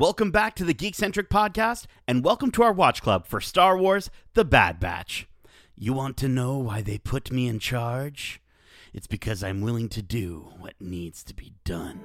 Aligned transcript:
Welcome 0.00 0.30
back 0.30 0.54
to 0.54 0.64
the 0.64 0.72
Geekcentric 0.72 1.28
Podcast, 1.28 1.84
and 2.08 2.24
welcome 2.24 2.50
to 2.52 2.62
our 2.62 2.72
watch 2.72 3.02
club 3.02 3.26
for 3.26 3.38
Star 3.38 3.76
Wars 3.76 4.08
The 4.32 4.46
Bad 4.46 4.80
Batch. 4.80 5.28
You 5.76 5.92
want 5.92 6.16
to 6.16 6.26
know 6.26 6.56
why 6.56 6.80
they 6.80 6.96
put 6.96 7.30
me 7.30 7.46
in 7.46 7.58
charge? 7.58 8.40
It's 8.94 9.06
because 9.06 9.44
I'm 9.44 9.60
willing 9.60 9.90
to 9.90 10.00
do 10.00 10.54
what 10.58 10.72
needs 10.80 11.22
to 11.24 11.34
be 11.34 11.52
done. 11.66 12.00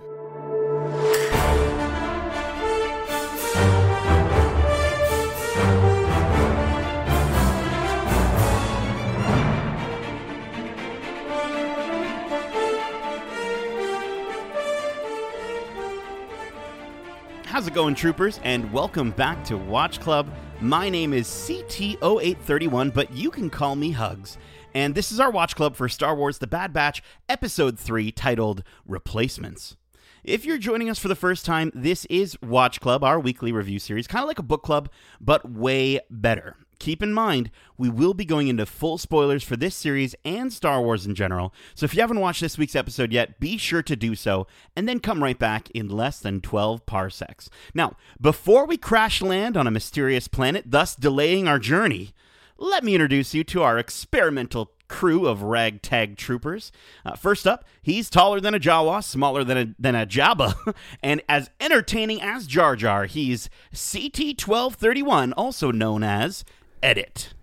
How's 17.56 17.68
it 17.68 17.74
going, 17.74 17.96
troopers? 17.96 18.42
And 18.44 18.70
welcome 18.74 19.12
back 19.12 19.42
to 19.46 19.56
Watch 19.56 20.02
Club. 20.02 20.30
My 20.60 20.90
name 20.90 21.14
is 21.14 21.26
CT0831, 21.30 22.94
but 22.94 23.14
you 23.14 23.32
can 23.32 23.50
call 23.50 23.78
me 23.78 23.92
Hugs. 23.92 24.38
And 24.74 24.94
this 24.94 25.10
is 25.10 25.22
our 25.22 25.32
Watch 25.32 25.56
Club 25.56 25.78
for 25.78 25.88
Star 25.88 26.18
Wars 26.18 26.40
The 26.40 26.48
Bad 26.48 26.74
Batch, 26.74 27.02
Episode 27.30 27.80
3, 27.80 28.12
titled 28.12 28.62
Replacements. 28.86 29.78
If 30.22 30.44
you're 30.44 30.58
joining 30.58 30.90
us 30.90 31.00
for 31.00 31.08
the 31.08 31.16
first 31.16 31.46
time, 31.46 31.72
this 31.74 32.04
is 32.10 32.38
Watch 32.42 32.82
Club, 32.82 33.06
our 33.06 33.22
weekly 33.22 33.54
review 33.54 33.80
series, 33.80 34.06
kind 34.06 34.22
of 34.22 34.28
like 34.28 34.40
a 34.40 34.44
book 34.44 34.62
club, 34.62 34.90
but 35.22 35.50
way 35.50 36.02
better. 36.10 36.58
Keep 36.80 37.02
in 37.02 37.14
mind, 37.14 37.52
we 37.78 37.90
will 37.90 38.14
be 38.14 38.26
going 38.26 38.48
into 38.48 38.66
full 38.66 38.98
spoilers 38.98 39.44
for 39.44 39.56
this 39.56 39.76
series 39.76 40.16
and 40.24 40.52
Star 40.52 40.82
Wars 40.82 41.06
in 41.06 41.16
general, 41.16 41.54
so 41.74 41.86
if 41.86 41.94
you 41.94 42.02
haven't 42.02 42.20
watched 42.20 42.42
this 42.42 42.58
week's 42.58 42.76
episode 42.76 43.12
yet, 43.12 43.40
be 43.40 43.58
sure 43.58 43.84
to 43.84 43.96
do 43.96 44.16
so, 44.16 44.48
and 44.76 44.88
then 44.88 45.00
come 45.00 45.24
right 45.24 45.40
back 45.40 45.70
in 45.72 45.90
less 45.90 46.20
than 46.20 46.42
12 46.42 46.86
parsecs. 46.86 47.50
Now, 47.74 47.96
before 48.20 48.66
we 48.66 48.78
crash 48.78 49.22
land 49.22 49.58
on 49.58 49.68
a 49.68 49.72
mysterious 49.72 50.28
planet, 50.28 50.66
thus 50.68 50.96
delaying 50.96 51.48
our 51.48 51.60
journey, 51.60 52.14
let 52.58 52.84
me 52.84 52.96
introduce 52.96 53.34
you 53.34 53.44
to 53.46 53.64
our 53.64 53.78
experimental 53.78 54.72
crew 54.88 55.28
of 55.28 55.42
ragtag 55.42 56.18
troopers. 56.18 56.72
Uh, 57.06 57.16
first 57.16 57.48
up, 57.48 57.66
he's 57.82 58.10
taller 58.10 58.40
than 58.40 58.54
a 58.54 58.60
Jawa, 58.60 59.04
smaller 59.04 59.44
than 59.44 59.58
a, 59.58 59.76
than 59.80 59.96
a 59.96 60.06
Jabba, 60.06 60.76
and 61.04 61.22
as 61.28 61.50
entertaining 61.60 62.22
as 62.22 62.48
Jar 62.48 62.76
Jar. 62.76 63.06
He's 63.06 63.50
CT1231, 63.74 65.34
also 65.36 65.72
known 65.72 66.04
as 66.04 66.46
Edit. 66.82 67.34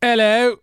Hello. 0.00 0.58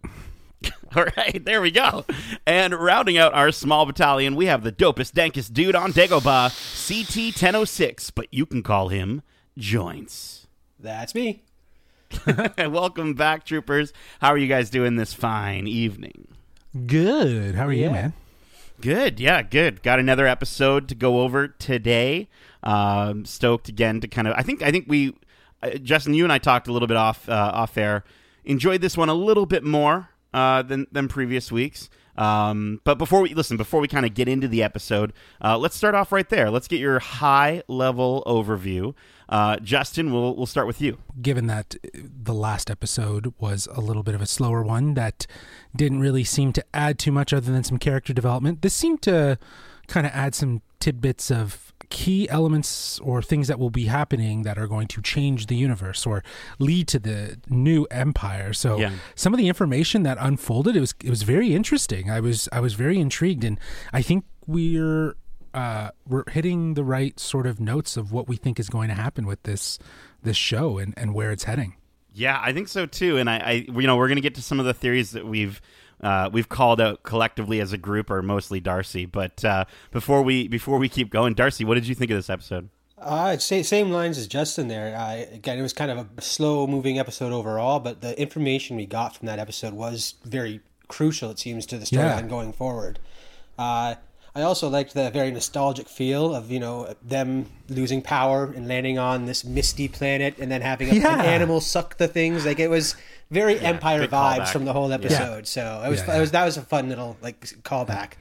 All 0.95 1.06
right, 1.18 1.44
there 1.44 1.62
we 1.62 1.72
go. 1.72 2.06
And 2.45 2.73
rounding 2.73 3.18
out 3.18 3.34
our 3.34 3.52
small 3.52 3.86
battalion, 3.86 4.36
we 4.36 4.45
have 4.45 4.64
the 4.64 4.72
dopest, 4.72 5.12
dankest 5.14 5.54
dude 5.54 5.76
on 5.76 5.92
Dagobah, 5.92 6.50
CT1006, 6.50 8.12
but 8.16 8.28
you 8.31 8.46
can 8.46 8.64
call 8.64 8.90
him 8.90 9.22
Joints. 9.58 10.48
That's 10.80 11.14
me. 11.14 11.44
Welcome 12.58 13.14
back, 13.14 13.46
troopers. 13.46 13.92
How 14.22 14.30
are 14.30 14.38
you 14.38 14.48
guys 14.48 14.70
doing 14.70 14.96
this 14.96 15.14
fine 15.14 15.68
evening? 15.68 16.28
Good. 16.86 17.56
How 17.56 17.68
are 17.68 17.73
you, 17.73 17.90
man? 17.90 18.14
Good, 18.81 19.20
yeah, 19.20 19.42
good. 19.42 19.81
Got 19.84 20.00
another 20.00 20.28
episode 20.28 20.90
to 20.90 20.96
go 20.96 21.22
over 21.22 21.48
today. 21.48 22.28
Um, 22.64 23.26
stoked 23.26 23.70
again 23.70 24.02
to 24.02 24.08
kind 24.08 24.28
of. 24.28 24.34
I 24.38 24.44
think. 24.44 24.62
I 24.62 24.72
think 24.72 24.86
we, 24.88 25.16
Justin, 25.76 26.14
you 26.14 26.24
and 26.24 26.34
I 26.34 26.38
talked 26.38 26.68
a 26.68 26.72
little 26.72 26.88
bit 26.88 26.98
off 26.98 27.28
uh, 27.30 27.52
off 27.54 27.78
air. 27.78 28.04
Enjoyed 28.44 28.82
this 28.82 28.96
one 28.96 29.10
a 29.10 29.14
little 29.14 29.46
bit 29.46 29.64
more 29.64 30.10
uh, 30.34 30.62
than 30.62 30.88
than 30.92 31.08
previous 31.08 31.52
weeks. 31.52 31.90
Um, 32.18 32.80
but 32.84 32.98
before 32.98 33.22
we 33.22 33.34
listen, 33.34 33.58
before 33.58 33.82
we 33.82 33.88
kind 33.88 34.06
of 34.06 34.14
get 34.14 34.28
into 34.28 34.48
the 34.48 34.64
episode, 34.64 35.14
uh, 35.44 35.58
let's 35.58 35.76
start 35.76 35.96
off 35.96 36.12
right 36.12 36.28
there. 36.30 36.50
Let's 36.50 36.68
get 36.68 36.80
your 36.80 37.00
high 37.00 37.64
level 37.68 38.24
overview. 38.26 38.94
Uh, 39.28 39.58
Justin, 39.58 40.14
we'll 40.14 40.36
we'll 40.36 40.46
start 40.46 40.68
with 40.68 40.82
you. 40.82 41.00
Given 41.22 41.48
that 41.48 41.76
uh, 41.84 42.00
the 42.24 42.34
last 42.34 42.70
episode 42.70 43.34
was 43.40 43.68
a 43.74 43.82
little 43.82 44.04
bit 44.04 44.16
of 44.16 44.22
a 44.22 44.26
slower 44.26 44.64
one 44.64 44.94
that 44.94 45.28
didn't 45.76 46.00
really 46.00 46.24
seem 46.24 46.54
to 46.54 46.66
add 46.74 47.00
too 47.00 47.12
much 47.12 47.34
other 47.34 47.52
than 47.52 47.64
some 47.64 47.80
character 47.80 48.14
development, 48.14 48.62
this 48.62 48.74
seemed 48.74 49.02
to 49.04 49.38
kind 49.88 50.06
of 50.06 50.14
add 50.14 50.36
some 50.36 50.62
tidbits 50.80 51.31
of 51.31 51.65
key 51.90 52.28
elements 52.29 53.00
or 53.00 53.22
things 53.22 53.47
that 53.47 53.59
will 53.59 53.69
be 53.69 53.85
happening 53.85 54.44
that 54.44 54.57
are 54.57 54.68
going 54.68 54.88
to 54.88 55.01
change 55.01 55.47
the 55.47 55.56
universe 55.56 56.06
or 56.06 56.23
lead 56.59 56.88
to 56.90 57.00
the 57.00 57.38
new 57.50 57.85
empire. 57.91 58.53
So 58.53 58.78
Yeah. 58.79 58.91
some 59.16 59.34
of 59.34 59.38
the 59.38 59.47
information 59.47 60.03
that 60.03 60.18
unfolded 60.19 60.75
it 60.75 60.79
was 60.79 60.94
it 61.03 61.09
was 61.09 61.24
very 61.24 61.53
interesting. 61.53 62.09
I 62.09 62.19
was 62.19 62.50
I 62.51 62.59
was 62.59 62.74
very 62.74 63.00
intrigued 63.00 63.44
and 63.44 63.59
I 63.94 64.01
think 64.01 64.25
we're 64.47 65.16
uh, 65.53 65.90
we're 66.06 66.29
hitting 66.29 66.74
the 66.74 66.84
right 66.84 67.18
sort 67.19 67.47
of 67.47 67.59
notes 67.62 67.95
of 67.95 68.12
what 68.12 68.28
we 68.28 68.35
think 68.35 68.59
is 68.59 68.69
going 68.69 68.90
to 68.90 68.94
happen 68.94 69.25
with 69.25 69.41
this 69.44 69.79
this 70.22 70.35
show 70.38 70.78
and, 70.78 70.94
and 70.97 71.13
where 71.13 71.31
it's 71.31 71.45
heading. 71.45 71.75
Yeah, 72.13 72.40
I 72.41 72.53
think 72.53 72.68
so 72.68 72.85
too. 72.85 73.18
And 73.18 73.29
I, 73.29 73.38
I 73.38 73.51
you 73.51 73.88
know, 73.88 73.95
we're 73.97 74.07
going 74.07 74.18
to 74.18 74.22
get 74.22 74.35
to 74.35 74.41
some 74.41 74.59
of 74.59 74.66
the 74.66 74.74
theories 74.74 75.12
that 75.12 75.25
we've 75.25 75.62
uh, 76.01 76.29
we've 76.31 76.50
called 76.50 76.79
out 76.81 77.03
collectively 77.03 77.59
as 77.61 77.73
a 77.73 77.78
group, 77.78 78.09
or 78.09 78.22
mostly 78.22 78.59
Darcy. 78.59 79.06
But 79.06 79.44
uh, 79.45 79.66
before 79.91 80.22
we 80.22 80.47
before 80.47 80.78
we 80.78 80.89
keep 80.89 81.09
going, 81.09 81.33
Darcy, 81.33 81.63
what 81.66 81.75
did 81.75 81.88
you 81.88 81.95
think 81.95 82.11
of 82.11 82.17
this 82.17 82.29
episode? 82.29 82.69
Uh, 82.97 83.38
sa- 83.38 83.61
same 83.61 83.91
lines 83.91 84.17
as 84.17 84.25
Justin 84.28 84.67
there. 84.69 84.95
Uh, 84.95 85.25
again, 85.35 85.59
it 85.59 85.61
was 85.61 85.73
kind 85.73 85.91
of 85.91 86.07
a 86.17 86.22
slow 86.22 86.66
moving 86.66 86.97
episode 86.97 87.33
overall, 87.33 87.79
but 87.79 88.01
the 88.01 88.19
information 88.19 88.78
we 88.78 88.85
got 88.85 89.16
from 89.16 89.25
that 89.28 89.38
episode 89.38 89.73
was 89.73 90.16
very 90.23 90.61
crucial, 90.88 91.29
it 91.29 91.38
seems, 91.38 91.66
to 91.66 91.78
the 91.78 91.85
storyline 91.85 92.22
Yeah. 92.22 92.27
going 92.27 92.53
forward. 92.53 93.00
Uh, 93.59 93.95
I 94.38 94.41
also 94.41 94.67
liked 94.69 94.94
the 94.94 95.09
very 95.12 95.31
nostalgic 95.31 95.88
feel 95.88 96.35
of, 96.35 96.51
you 96.51 96.59
know, 96.59 96.94
them 97.01 97.45
losing 97.69 98.01
power 98.01 98.45
and 98.53 98.67
landing 98.67 98.97
on 98.97 99.25
this 99.25 99.44
misty 99.45 99.88
planet 99.88 100.38
and 100.39 100.51
then 100.51 100.62
having 100.62 100.89
a, 100.89 100.94
Yeah. 100.95 101.19
an 101.19 101.25
animal 101.25 101.62
suck 101.62 101.97
the 101.97 102.07
things. 102.07 102.45
Like, 102.45 102.59
it 102.59 102.69
was 102.69 102.95
very 103.31 103.59
Empire 103.59 104.08
vibes 104.08 104.09
callback. 104.09 104.47
from 104.50 104.66
the 104.66 104.74
whole 104.74 104.91
episode. 104.91 105.47
So 105.47 105.81
it 105.86 105.90
was, 105.90 106.02
Yeah, 106.02 106.18
it 106.18 106.19
was, 106.19 106.31
that 106.31 106.46
was 106.46 106.58
a 106.58 106.62
fun 106.62 106.90
little, 106.90 107.18
like, 107.22 107.40
callback. 107.63 108.12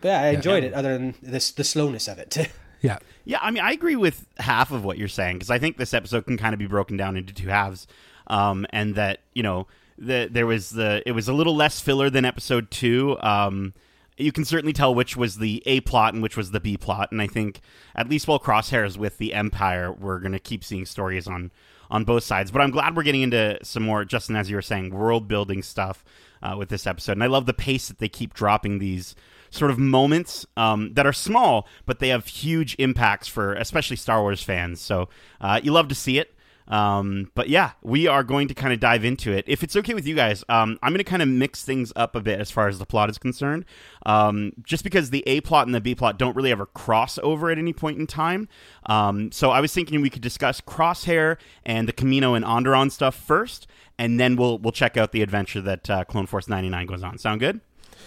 But 0.00 0.08
yeah, 0.08 0.22
I 0.22 0.28
enjoyed 0.28 0.64
it 0.64 0.72
other 0.72 0.96
than 0.96 1.14
this, 1.22 1.50
the 1.52 1.64
slowness 1.64 2.08
of 2.08 2.18
it. 2.18 2.36
Yeah. 2.82 2.98
Yeah, 3.26 3.38
I 3.42 3.50
mean, 3.50 3.62
I 3.62 3.72
agree 3.72 3.96
with 3.96 4.26
half 4.38 4.72
of 4.72 4.84
what 4.84 4.96
you're 4.96 5.06
saying 5.06 5.36
because 5.36 5.50
I 5.50 5.58
think 5.58 5.76
this 5.76 5.92
episode 5.92 6.24
can 6.24 6.38
kind 6.38 6.54
of 6.54 6.58
be 6.58 6.66
broken 6.66 6.96
down 6.96 7.14
into 7.16 7.34
two 7.34 7.48
halves, 7.48 7.86
um, 8.26 8.66
and 8.70 8.94
that 8.94 9.20
you 9.34 9.42
know 9.42 9.66
the 9.98 10.28
there 10.30 10.46
was 10.46 10.70
the 10.70 11.02
it 11.04 11.12
was 11.12 11.28
a 11.28 11.34
little 11.34 11.54
less 11.54 11.80
filler 11.80 12.08
than 12.08 12.24
episode 12.24 12.70
two. 12.70 13.18
Um, 13.20 13.74
you 14.16 14.32
can 14.32 14.46
certainly 14.46 14.72
tell 14.72 14.94
which 14.94 15.14
was 15.14 15.36
the 15.36 15.62
A 15.66 15.80
plot 15.80 16.14
and 16.14 16.22
which 16.22 16.38
was 16.38 16.52
the 16.52 16.60
B 16.60 16.78
plot, 16.78 17.12
and 17.12 17.20
I 17.20 17.26
think 17.26 17.60
at 17.94 18.08
least 18.08 18.26
while 18.26 18.38
Crosshairs 18.40 18.96
with 18.96 19.18
the 19.18 19.34
Empire, 19.34 19.92
we're 19.92 20.18
going 20.18 20.32
to 20.32 20.38
keep 20.38 20.64
seeing 20.64 20.86
stories 20.86 21.26
on 21.26 21.50
on 21.90 22.04
both 22.04 22.24
sides. 22.24 22.50
But 22.50 22.62
I'm 22.62 22.70
glad 22.70 22.96
we're 22.96 23.02
getting 23.02 23.22
into 23.22 23.58
some 23.62 23.82
more, 23.82 24.04
Justin, 24.04 24.36
as 24.36 24.48
you 24.48 24.56
were 24.56 24.62
saying, 24.62 24.90
world 24.90 25.28
building 25.28 25.62
stuff 25.62 26.04
uh, 26.42 26.54
with 26.56 26.68
this 26.68 26.86
episode, 26.86 27.12
and 27.12 27.24
I 27.24 27.26
love 27.26 27.46
the 27.46 27.54
pace 27.54 27.88
that 27.88 27.98
they 27.98 28.08
keep 28.08 28.32
dropping 28.32 28.78
these 28.78 29.14
sort 29.50 29.70
of 29.70 29.78
moments 29.78 30.46
um, 30.56 30.94
that 30.94 31.06
are 31.06 31.12
small, 31.12 31.66
but 31.84 31.98
they 31.98 32.08
have 32.08 32.26
huge 32.26 32.76
impacts 32.78 33.26
for 33.28 33.54
especially 33.54 33.96
Star 33.96 34.22
Wars 34.22 34.42
fans. 34.42 34.80
So 34.80 35.08
uh, 35.40 35.60
you 35.62 35.72
love 35.72 35.88
to 35.88 35.94
see 35.94 36.18
it. 36.18 36.34
Um, 36.70 37.30
but 37.34 37.48
yeah, 37.48 37.72
we 37.82 38.06
are 38.06 38.22
going 38.22 38.48
to 38.48 38.54
kind 38.54 38.72
of 38.72 38.80
dive 38.80 39.04
into 39.04 39.32
it. 39.32 39.44
If 39.48 39.62
it's 39.62 39.74
okay 39.76 39.92
with 39.92 40.06
you 40.06 40.14
guys, 40.14 40.44
um, 40.48 40.78
I'm 40.82 40.92
going 40.92 40.98
to 40.98 41.04
kind 41.04 41.20
of 41.20 41.28
mix 41.28 41.64
things 41.64 41.92
up 41.96 42.14
a 42.14 42.20
bit 42.20 42.40
as 42.40 42.50
far 42.50 42.68
as 42.68 42.78
the 42.78 42.86
plot 42.86 43.10
is 43.10 43.18
concerned. 43.18 43.64
Um, 44.06 44.52
just 44.62 44.84
because 44.84 45.10
the 45.10 45.22
A 45.26 45.40
plot 45.40 45.66
and 45.66 45.74
the 45.74 45.80
B 45.80 45.94
plot 45.94 46.18
don't 46.18 46.34
really 46.36 46.52
ever 46.52 46.66
cross 46.66 47.18
over 47.22 47.50
at 47.50 47.58
any 47.58 47.72
point 47.72 47.98
in 47.98 48.06
time. 48.06 48.48
Um, 48.86 49.32
so 49.32 49.50
I 49.50 49.60
was 49.60 49.74
thinking 49.74 50.00
we 50.00 50.10
could 50.10 50.22
discuss 50.22 50.60
Crosshair 50.60 51.36
and 51.66 51.88
the 51.88 51.92
Kamino 51.92 52.36
and 52.36 52.44
Onderon 52.44 52.90
stuff 52.92 53.14
first, 53.16 53.66
and 53.98 54.18
then 54.20 54.36
we'll 54.36 54.58
we'll 54.58 54.72
check 54.72 54.96
out 54.96 55.12
the 55.12 55.22
adventure 55.22 55.60
that 55.60 55.90
uh, 55.90 56.04
Clone 56.04 56.26
Force 56.26 56.48
99 56.48 56.86
goes 56.86 57.02
on. 57.02 57.18
Sound 57.18 57.40
good? 57.40 57.60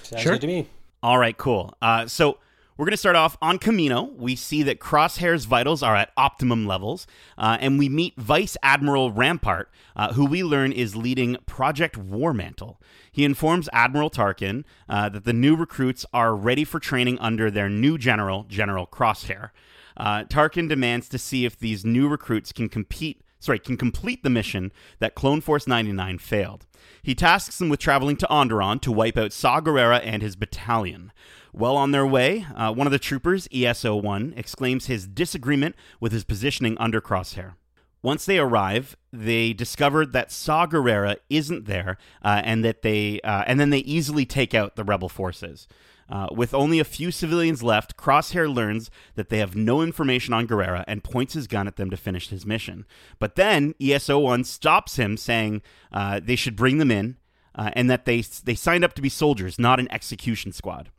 Sounds 0.04 0.24
Sure. 0.24 0.32
good 0.34 0.42
to 0.42 0.48
me. 0.48 0.68
All 1.04 1.18
right, 1.18 1.38
cool. 1.38 1.74
Uh, 1.82 2.08
so 2.08 2.38
we're 2.78 2.86
going 2.86 2.92
to 2.92 2.98
start 2.98 3.16
off 3.16 3.38
on 3.42 3.60
Kamino. 3.60 4.16
We 4.16 4.36
see 4.36 4.64
that 4.64 4.80
Crosshair's 4.80 5.46
vitals 5.46 5.84
are 5.84 5.96
at 5.96 6.12
optimum 6.18 6.66
levels, 6.66 7.06
uh, 7.38 7.58
and 7.60 7.78
we 7.78 7.88
meet 7.88 8.16
Vice 8.18 8.58
Admiral 8.64 9.12
Rampart, 9.12 9.70
uh, 9.96 10.14
who 10.14 10.26
we 10.26 10.44
learn 10.44 10.72
is 10.72 10.96
leading 10.96 11.38
Project 11.46 11.98
Warmantle. 11.98 12.78
He 13.12 13.24
informs 13.24 13.70
Admiral 13.72 14.10
Tarkin 14.10 14.64
uh, 14.90 15.10
that 15.10 15.26
the 15.26 15.34
new 15.34 15.56
recruits 15.56 16.06
are 16.14 16.36
ready 16.36 16.64
for 16.64 16.80
training 16.80 17.20
under 17.20 17.52
their 17.52 17.70
new 17.70 17.98
general, 17.98 18.44
General 18.44 18.88
Crosshair. 18.88 19.52
Uh, 19.96 20.24
Tarkin 20.24 20.68
demands 20.68 21.08
to 21.10 21.20
see 21.20 21.46
if 21.46 21.58
these 21.58 21.86
new 21.86 22.08
recruits 22.08 22.52
can 22.52 22.70
compete 22.70 23.22
sorry, 23.44 23.60
can 23.60 23.76
complete 23.76 24.24
the 24.24 24.30
mission 24.30 24.72
that 25.00 25.16
Clone 25.16 25.42
Force 25.42 25.68
99 25.68 26.18
failed. 26.18 26.66
He 27.02 27.14
tasks 27.14 27.58
them 27.60 27.68
with 27.68 27.80
traveling 27.82 28.16
to 28.18 28.28
Onderon 28.28 28.80
to 28.82 28.92
wipe 28.92 29.18
out 29.18 29.34
Saw 29.34 29.60
Gerrera 29.60 30.00
and 30.02 30.22
his 30.22 30.38
battalion. 30.38 31.12
Well 31.54 31.78
on 31.78 31.92
their 31.92 32.06
way, 32.06 32.48
uh, 32.56 32.74
one 32.74 32.88
of 32.88 32.92
the 32.92 33.00
troopers, 33.00 33.48
ESO-1, 33.54 34.36
exclaims 34.36 34.88
his 34.88 35.08
disagreement 35.08 35.76
with 36.00 36.12
his 36.12 36.24
positioning 36.24 36.76
under 36.80 37.00
Crosshair. 37.00 37.54
Once 38.02 38.26
they 38.26 38.40
arrive, 38.40 38.98
they 39.14 39.54
discover 39.54 40.06
that 40.06 40.32
Saw 40.32 40.66
Gerrera 40.66 41.18
isn't 41.30 41.66
there, 41.66 41.98
uh, 42.24 42.42
and 42.44 42.66
that 42.66 42.82
they 42.82 43.22
uh, 43.22 43.44
and 43.48 43.60
then 43.60 43.70
they 43.70 43.80
easily 43.80 44.26
take 44.26 44.54
out 44.54 44.76
the 44.76 44.84
rebel 44.84 45.08
forces. 45.08 45.68
Uh, 46.10 46.28
with 46.32 46.54
only 46.54 46.80
a 46.80 46.84
few 46.84 47.12
civilians 47.12 47.64
left, 47.64 47.96
Crosshair 47.96 48.54
learns 48.54 48.92
that 49.16 49.30
they 49.30 49.38
have 49.38 49.56
no 49.56 49.82
information 49.82 50.34
on 50.34 50.48
Gerrera 50.48 50.84
and 50.88 51.04
points 51.04 51.34
his 51.34 51.48
gun 51.48 51.68
at 51.68 51.78
them 51.78 51.90
to 51.92 51.98
finish 51.98 52.28
his 52.30 52.46
mission. 52.46 52.86
But 53.20 53.36
then 53.36 53.74
ESO 53.82 54.20
1 54.20 54.44
stops 54.44 54.98
him, 54.98 55.16
saying 55.16 55.62
uh, 55.92 56.20
they 56.22 56.36
should 56.36 56.58
bring 56.58 56.78
them 56.78 56.92
in 56.92 57.18
uh, 57.56 57.72
and 57.74 57.90
that 57.90 58.06
they, 58.06 58.22
they 58.44 58.56
signed 58.56 58.84
up 58.84 58.94
to 58.96 59.02
be 59.02 59.10
soldiers, 59.10 59.58
not 59.58 59.80
an 59.80 59.92
execution 59.92 60.52
squad. 60.52 60.90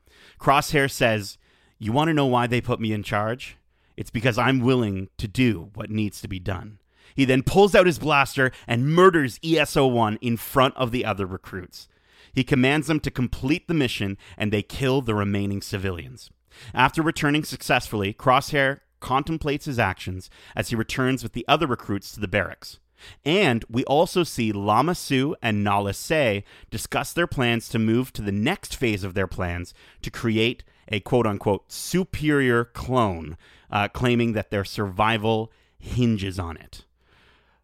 Crosshair 0.45 0.91
says, 0.91 1.39
You 1.79 1.91
want 1.93 2.09
to 2.09 2.15
know 2.15 2.27
why 2.27 2.47
they 2.47 2.61
put 2.61 2.79
me 2.79 2.93
in 2.93 3.03
charge? 3.03 3.57
It's 3.97 4.11
because 4.11 4.37
I'm 4.37 4.61
willing 4.61 5.09
to 5.17 5.27
do 5.27 5.71
what 5.73 5.89
needs 5.89 6.21
to 6.21 6.29
be 6.29 6.39
done. 6.39 6.81
He 7.15 7.25
then 7.25 7.43
pulls 7.43 7.75
out 7.75 7.87
his 7.87 7.99
blaster 7.99 8.53
and 8.67 8.95
murders 8.95 9.41
ESO 9.43 9.87
1 9.87 10.19
in 10.21 10.37
front 10.37 10.77
of 10.77 10.91
the 10.91 11.03
other 11.03 11.25
recruits. 11.25 11.89
He 12.35 12.45
commands 12.45 12.89
them 12.89 13.01
to 13.01 13.11
complete 13.11 13.69
the 13.69 13.75
mission 13.75 14.19
and 14.37 14.53
they 14.53 14.61
kill 14.61 15.01
the 15.01 15.15
remaining 15.15 15.63
civilians. 15.63 16.29
After 16.75 17.01
returning 17.01 17.45
successfully, 17.45 18.13
Crosshair 18.13 18.81
contemplates 19.01 19.65
his 19.65 19.79
actions 19.79 20.29
as 20.55 20.69
he 20.69 20.77
returns 20.77 21.23
with 21.23 21.33
the 21.33 21.47
other 21.49 21.67
recruits 21.67 22.13
to 22.13 22.21
the 22.21 22.29
barracks. 22.29 22.81
And 23.25 23.65
we 23.69 23.85
also 23.85 24.23
see 24.25 24.53
Lama 24.53 24.95
Su 24.95 25.35
and 25.43 25.65
Nala 25.65 25.95
Se 25.95 26.45
discuss 26.71 27.13
their 27.13 27.27
plans 27.27 27.69
to 27.71 27.79
move 27.79 28.13
to 28.13 28.23
the 28.23 28.33
next 28.33 28.77
phase 28.77 29.05
of 29.05 29.15
their 29.15 29.27
plans 29.27 29.75
to 30.03 30.11
create 30.11 30.65
a 30.89 31.01
quote 31.01 31.27
unquote 31.27 31.71
superior 31.71 32.65
clone, 32.65 33.37
uh, 33.71 33.89
claiming 33.89 34.33
that 34.33 34.51
their 34.51 34.65
survival 34.65 35.51
hinges 35.79 36.39
on 36.39 36.57
it. 36.57 36.85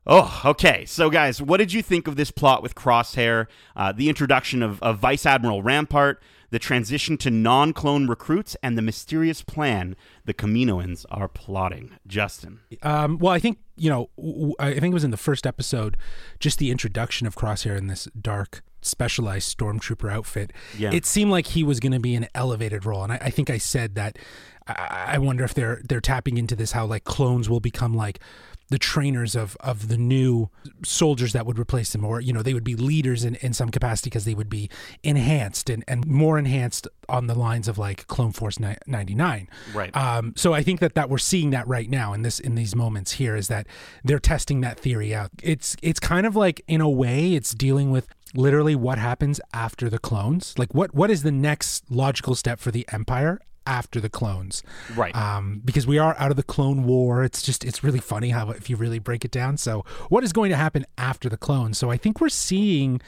Oh, 0.06 0.40
okay. 0.44 0.84
So, 0.86 1.10
guys, 1.10 1.42
what 1.42 1.58
did 1.58 1.72
you 1.72 1.82
think 1.82 2.08
of 2.08 2.16
this 2.16 2.30
plot 2.30 2.62
with 2.62 2.74
Crosshair, 2.74 3.46
uh, 3.76 3.92
the 3.92 4.08
introduction 4.08 4.62
of, 4.62 4.82
of 4.82 4.98
Vice 4.98 5.26
Admiral 5.26 5.62
Rampart, 5.62 6.22
the 6.50 6.58
transition 6.58 7.16
to 7.18 7.30
non 7.30 7.72
clone 7.72 8.06
recruits, 8.06 8.56
and 8.62 8.76
the 8.76 8.82
mysterious 8.82 9.42
plan 9.42 9.96
the 10.24 10.34
Kaminoans 10.34 11.06
are 11.10 11.28
plotting? 11.28 11.92
Justin. 12.06 12.60
Um, 12.82 13.18
well, 13.18 13.32
I 13.32 13.38
think, 13.38 13.58
you 13.76 13.90
know, 13.90 14.54
I 14.58 14.72
think 14.74 14.92
it 14.92 14.94
was 14.94 15.04
in 15.04 15.10
the 15.10 15.16
first 15.16 15.46
episode, 15.46 15.96
just 16.38 16.58
the 16.58 16.70
introduction 16.70 17.26
of 17.26 17.34
Crosshair 17.34 17.76
in 17.76 17.86
this 17.86 18.08
dark, 18.20 18.62
specialized 18.82 19.56
stormtrooper 19.56 20.12
outfit. 20.12 20.52
Yeah. 20.76 20.90
It 20.92 21.06
seemed 21.06 21.30
like 21.30 21.48
he 21.48 21.62
was 21.62 21.80
going 21.80 21.92
to 21.92 22.00
be 22.00 22.14
an 22.14 22.26
elevated 22.34 22.84
role. 22.84 23.02
And 23.04 23.12
I, 23.12 23.18
I 23.22 23.30
think 23.30 23.50
I 23.50 23.58
said 23.58 23.94
that 23.94 24.18
I, 24.66 25.14
I 25.14 25.18
wonder 25.18 25.44
if 25.44 25.54
they're 25.54 25.80
they're 25.84 26.00
tapping 26.00 26.36
into 26.36 26.56
this, 26.56 26.72
how 26.72 26.86
like 26.86 27.04
clones 27.04 27.48
will 27.48 27.60
become 27.60 27.94
like 27.94 28.20
the 28.70 28.78
trainers 28.78 29.34
of 29.36 29.56
of 29.60 29.88
the 29.88 29.98
new 29.98 30.48
soldiers 30.84 31.32
that 31.32 31.44
would 31.46 31.58
replace 31.58 31.92
them 31.92 32.04
or 32.04 32.20
you 32.20 32.32
know 32.32 32.42
they 32.42 32.54
would 32.54 32.64
be 32.64 32.76
leaders 32.76 33.24
in, 33.24 33.34
in 33.36 33.52
some 33.52 33.68
capacity 33.68 34.08
because 34.10 34.24
they 34.24 34.34
would 34.34 34.48
be 34.48 34.70
enhanced 35.02 35.68
and, 35.68 35.84
and 35.88 36.06
more 36.06 36.38
enhanced 36.38 36.86
on 37.08 37.26
the 37.26 37.34
lines 37.34 37.68
of 37.68 37.76
like 37.78 38.06
clone 38.06 38.32
force 38.32 38.58
99 38.86 39.48
Right. 39.74 39.94
um, 39.96 40.32
so 40.36 40.54
i 40.54 40.62
think 40.62 40.80
that 40.80 40.94
that 40.94 41.10
we're 41.10 41.18
seeing 41.18 41.50
that 41.50 41.66
right 41.66 41.90
now 41.90 42.12
in 42.12 42.22
this 42.22 42.38
in 42.40 42.54
these 42.54 42.74
moments 42.76 43.12
here 43.12 43.36
is 43.36 43.48
that 43.48 43.66
they're 44.04 44.18
testing 44.18 44.60
that 44.60 44.78
theory 44.78 45.14
out. 45.14 45.30
It's 45.42 45.76
it's 45.82 46.00
kind 46.00 46.26
of 46.26 46.36
like 46.36 46.62
in 46.68 46.80
a 46.80 46.88
way 46.88 47.34
it's 47.34 47.52
dealing 47.54 47.90
with 47.90 48.06
literally 48.34 48.74
what 48.76 48.98
happens 48.98 49.40
after 49.52 49.90
the 49.90 49.98
clones. 49.98 50.54
Like 50.56 50.72
what 50.74 50.94
what 50.94 51.10
is 51.10 51.22
the 51.22 51.32
next 51.32 51.90
logical 51.90 52.34
step 52.34 52.60
for 52.60 52.70
the 52.70 52.86
empire 52.92 53.40
after 53.66 54.00
the 54.00 54.08
clones. 54.08 54.62
Right. 54.96 55.14
um, 55.14 55.62
because 55.64 55.86
we 55.86 55.98
are 55.98 56.16
out 56.18 56.30
of 56.30 56.36
the 56.36 56.42
clone 56.42 56.84
war. 56.84 57.24
It's 57.24 57.42
just 57.42 57.64
it's 57.64 57.82
really 57.84 58.00
funny 58.00 58.30
how 58.30 58.50
if 58.50 58.68
you 58.70 58.76
really 58.76 58.98
break 58.98 59.24
it 59.24 59.30
down. 59.30 59.56
So 59.56 59.84
what 60.08 60.24
is 60.24 60.32
going 60.32 60.50
to 60.50 60.56
happen 60.56 60.84
after 60.98 61.28
the 61.28 61.36
clones? 61.36 61.78
So 61.78 61.90
i 61.90 61.96
think 61.96 62.20
we're 62.20 62.28
seeing 62.28 63.00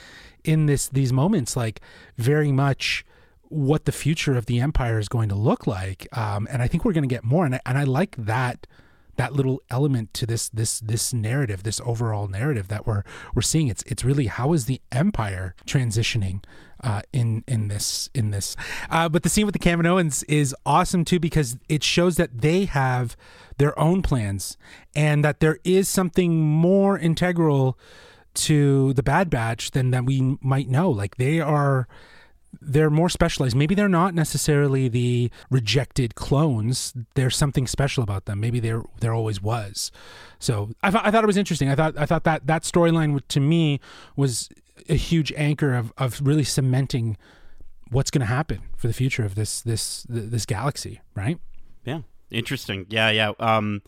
in 0.44 0.66
this 0.66 0.88
these 0.88 1.12
moments 1.12 1.56
like 1.56 1.80
very 2.16 2.52
much 2.52 3.04
what 3.48 3.84
the 3.84 3.92
future 3.92 4.36
of 4.36 4.46
the 4.46 4.60
empire 4.60 4.98
is 4.98 5.08
going 5.08 5.28
to 5.28 5.34
look 5.34 5.66
like. 5.66 6.06
Um, 6.16 6.48
and 6.50 6.62
i 6.62 6.68
think 6.68 6.84
we're 6.84 6.92
going 6.92 7.08
to 7.08 7.14
get 7.14 7.24
more 7.24 7.44
and 7.44 7.54
I, 7.56 7.60
and 7.66 7.78
I 7.78 7.84
like 7.84 8.16
that 8.16 8.66
that 9.16 9.32
little 9.34 9.62
element 9.70 10.14
to 10.14 10.26
this 10.26 10.48
this 10.48 10.80
this 10.80 11.12
narrative 11.12 11.62
this 11.62 11.80
overall 11.84 12.28
narrative 12.28 12.68
that 12.68 12.86
we're 12.86 13.02
we're 13.34 13.42
seeing. 13.42 13.68
It's 13.68 13.82
it's 13.84 14.04
really 14.04 14.26
how 14.26 14.52
is 14.52 14.66
the 14.66 14.80
empire 14.90 15.54
transitioning 15.66 16.42
uh, 16.82 17.02
in 17.12 17.44
in 17.46 17.68
this 17.68 18.08
in 18.14 18.30
this. 18.30 18.56
Uh, 18.90 19.08
but 19.08 19.22
the 19.22 19.28
scene 19.28 19.46
with 19.46 19.52
the 19.52 19.58
Kaminoans 19.58 20.24
is 20.28 20.54
awesome 20.66 21.04
too 21.04 21.20
because 21.20 21.56
it 21.68 21.82
shows 21.84 22.16
that 22.16 22.40
they 22.40 22.64
have 22.64 23.16
their 23.58 23.78
own 23.78 24.02
plans 24.02 24.56
and 24.94 25.24
that 25.24 25.40
there 25.40 25.58
is 25.64 25.88
something 25.88 26.40
more 26.40 26.98
integral 26.98 27.78
to 28.34 28.92
the 28.94 29.02
Bad 29.02 29.30
Batch 29.30 29.72
than 29.72 29.90
that 29.90 30.04
we 30.04 30.38
might 30.40 30.68
know. 30.68 30.90
Like 30.90 31.16
they 31.16 31.40
are 31.40 31.86
they're 32.60 32.90
more 32.90 33.08
specialized. 33.08 33.56
Maybe 33.56 33.74
they're 33.74 33.88
not 33.88 34.14
necessarily 34.14 34.88
the 34.88 35.30
rejected 35.50 36.14
clones. 36.14 36.92
There's 37.14 37.36
something 37.36 37.66
special 37.66 38.02
about 38.02 38.26
them. 38.26 38.40
Maybe 38.40 38.60
there 38.60 38.82
there 39.00 39.14
always 39.14 39.40
was. 39.40 39.90
So 40.38 40.70
I 40.82 40.90
thought 40.90 41.06
I 41.06 41.10
thought 41.10 41.24
it 41.24 41.28
was 41.28 41.36
interesting. 41.36 41.68
I 41.68 41.74
thought 41.74 41.96
I 41.96 42.06
thought 42.06 42.24
that 42.24 42.46
that 42.46 42.62
storyline 42.62 43.20
to 43.28 43.40
me 43.40 43.80
was 44.16 44.48
a 44.88 44.94
huge 44.94 45.32
anchor 45.36 45.74
of 45.74 45.92
of 45.96 46.20
really 46.22 46.44
cementing 46.44 47.16
what's 47.90 48.10
going 48.10 48.20
to 48.20 48.26
happen 48.26 48.60
for 48.76 48.86
the 48.86 48.94
future 48.94 49.24
of 49.24 49.34
this 49.34 49.62
this 49.62 50.04
this 50.08 50.46
galaxy. 50.46 51.00
Right? 51.14 51.38
Yeah, 51.84 52.00
interesting. 52.30 52.86
Yeah, 52.90 53.10
yeah. 53.10 53.32
Um, 53.38 53.82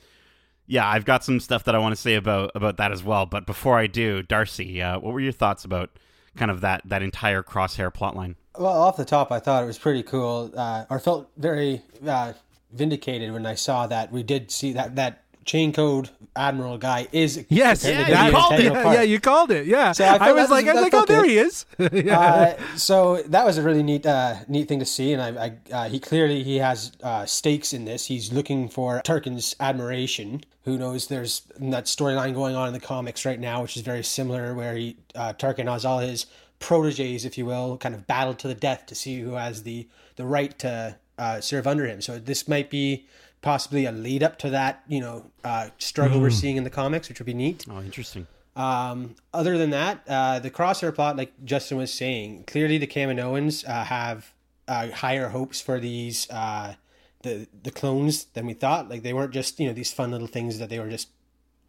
yeah, 0.67 0.89
I've 0.89 1.05
got 1.05 1.23
some 1.23 1.41
stuff 1.41 1.65
that 1.65 1.75
I 1.75 1.79
want 1.79 1.95
to 1.95 2.01
say 2.01 2.15
about 2.15 2.53
about 2.55 2.79
that 2.79 2.93
as 2.93 3.05
well. 3.05 3.27
But 3.27 3.47
before 3.47 3.79
I 3.79 3.87
do, 3.87 4.23
Darcy, 4.23 4.81
uh, 4.81 4.99
what 4.99 5.13
were 5.13 5.21
your 5.21 5.33
thoughts 5.33 5.65
about 5.65 5.91
kind 6.37 6.51
of 6.51 6.63
that 6.63 6.83
that 6.87 7.03
entire 7.03 7.43
crosshair 7.43 7.93
plotline? 7.93 8.37
Well, 8.57 8.73
off 8.73 8.97
the 8.97 9.05
top, 9.05 9.33
I 9.33 9.41
thought 9.41 9.63
it 9.63 9.67
was 9.67 9.79
pretty 9.79 10.03
cool. 10.03 10.53
Uh, 10.57 10.85
or 10.91 10.99
felt 11.01 11.29
very 11.37 11.83
uh, 12.07 12.33
vindicated 12.73 13.33
when 13.33 13.47
I 13.47 13.55
saw 13.55 13.87
that 13.89 14.13
we 14.13 14.23
did 14.23 14.51
see 14.51 14.73
that 14.75 14.97
that 14.97 15.21
chain 15.45 15.73
code 15.75 16.09
admiral 16.37 16.79
guy 16.79 17.07
is 17.13 17.45
Yes. 17.51 17.85
Yeah, 17.85 18.27
you 18.27 18.33
called 18.33 18.55
it. 18.55 18.65
Yeah, 18.65 18.83
part. 18.83 18.95
yeah, 18.95 19.03
you 19.03 19.21
called 19.21 19.51
it. 19.51 19.67
Yeah. 19.67 19.93
So 19.93 20.05
I 20.05 20.29
I, 20.29 20.33
was 20.33 20.51
like, 20.51 20.67
was- 20.67 20.77
I 20.77 20.81
was 20.83 20.93
like, 20.93 20.95
oh, 20.95 21.05
there 21.07 21.25
he 21.25 21.37
is. 21.39 21.67
yeah. 21.93 22.19
Uh, 22.19 22.77
so 22.77 23.23
that 23.25 23.45
was 23.45 23.59
a 23.59 23.63
really 23.63 23.83
neat, 23.83 24.07
uh, 24.07 24.37
neat 24.49 24.69
thing 24.69 24.79
to 24.79 24.87
see, 24.87 25.13
and 25.13 25.21
I, 25.21 25.45
I 25.47 25.73
uh, 25.75 25.89
he 25.89 26.01
clearly 26.01 26.43
he 26.43 26.57
has 26.57 26.93
uh, 27.03 27.27
stakes 27.27 27.73
in 27.73 27.85
this. 27.85 28.07
He's 28.07 28.33
looking 28.33 28.69
for 28.69 29.03
Tarkin's 29.05 29.55
admiration. 29.61 30.43
Who 30.65 30.79
knows? 30.79 31.09
There's 31.09 31.43
that 31.59 31.85
storyline 31.85 32.35
going 32.35 32.57
on 32.57 32.69
in 32.69 32.73
the 32.73 32.81
comics 32.81 33.27
right 33.27 33.39
now, 33.39 33.61
which 33.63 33.77
is 33.77 33.83
very 33.83 34.03
similar, 34.03 34.55
where 34.55 34.75
he 34.77 34.97
uh, 35.15 35.35
Tarkin 35.35 35.71
has 35.71 35.85
all 35.85 35.99
his 35.99 36.25
proteges, 36.59 37.25
if 37.25 37.37
you 37.37 37.47
will, 37.47 37.77
kind 37.79 37.95
of 37.95 38.07
battle 38.07 38.35
to 38.35 38.49
the 38.49 38.55
death 38.55 38.87
to 38.87 38.95
see 38.95 39.21
who 39.21 39.33
has 39.33 39.63
the 39.63 39.89
the 40.17 40.25
right 40.25 40.59
to 40.61 40.97
uh, 41.19 41.41
serve 41.41 41.67
under 41.67 41.87
him. 41.87 42.01
So 42.01 42.19
this 42.19 42.49
might 42.49 42.71
be 42.71 43.07
possibly 43.43 43.85
a 43.85 43.93
lead 43.93 44.23
up 44.23 44.39
to 44.39 44.51
that, 44.51 44.83
you 44.89 45.01
know, 45.01 45.31
uh, 45.45 45.69
struggle 45.79 46.21
we're 46.21 46.31
seeing 46.31 46.57
in 46.57 46.65
the 46.65 46.71
comics, 46.71 47.09
which 47.09 47.19
would 47.19 47.27
be 47.27 47.35
neat. 47.35 47.67
Oh, 47.71 47.83
interesting. 47.83 48.27
Um, 48.57 49.17
other 49.33 49.59
than 49.59 49.71
that, 49.71 50.03
uh, 50.09 50.39
the 50.39 50.51
crosshair 50.51 50.95
plot, 50.95 51.17
like 51.17 51.33
Justin 51.45 51.77
was 51.77 51.93
saying, 51.93 52.45
clearly 52.47 52.79
the 52.79 52.87
Kaminoans 52.87 53.69
uh, 53.69 53.85
have 53.85 54.33
uh, 54.69 54.91
higher 54.91 55.29
hopes 55.29 55.61
for 55.61 55.79
these 55.81 56.31
uh, 56.31 56.75
the 57.23 57.49
the 57.63 57.71
clones 57.71 58.27
than 58.35 58.47
we 58.47 58.55
thought. 58.55 58.89
Like 58.89 59.03
they 59.03 59.13
weren't 59.13 59.33
just 59.33 59.59
you 59.59 59.67
know 59.67 59.75
these 59.75 59.93
fun 59.93 60.11
little 60.11 60.27
things 60.27 60.59
that 60.59 60.69
they 60.69 60.79
were 60.79 60.89
just 60.89 61.09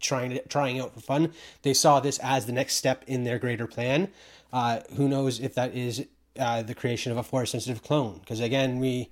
trying 0.00 0.30
to 0.30 0.46
trying 0.48 0.78
out 0.78 0.94
for 0.94 1.00
fun. 1.00 1.32
They 1.62 1.74
saw 1.74 2.00
this 2.00 2.18
as 2.20 2.46
the 2.46 2.52
next 2.52 2.76
step 2.76 3.04
in 3.06 3.24
their 3.24 3.38
greater 3.38 3.66
plan. 3.66 4.08
Uh, 4.52 4.80
who 4.96 5.08
knows 5.08 5.40
if 5.40 5.54
that 5.54 5.74
is 5.74 6.06
uh, 6.38 6.62
the 6.62 6.74
creation 6.74 7.12
of 7.12 7.18
a 7.18 7.22
force 7.22 7.50
sensitive 7.50 7.82
clone? 7.82 8.18
Because 8.20 8.40
again, 8.40 8.78
we 8.78 9.10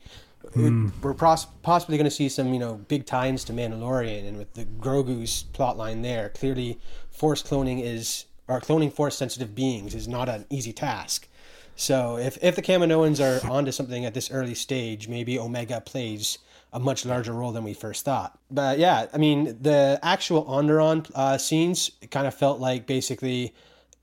we're 0.54 1.14
pos- 1.14 1.46
possibly 1.62 1.96
going 1.96 2.04
to 2.04 2.10
see 2.10 2.28
some 2.28 2.52
you 2.52 2.58
know 2.58 2.74
big 2.88 3.06
ties 3.06 3.44
to 3.44 3.52
Mandalorian, 3.52 4.26
and 4.26 4.38
with 4.38 4.52
the 4.54 4.64
Grogu's 4.64 5.44
plotline 5.52 6.02
there, 6.02 6.28
clearly 6.28 6.78
force 7.10 7.42
cloning 7.42 7.82
is 7.82 8.26
or 8.48 8.60
cloning 8.60 8.92
force 8.92 9.16
sensitive 9.16 9.54
beings 9.54 9.94
is 9.94 10.06
not 10.06 10.28
an 10.28 10.44
easy 10.50 10.72
task. 10.72 11.28
So 11.76 12.18
if 12.18 12.38
if 12.42 12.56
the 12.56 12.62
Kaminoans 12.62 13.20
are 13.20 13.46
onto 13.50 13.72
something 13.72 14.04
at 14.04 14.14
this 14.14 14.30
early 14.30 14.54
stage, 14.54 15.08
maybe 15.08 15.38
Omega 15.38 15.80
plays 15.80 16.38
a 16.72 16.80
much 16.80 17.06
larger 17.06 17.32
role 17.32 17.52
than 17.52 17.64
we 17.64 17.72
first 17.72 18.04
thought. 18.04 18.38
But 18.50 18.78
yeah, 18.78 19.06
I 19.12 19.18
mean 19.18 19.56
the 19.60 19.98
actual 20.02 20.44
Onderon 20.44 21.10
uh, 21.14 21.38
scenes 21.38 21.90
kind 22.10 22.26
of 22.26 22.34
felt 22.34 22.60
like 22.60 22.86
basically 22.86 23.54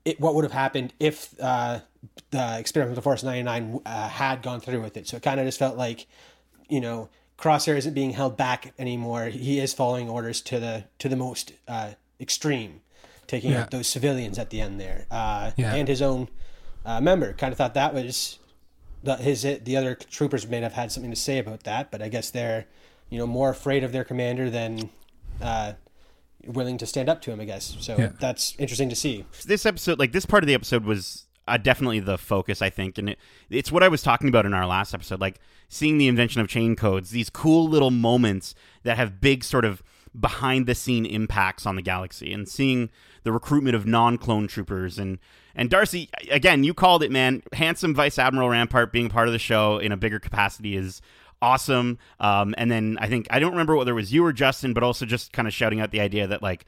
it, 0.04 0.20
what 0.20 0.34
would 0.34 0.44
have 0.44 0.52
happened 0.52 0.92
if 0.98 1.34
uh, 1.40 1.80
the 2.30 2.58
experiment 2.58 2.98
of 2.98 3.04
Force 3.04 3.22
99 3.22 3.80
uh, 3.86 4.08
had 4.08 4.42
gone 4.42 4.60
through 4.60 4.80
with 4.82 4.96
it. 4.96 5.06
So 5.06 5.16
it 5.16 5.22
kind 5.22 5.38
of 5.40 5.46
just 5.46 5.58
felt 5.58 5.76
like, 5.76 6.06
you 6.68 6.80
know, 6.80 7.08
Crosshair 7.38 7.76
isn't 7.76 7.94
being 7.94 8.10
held 8.12 8.36
back 8.36 8.72
anymore. 8.78 9.26
He 9.26 9.58
is 9.58 9.74
following 9.74 10.08
orders 10.08 10.40
to 10.42 10.60
the 10.60 10.84
to 10.98 11.08
the 11.08 11.16
most 11.16 11.52
uh, 11.66 11.92
extreme, 12.20 12.80
taking 13.26 13.50
Yeah. 13.52 13.62
out 13.62 13.70
those 13.70 13.88
civilians 13.88 14.38
at 14.38 14.50
the 14.50 14.60
end 14.60 14.80
there, 14.80 15.06
uh, 15.10 15.50
Yeah. 15.56 15.74
and 15.74 15.88
his 15.88 16.00
own 16.02 16.28
uh, 16.84 17.00
member. 17.00 17.32
Kind 17.32 17.50
of 17.52 17.58
thought 17.58 17.74
that 17.74 17.94
was 17.94 18.38
the, 19.02 19.16
his 19.16 19.42
the 19.42 19.76
other 19.76 19.94
troopers 19.96 20.46
may 20.46 20.60
have 20.60 20.74
had 20.74 20.92
something 20.92 21.10
to 21.10 21.16
say 21.16 21.38
about 21.38 21.64
that, 21.64 21.90
but 21.90 22.00
I 22.02 22.08
guess 22.08 22.30
they're 22.30 22.66
you 23.10 23.18
know 23.18 23.26
more 23.26 23.50
afraid 23.50 23.82
of 23.84 23.90
their 23.92 24.04
commander 24.04 24.48
than 24.48 24.90
uh, 25.40 25.72
willing 26.46 26.78
to 26.78 26.86
stand 26.86 27.08
up 27.08 27.22
to 27.22 27.32
him. 27.32 27.40
I 27.40 27.44
guess 27.44 27.76
so. 27.80 27.96
Yeah. 27.98 28.12
That's 28.18 28.54
interesting 28.58 28.88
to 28.88 28.96
see. 28.96 29.24
This 29.46 29.66
episode, 29.66 29.98
like 29.98 30.12
this 30.12 30.26
part 30.26 30.42
of 30.42 30.46
the 30.46 30.54
episode, 30.54 30.84
was 30.84 31.26
uh, 31.48 31.56
definitely 31.56 32.00
the 32.00 32.18
focus, 32.18 32.62
I 32.62 32.70
think, 32.70 32.98
and 32.98 33.10
it, 33.10 33.18
it's 33.50 33.72
what 33.72 33.82
I 33.82 33.88
was 33.88 34.02
talking 34.02 34.28
about 34.28 34.46
in 34.46 34.54
our 34.54 34.66
last 34.66 34.94
episode, 34.94 35.20
like 35.20 35.40
seeing 35.68 35.98
the 35.98 36.08
invention 36.08 36.40
of 36.40 36.48
chain 36.48 36.76
codes, 36.76 37.10
these 37.10 37.30
cool 37.30 37.68
little 37.68 37.90
moments 37.90 38.54
that 38.84 38.96
have 38.96 39.20
big 39.20 39.44
sort 39.44 39.64
of 39.64 39.82
behind 40.18 40.66
the 40.66 40.74
scene 40.74 41.06
impacts 41.06 41.66
on 41.66 41.76
the 41.76 41.82
galaxy, 41.82 42.32
and 42.32 42.48
seeing 42.48 42.90
the 43.24 43.32
recruitment 43.32 43.74
of 43.74 43.86
non 43.86 44.18
clone 44.18 44.46
troopers 44.46 44.98
and 44.98 45.18
and 45.54 45.68
Darcy 45.68 46.08
again, 46.30 46.64
you 46.64 46.74
called 46.74 47.02
it, 47.02 47.10
man. 47.10 47.42
Handsome 47.52 47.94
Vice 47.94 48.18
Admiral 48.18 48.48
Rampart 48.48 48.92
being 48.92 49.08
part 49.08 49.28
of 49.28 49.32
the 49.32 49.38
show 49.38 49.78
in 49.78 49.92
a 49.92 49.96
bigger 49.96 50.18
capacity 50.18 50.76
is 50.76 51.02
awesome. 51.42 51.98
Um, 52.20 52.54
and 52.56 52.70
then 52.70 52.96
I 53.00 53.08
think 53.08 53.26
I 53.30 53.38
don't 53.40 53.50
remember 53.52 53.76
whether 53.76 53.90
it 53.92 53.96
was 53.96 54.12
you 54.14 54.24
or 54.24 54.32
Justin, 54.32 54.72
but 54.72 54.82
also 54.82 55.04
just 55.04 55.32
kind 55.32 55.46
of 55.46 55.52
shouting 55.52 55.80
out 55.80 55.90
the 55.90 56.00
idea 56.00 56.26
that 56.28 56.40
like 56.42 56.64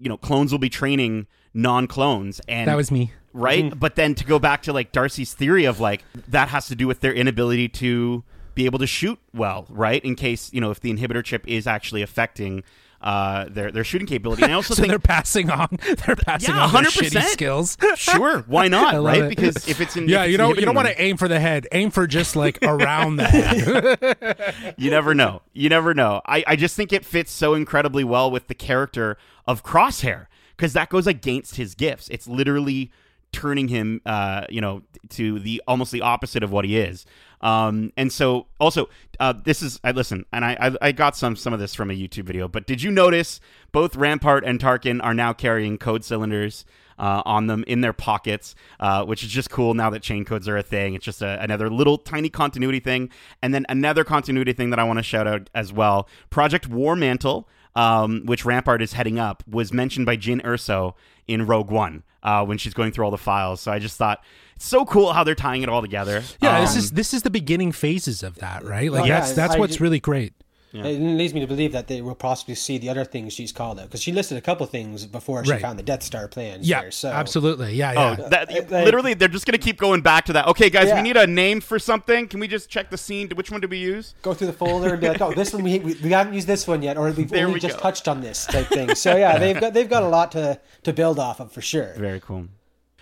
you 0.00 0.08
know 0.08 0.16
clones 0.16 0.50
will 0.50 0.58
be 0.58 0.68
training 0.70 1.26
non-clones 1.54 2.40
and 2.48 2.68
That 2.68 2.76
was 2.76 2.90
me. 2.90 3.12
right 3.32 3.64
Mm-hmm. 3.64 3.78
but 3.78 3.96
then 3.96 4.14
to 4.14 4.24
go 4.24 4.38
back 4.38 4.62
to 4.62 4.72
like 4.72 4.92
darcy's 4.92 5.34
theory 5.34 5.64
of 5.64 5.80
like 5.80 6.04
that 6.28 6.48
has 6.48 6.68
to 6.68 6.74
do 6.76 6.86
with 6.86 7.00
their 7.00 7.12
inability 7.12 7.68
to 7.68 8.22
be 8.54 8.64
able 8.66 8.78
to 8.78 8.86
shoot 8.86 9.18
well 9.34 9.66
right 9.68 10.04
in 10.04 10.14
case 10.14 10.52
you 10.52 10.60
know 10.60 10.70
if 10.70 10.78
the 10.80 10.92
inhibitor 10.92 11.24
chip 11.24 11.46
is 11.48 11.66
actually 11.66 12.02
affecting 12.02 12.62
uh 13.00 13.44
their 13.48 13.70
their 13.70 13.84
shooting 13.84 14.08
capability 14.08 14.42
and 14.42 14.50
i 14.50 14.54
also 14.56 14.74
So 14.78 14.82
think 14.82 14.90
they're 14.90 14.98
passing 14.98 15.50
on. 15.50 15.68
They're 16.06 16.16
passing 16.16 16.54
Yeah, 16.54 16.64
on 16.66 16.72
their 16.72 16.82
100%. 16.82 17.10
shitty 17.10 17.22
skills. 17.28 17.76
sure 17.96 18.40
why 18.48 18.66
not 18.68 18.94
I 18.94 18.98
love 18.98 19.04
right 19.04 19.22
it. 19.24 19.28
because 19.30 19.68
if 19.68 19.80
it's 19.80 19.96
in 19.96 20.08
yeah, 20.08 20.22
if 20.22 20.24
it's 20.26 20.32
you 20.32 20.36
don't 20.38 20.58
you 20.58 20.64
don't 20.64 20.74
want 20.74 20.88
to 20.88 21.00
aim 21.00 21.16
for 21.16 21.28
the 21.28 21.38
head. 21.38 21.66
Aim 21.72 21.90
for 21.90 22.06
just 22.08 22.34
like 22.36 22.58
around 22.62 23.16
the 23.16 23.24
head. 23.24 24.74
you 24.76 24.90
never 24.90 25.14
know. 25.14 25.42
You 25.52 25.68
never 25.68 25.94
know. 25.94 26.20
I, 26.26 26.42
I 26.46 26.56
just 26.56 26.74
think 26.76 26.92
it 26.92 27.04
fits 27.04 27.30
so 27.30 27.54
incredibly 27.54 28.04
well 28.04 28.30
with 28.30 28.48
the 28.48 28.54
character 28.54 29.16
of 29.46 29.62
Crosshair 29.62 30.26
because 30.56 30.72
that 30.72 30.88
goes 30.88 31.06
against 31.06 31.54
his 31.56 31.74
gifts. 31.76 32.08
It's 32.08 32.26
literally 32.26 32.90
turning 33.32 33.68
him, 33.68 34.00
uh, 34.06 34.44
you 34.48 34.60
know, 34.60 34.82
to 35.10 35.38
the 35.38 35.62
almost 35.66 35.92
the 35.92 36.02
opposite 36.02 36.42
of 36.42 36.50
what 36.50 36.64
he 36.64 36.78
is. 36.78 37.06
Um, 37.40 37.92
and 37.96 38.12
so 38.12 38.46
also, 38.58 38.88
uh, 39.20 39.32
this 39.32 39.62
is 39.62 39.78
I 39.84 39.92
listen, 39.92 40.24
and 40.32 40.44
I, 40.44 40.56
I 40.60 40.88
I 40.88 40.92
got 40.92 41.16
some 41.16 41.36
some 41.36 41.52
of 41.52 41.60
this 41.60 41.74
from 41.74 41.90
a 41.90 41.94
YouTube 41.94 42.24
video. 42.24 42.48
But 42.48 42.66
did 42.66 42.82
you 42.82 42.90
notice 42.90 43.40
both 43.72 43.96
Rampart 43.96 44.44
and 44.44 44.58
Tarkin 44.58 45.02
are 45.02 45.14
now 45.14 45.32
carrying 45.32 45.78
code 45.78 46.04
cylinders? 46.04 46.64
uh, 46.98 47.22
on 47.24 47.46
them 47.46 47.64
in 47.66 47.80
their 47.80 47.92
pockets, 47.92 48.54
uh, 48.80 49.04
which 49.04 49.22
is 49.22 49.30
just 49.30 49.50
cool 49.50 49.74
now 49.74 49.90
that 49.90 50.02
chain 50.02 50.24
codes 50.24 50.48
are 50.48 50.56
a 50.56 50.62
thing. 50.62 50.94
It's 50.94 51.04
just 51.04 51.22
a, 51.22 51.40
another 51.42 51.70
little 51.70 51.98
tiny 51.98 52.28
continuity 52.28 52.80
thing. 52.80 53.10
And 53.42 53.54
then 53.54 53.64
another 53.68 54.04
continuity 54.04 54.52
thing 54.52 54.70
that 54.70 54.78
I 54.78 54.84
want 54.84 54.98
to 54.98 55.02
shout 55.02 55.26
out 55.26 55.48
as 55.54 55.72
well 55.72 56.08
Project 56.30 56.68
War 56.68 56.96
Mantle. 56.96 57.48
Um, 57.76 58.22
which 58.24 58.44
Rampart 58.44 58.82
is 58.82 58.94
heading 58.94 59.20
up, 59.20 59.44
was 59.46 59.72
mentioned 59.72 60.04
by 60.04 60.16
Jyn 60.16 60.42
Erso 60.42 60.94
in 61.28 61.46
Rogue 61.46 61.70
One 61.70 62.02
uh, 62.22 62.44
when 62.44 62.58
she's 62.58 62.74
going 62.74 62.92
through 62.92 63.04
all 63.04 63.10
the 63.10 63.18
files. 63.18 63.60
So 63.60 63.70
I 63.72 63.78
just 63.78 63.96
thought 63.96 64.22
it's 64.56 64.66
so 64.66 64.84
cool 64.84 65.12
how 65.12 65.24
they're 65.24 65.34
tying 65.34 65.62
it 65.62 65.68
all 65.68 65.80
together. 65.82 66.22
Yeah, 66.40 66.60
this 66.60 66.72
Um, 66.72 66.78
is 66.78 66.90
this 66.92 67.14
is 67.14 67.22
the 67.22 67.30
beginning 67.30 67.72
phases 67.72 68.22
of 68.22 68.36
that, 68.36 68.64
right? 68.64 68.90
Like 68.90 69.02
Oh, 69.02 69.06
yeah, 69.06 69.20
that's 69.20 69.32
that's 69.32 69.54
I 69.54 69.58
what's 69.58 69.76
ju- 69.76 69.82
really 69.84 70.00
great. 70.00 70.32
It 70.72 71.00
leads 71.00 71.32
me 71.32 71.40
to 71.40 71.46
believe 71.46 71.72
that 71.72 71.86
they 71.86 72.02
will 72.02 72.14
possibly 72.14 72.54
see 72.54 72.76
the 72.76 72.90
other 72.90 73.04
things 73.04 73.32
she's 73.32 73.52
called 73.52 73.78
out 73.80 73.86
because 73.86 74.02
she 74.02 74.12
listed 74.12 74.36
a 74.36 74.40
couple 74.42 74.66
things 74.66 75.06
before 75.06 75.42
she 75.44 75.52
Right. 75.52 75.62
found 75.62 75.78
the 75.78 75.82
Death 75.82 76.02
Star 76.02 76.28
plans. 76.28 76.68
Yeah, 76.68 76.82
there, 76.82 76.90
so 76.90 77.08
absolutely. 77.10 77.72
Yeah, 77.74 77.92
Oh, 77.96 78.22
yeah. 78.22 78.28
that, 78.28 78.52
Like- 78.52 78.70
literally, 78.84 79.14
they're 79.14 79.28
just 79.28 79.46
going 79.46 79.58
to 79.58 79.64
keep 79.64 79.78
going 79.78 80.02
back 80.02 80.26
to 80.26 80.32
that. 80.34 80.46
Okay, 80.48 80.68
guys, 80.68 80.92
we 80.92 81.00
need 81.00 81.16
a 81.16 81.26
name 81.26 81.60
for 81.62 81.78
something. 81.78 82.28
Can 82.28 82.38
we 82.40 82.48
just 82.48 82.68
check 82.68 82.90
the 82.90 82.98
scene? 82.98 83.30
Which 83.34 83.50
one 83.50 83.60
did 83.62 83.70
we 83.70 83.78
use? 83.78 84.14
go 84.20 84.34
through 84.34 84.48
the 84.48 84.52
folder 84.52 84.92
and 84.92 85.00
be 85.00 85.08
like, 85.08 85.20
"Oh, 85.22 85.32
this 85.32 85.52
one 85.54 85.62
we, 85.62 85.78
we, 85.78 85.94
we 86.02 86.10
haven't 86.10 86.34
used 86.34 86.46
this 86.46 86.66
one 86.66 86.82
yet, 86.82 86.98
or 86.98 87.10
we've 87.12 87.30
There 87.30 87.44
only 87.46 87.54
we 87.54 87.60
just 87.60 87.76
go. 87.76 87.82
touched 87.82 88.06
on 88.08 88.20
this 88.20 88.44
type 88.46 88.66
thing." 88.68 88.94
So 88.94 89.16
yeah, 89.16 89.38
they've 89.38 89.58
got 89.58 89.72
they've 89.72 89.88
got 89.88 90.02
a 90.02 90.08
lot 90.08 90.32
to 90.32 90.60
to 90.82 90.92
build 90.92 91.18
off 91.18 91.40
of 91.40 91.50
for 91.50 91.62
sure. 91.62 91.94
Very 91.96 92.20
cool. 92.20 92.48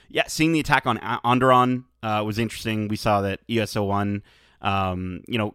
Yeah, 0.09 0.23
seeing 0.29 0.53
the 0.53 0.61
attack 0.61 0.87
on 0.87 0.99
A- 0.99 1.21
Onderon 1.25 1.83
uh, 2.03 2.23
was 2.25 2.39
interesting. 2.39 2.87
We 2.87 2.95
saw 2.97 3.21
that 3.23 3.41
ESO 3.51 3.83
one, 3.83 4.23
um, 4.67 5.21
you 5.29 5.39
know, 5.39 5.55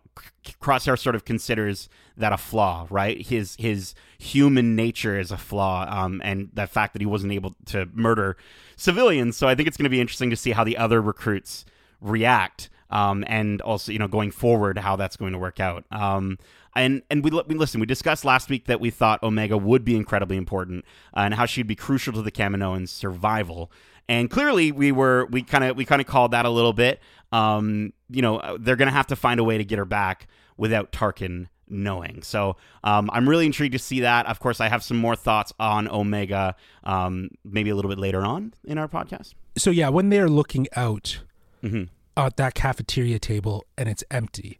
Crosshair 0.61 0.97
sort 0.97 1.15
of 1.15 1.25
considers 1.25 1.89
that 2.15 2.31
a 2.31 2.37
flaw, 2.37 2.87
right? 2.89 3.21
His 3.21 3.57
his 3.59 3.93
human 4.17 4.75
nature 4.75 5.19
is 5.19 5.31
a 5.31 5.37
flaw, 5.37 5.85
um, 5.89 6.21
and 6.23 6.49
the 6.53 6.65
fact 6.65 6.93
that 6.93 7.01
he 7.01 7.05
wasn't 7.05 7.33
able 7.33 7.55
to 7.65 7.89
murder 7.93 8.37
civilians. 8.77 9.35
So 9.35 9.49
I 9.49 9.55
think 9.55 9.67
it's 9.67 9.75
going 9.75 9.83
to 9.83 9.89
be 9.89 9.99
interesting 9.99 10.29
to 10.29 10.37
see 10.37 10.51
how 10.51 10.63
the 10.63 10.77
other 10.77 11.01
recruits 11.01 11.65
react, 11.99 12.69
um, 12.89 13.25
and 13.27 13.61
also 13.61 13.91
you 13.91 13.99
know 13.99 14.07
going 14.07 14.31
forward 14.31 14.77
how 14.77 14.95
that's 14.95 15.17
going 15.17 15.33
to 15.33 15.39
work 15.39 15.59
out. 15.59 15.83
Um, 15.91 16.39
and 16.73 17.01
and 17.11 17.21
we, 17.21 17.31
we 17.31 17.55
listen. 17.55 17.81
We 17.81 17.87
discussed 17.87 18.23
last 18.23 18.49
week 18.49 18.67
that 18.67 18.79
we 18.79 18.91
thought 18.91 19.21
Omega 19.23 19.57
would 19.57 19.83
be 19.83 19.97
incredibly 19.97 20.37
important 20.37 20.85
uh, 21.17 21.21
and 21.21 21.33
how 21.33 21.45
she'd 21.45 21.67
be 21.67 21.75
crucial 21.75 22.13
to 22.13 22.21
the 22.21 22.31
Kaminoans' 22.31 22.87
survival. 22.87 23.73
And 24.07 24.29
clearly, 24.29 24.71
we 24.71 24.91
were 24.91 25.25
we 25.31 25.41
kind 25.41 25.63
of 25.65 25.75
we 25.75 25.83
kind 25.85 26.01
of 26.01 26.07
called 26.07 26.31
that 26.31 26.45
a 26.45 26.49
little 26.49 26.73
bit. 26.73 27.01
Um, 27.31 27.93
you 28.09 28.21
know, 28.21 28.57
they're 28.59 28.75
going 28.75 28.87
to 28.89 28.93
have 28.93 29.07
to 29.07 29.15
find 29.15 29.39
a 29.39 29.43
way 29.43 29.57
to 29.57 29.63
get 29.65 29.77
her 29.77 29.85
back 29.85 30.27
without 30.57 30.91
Tarkin 30.91 31.47
knowing. 31.67 32.21
So 32.23 32.57
um, 32.83 33.09
I'm 33.13 33.27
really 33.29 33.45
intrigued 33.45 33.71
to 33.73 33.79
see 33.79 34.01
that. 34.01 34.25
Of 34.25 34.39
course, 34.39 34.59
I 34.59 34.67
have 34.67 34.83
some 34.83 34.97
more 34.97 35.15
thoughts 35.15 35.53
on 35.59 35.87
Omega, 35.87 36.55
um, 36.83 37.29
maybe 37.45 37.69
a 37.69 37.75
little 37.75 37.89
bit 37.89 37.97
later 37.99 38.21
on 38.21 38.53
in 38.65 38.77
our 38.77 38.87
podcast. 38.89 39.33
so 39.57 39.69
yeah, 39.71 39.87
when 39.89 40.09
they're 40.09 40.29
looking 40.29 40.67
out 40.75 41.21
Mhm. 41.63 41.87
at 42.17 42.35
that 42.37 42.53
cafeteria 42.55 43.19
table 43.19 43.65
and 43.77 43.87
it's 43.87 44.03
empty, 44.11 44.59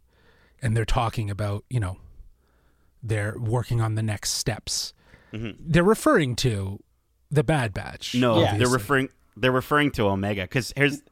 and 0.62 0.74
they're 0.76 0.84
talking 0.86 1.28
about 1.30 1.64
you 1.68 1.80
know, 1.80 1.98
they're 3.02 3.34
working 3.38 3.80
on 3.80 3.94
the 3.94 4.02
next 4.02 4.30
steps. 4.30 4.94
They're 5.32 5.82
referring 5.82 6.36
to 6.36 6.78
the 7.30 7.42
Bad 7.42 7.72
Batch. 7.72 8.10
Mm-hmm. 8.12 8.20
No, 8.20 8.40
Yeah. 8.40 8.56
they're 8.58 8.68
referring 8.68 9.08
they're 9.36 9.50
referring 9.52 9.90
to 9.92 10.02
Omega 10.08 10.42
because 10.42 10.72
here's 10.76 11.02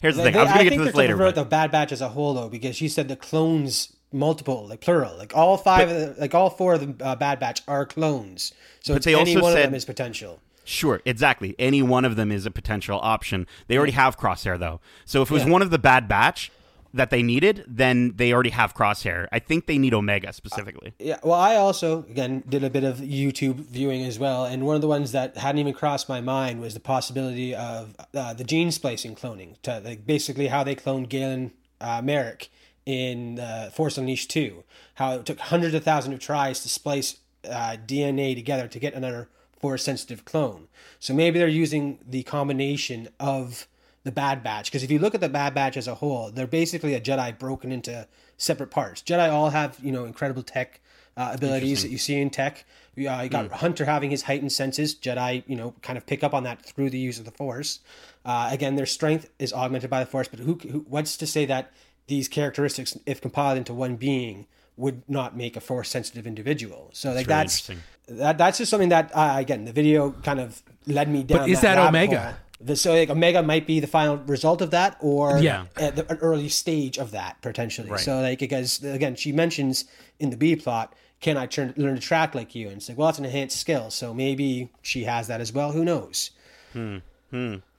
here's 0.00 0.16
the 0.16 0.22
They- 0.22 0.32
thing. 0.32 0.40
I 0.40 0.44
was 0.44 0.52
going 0.52 0.64
to 0.64 0.70
get 0.70 0.76
to 0.78 0.84
this 0.84 0.94
later. 0.94 1.16
but- 1.16 1.34
the 1.34 1.44
Bad 1.44 1.70
Batch 1.70 1.92
as 1.92 2.00
a 2.00 2.08
whole 2.10 2.34
though, 2.34 2.48
because 2.48 2.80
you 2.80 2.88
said 2.88 3.08
the 3.08 3.16
clones 3.16 3.92
multiple, 4.12 4.66
like 4.68 4.80
plural, 4.80 5.16
like 5.18 5.36
all 5.36 5.56
five, 5.56 5.90
of 5.90 6.16
the, 6.16 6.20
like 6.20 6.34
all 6.34 6.50
four 6.50 6.74
of 6.74 6.98
the 6.98 7.04
uh, 7.04 7.14
Bad 7.16 7.38
Batch 7.38 7.62
are 7.68 7.84
clones. 7.84 8.52
So 8.80 8.94
it's 8.94 9.04
they 9.04 9.14
any 9.14 9.34
also 9.36 9.42
one 9.42 9.52
said- 9.52 9.64
of 9.64 9.70
them 9.70 9.74
is 9.74 9.84
potential. 9.84 10.40
Sure, 10.64 11.00
exactly. 11.06 11.54
Any 11.58 11.80
one 11.82 12.04
of 12.04 12.16
them 12.16 12.30
is 12.30 12.44
a 12.44 12.50
potential 12.50 13.00
option. 13.02 13.46
They 13.68 13.78
already 13.78 13.92
have 13.92 14.18
Crosshair 14.18 14.58
though. 14.58 14.80
So 15.06 15.22
if 15.22 15.30
it 15.30 15.34
was 15.34 15.44
Yeah. 15.44 15.50
one 15.50 15.62
of 15.62 15.70
the 15.70 15.78
Bad 15.78 16.08
Batch 16.08 16.52
that 16.94 17.10
they 17.10 17.22
needed, 17.22 17.64
then 17.66 18.14
they 18.16 18.32
already 18.32 18.50
have 18.50 18.74
Crosshair. 18.74 19.28
I 19.30 19.38
think 19.38 19.66
they 19.66 19.78
need 19.78 19.94
Omega 19.94 20.32
specifically. 20.32 20.94
Yeah, 20.98 21.18
well, 21.22 21.38
I 21.38 21.56
also 21.56 22.00
again 22.10 22.42
did 22.48 22.64
a 22.64 22.70
bit 22.70 22.84
of 22.84 22.96
YouTube 22.98 23.56
viewing 23.56 24.04
as 24.04 24.18
well, 24.18 24.44
and 24.44 24.64
one 24.64 24.74
of 24.74 24.82
the 24.82 24.88
ones 24.88 25.12
that 25.12 25.36
hadn't 25.36 25.58
even 25.58 25.74
crossed 25.74 26.08
my 26.08 26.20
mind 26.20 26.60
was 26.60 26.74
the 26.74 26.80
possibility 26.80 27.54
of 27.54 27.94
uh, 28.14 28.34
the 28.34 28.44
gene 28.44 28.70
splicing 28.70 29.14
cloning, 29.14 29.60
to 29.62 29.80
like 29.80 30.06
basically 30.06 30.48
how 30.48 30.64
they 30.64 30.74
cloned 30.74 31.08
Galen 31.08 31.52
uh, 31.80 32.00
Marek 32.02 32.48
in 32.86 33.38
uh, 33.38 33.70
Force 33.70 33.98
Unleashed 33.98 34.30
two, 34.30 34.64
how 34.94 35.14
it 35.14 35.26
took 35.26 35.38
hundreds 35.38 35.74
of 35.74 35.84
thousands 35.84 36.14
of 36.14 36.20
tries 36.20 36.62
to 36.62 36.68
splice 36.68 37.18
uh, 37.44 37.76
DNA 37.86 38.34
together 38.34 38.66
to 38.66 38.78
get 38.78 38.94
another 38.94 39.28
Force 39.58 39.82
sensitive 39.82 40.24
clone. 40.24 40.68
So 41.00 41.12
maybe 41.12 41.38
they're 41.38 41.48
using 41.48 41.98
the 42.06 42.22
combination 42.22 43.08
of 43.18 43.66
the 44.04 44.12
Bad 44.12 44.42
Batch 44.42 44.70
because 44.70 44.82
if 44.82 44.90
you 44.90 44.98
look 44.98 45.14
at 45.14 45.20
the 45.20 45.28
Bad 45.28 45.54
Batch 45.54 45.76
as 45.76 45.88
a 45.88 45.96
whole, 45.96 46.30
they're 46.30 46.46
basically 46.46 46.94
a 46.94 47.00
Jedi 47.00 47.38
broken 47.38 47.72
into 47.72 48.06
separate 48.36 48.70
parts. 48.70 49.02
Jedi 49.02 49.30
all 49.30 49.50
have 49.50 49.78
you 49.82 49.92
know 49.92 50.04
incredible 50.04 50.42
tech 50.42 50.80
uh, 51.16 51.32
abilities 51.34 51.82
that 51.82 51.90
you 51.90 51.98
see 51.98 52.20
in 52.20 52.30
tech. 52.30 52.64
You, 52.94 53.08
uh, 53.10 53.22
you 53.22 53.28
got 53.28 53.50
Hunter 53.50 53.84
having 53.84 54.10
his 54.10 54.22
heightened 54.22 54.52
senses. 54.52 54.94
Jedi, 54.94 55.42
you 55.46 55.56
know, 55.56 55.74
kind 55.82 55.98
of 55.98 56.06
pick 56.06 56.22
up 56.22 56.32
on 56.32 56.44
that 56.44 56.64
through 56.64 56.90
the 56.90 56.98
use 56.98 57.18
of 57.18 57.24
the 57.24 57.30
Force. 57.32 57.80
Uh, 58.24 58.48
again, 58.52 58.76
their 58.76 58.86
strength 58.86 59.28
is 59.38 59.52
augmented 59.52 59.90
by 59.90 60.00
the 60.00 60.06
Force, 60.06 60.28
but 60.28 60.40
who, 60.40 60.54
who 60.54 60.84
what's 60.88 61.16
to 61.16 61.26
say 61.26 61.44
that 61.46 61.72
these 62.06 62.28
characteristics, 62.28 62.96
if 63.04 63.20
compiled 63.20 63.58
into 63.58 63.74
one 63.74 63.96
being, 63.96 64.46
would 64.76 65.02
not 65.08 65.36
make 65.36 65.56
a 65.56 65.60
Force 65.60 65.88
sensitive 65.88 66.26
individual? 66.26 66.90
So 66.92 67.12
like 67.12 67.26
that's 67.26 67.68
interesting. 67.68 68.16
that 68.18 68.38
that's 68.38 68.58
just 68.58 68.70
something 68.70 68.90
that 68.90 69.10
uh, 69.12 69.34
again 69.36 69.64
the 69.64 69.72
video 69.72 70.12
kind 70.22 70.40
of 70.40 70.62
led 70.86 71.08
me 71.08 71.24
down. 71.24 71.38
But 71.38 71.50
is 71.50 71.60
that 71.62 71.76
rabbit 71.76 71.88
Omega? 71.88 72.20
hole. 72.20 72.34
The- 72.60 72.76
So 72.76 72.92
like 72.92 73.10
Omega 73.10 73.42
might 73.42 73.66
be 73.66 73.80
the 73.80 73.86
final 73.86 74.16
result 74.16 74.60
of 74.62 74.70
that, 74.72 74.96
or 75.00 75.38
Yeah. 75.38 75.66
at 75.76 75.96
the, 75.96 76.10
an 76.10 76.18
early 76.18 76.48
stage 76.48 76.98
of 76.98 77.10
that 77.12 77.40
potentially. 77.42 77.90
Right. 77.90 78.00
So 78.00 78.20
like 78.20 78.38
because 78.40 78.82
again 78.82 79.14
she 79.16 79.32
mentions 79.32 79.84
in 80.18 80.30
the 80.30 80.36
B 80.36 80.56
plot, 80.56 80.94
can 81.20 81.36
I 81.36 81.46
turn, 81.46 81.74
learn 81.76 81.94
to 81.94 82.00
track 82.00 82.34
like 82.34 82.54
you? 82.54 82.68
And 82.68 82.76
it's 82.78 82.88
like 82.88 82.98
well, 82.98 83.08
it's 83.08 83.18
an 83.18 83.24
enhanced 83.24 83.58
skill, 83.58 83.90
so 83.90 84.12
maybe 84.14 84.70
she 84.82 85.04
has 85.04 85.26
that 85.28 85.40
as 85.40 85.52
well. 85.52 85.72
Who 85.72 85.84
knows? 85.84 86.30
Hmm. 86.72 86.98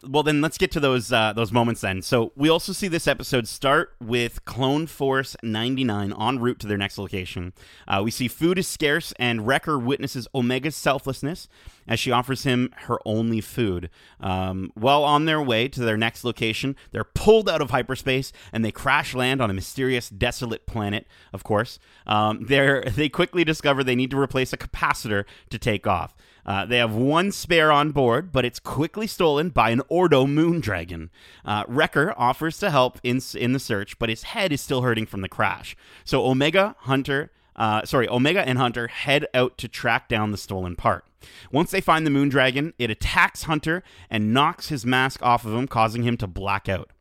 Well, 0.08 0.22
then 0.24 0.42
let's 0.42 0.60
get 0.60 0.72
to 0.74 0.80
those 0.80 1.12
uh, 1.12 1.34
those 1.34 1.52
moments 1.52 1.82
then. 1.82 2.04
So 2.04 2.32
we 2.36 2.50
also 2.50 2.72
see 2.72 2.88
this 2.88 3.08
episode 3.08 3.48
start 3.48 3.96
with 4.00 4.46
Clone 4.46 4.86
Force 4.86 5.36
99 5.42 6.14
en 6.14 6.40
route 6.40 6.60
to 6.60 6.68
their 6.68 6.78
next 6.78 7.00
location. 7.00 7.54
Uh, 7.88 8.02
we 8.06 8.12
see 8.12 8.28
food 8.28 8.60
is 8.60 8.68
scarce, 8.68 9.12
and 9.18 9.48
Wrecker 9.48 9.80
witnesses 9.80 10.28
Omega's 10.36 10.76
selflessness 10.76 11.48
as 11.90 12.00
she 12.00 12.12
offers 12.12 12.44
him 12.44 12.70
her 12.84 13.00
only 13.04 13.42
food. 13.42 13.90
Um, 14.22 14.72
while 14.76 15.04
on 15.04 15.26
their 15.26 15.42
way 15.42 15.68
to 15.68 15.82
their 15.82 15.98
next 15.98 16.24
location, 16.24 16.76
they're 16.92 17.04
pulled 17.04 17.50
out 17.50 17.62
of 17.62 17.72
hyperspace 17.72 18.32
and 18.54 18.64
they 18.64 18.72
crash 18.72 19.16
land 19.16 19.42
on 19.42 19.50
a 19.50 19.54
mysterious, 19.54 20.08
desolate 20.08 20.68
planet. 20.68 21.08
Of 21.34 21.44
course, 21.44 21.80
um, 22.06 22.46
they 22.46 23.10
quickly 23.10 23.44
discover 23.44 23.84
they 23.84 23.96
need 23.96 24.12
to 24.12 24.20
replace 24.20 24.54
a 24.54 24.58
capacitor 24.58 25.26
to 25.50 25.58
take 25.58 25.88
off. 25.88 26.16
Uh, 26.46 26.66
they 26.66 26.78
have 26.78 26.94
one 26.94 27.32
spare 27.32 27.72
on 27.72 27.92
board, 27.92 28.32
but 28.32 28.46
it's 28.46 28.60
quickly 28.60 29.08
stolen 29.08 29.50
by 29.50 29.72
an 29.72 29.82
Ordo 29.90 30.26
moon 30.26 30.60
dragon. 30.60 31.10
Uh, 31.44 31.64
Wrecker 31.68 32.14
offers 32.18 32.58
to 32.60 32.72
help 32.72 33.00
in, 33.04 33.20
in 33.36 33.54
the 33.54 33.60
search, 33.60 34.00
but 34.00 34.10
his 34.10 34.24
head 34.24 34.54
is 34.54 34.62
still 34.62 34.82
hurting 34.82 35.06
from 35.06 35.22
the 35.22 35.30
crash. 35.30 35.76
So 36.06 36.26
Omega, 36.26 36.76
Hunter, 36.82 37.32
uh, 37.56 37.86
sorry, 37.86 38.08
Omega 38.08 38.48
and 38.48 38.58
Hunter 38.58 38.88
head 38.88 39.28
out 39.34 39.58
to 39.58 39.68
track 39.68 40.08
down 40.08 40.32
the 40.32 40.38
stolen 40.38 40.76
part. 40.76 41.04
Once 41.52 41.72
they 41.72 41.82
find 41.82 42.06
the 42.06 42.12
moon 42.12 42.30
dragon, 42.30 42.74
it 42.78 42.90
attacks 42.90 43.44
Hunter 43.44 43.84
and 44.10 44.34
knocks 44.34 44.70
his 44.70 44.86
mask 44.86 45.22
off 45.22 45.46
of 45.46 45.54
him, 45.54 45.68
causing 45.68 46.04
him 46.04 46.18
to 46.18 46.28
black 46.28 46.70
out. 46.70 46.92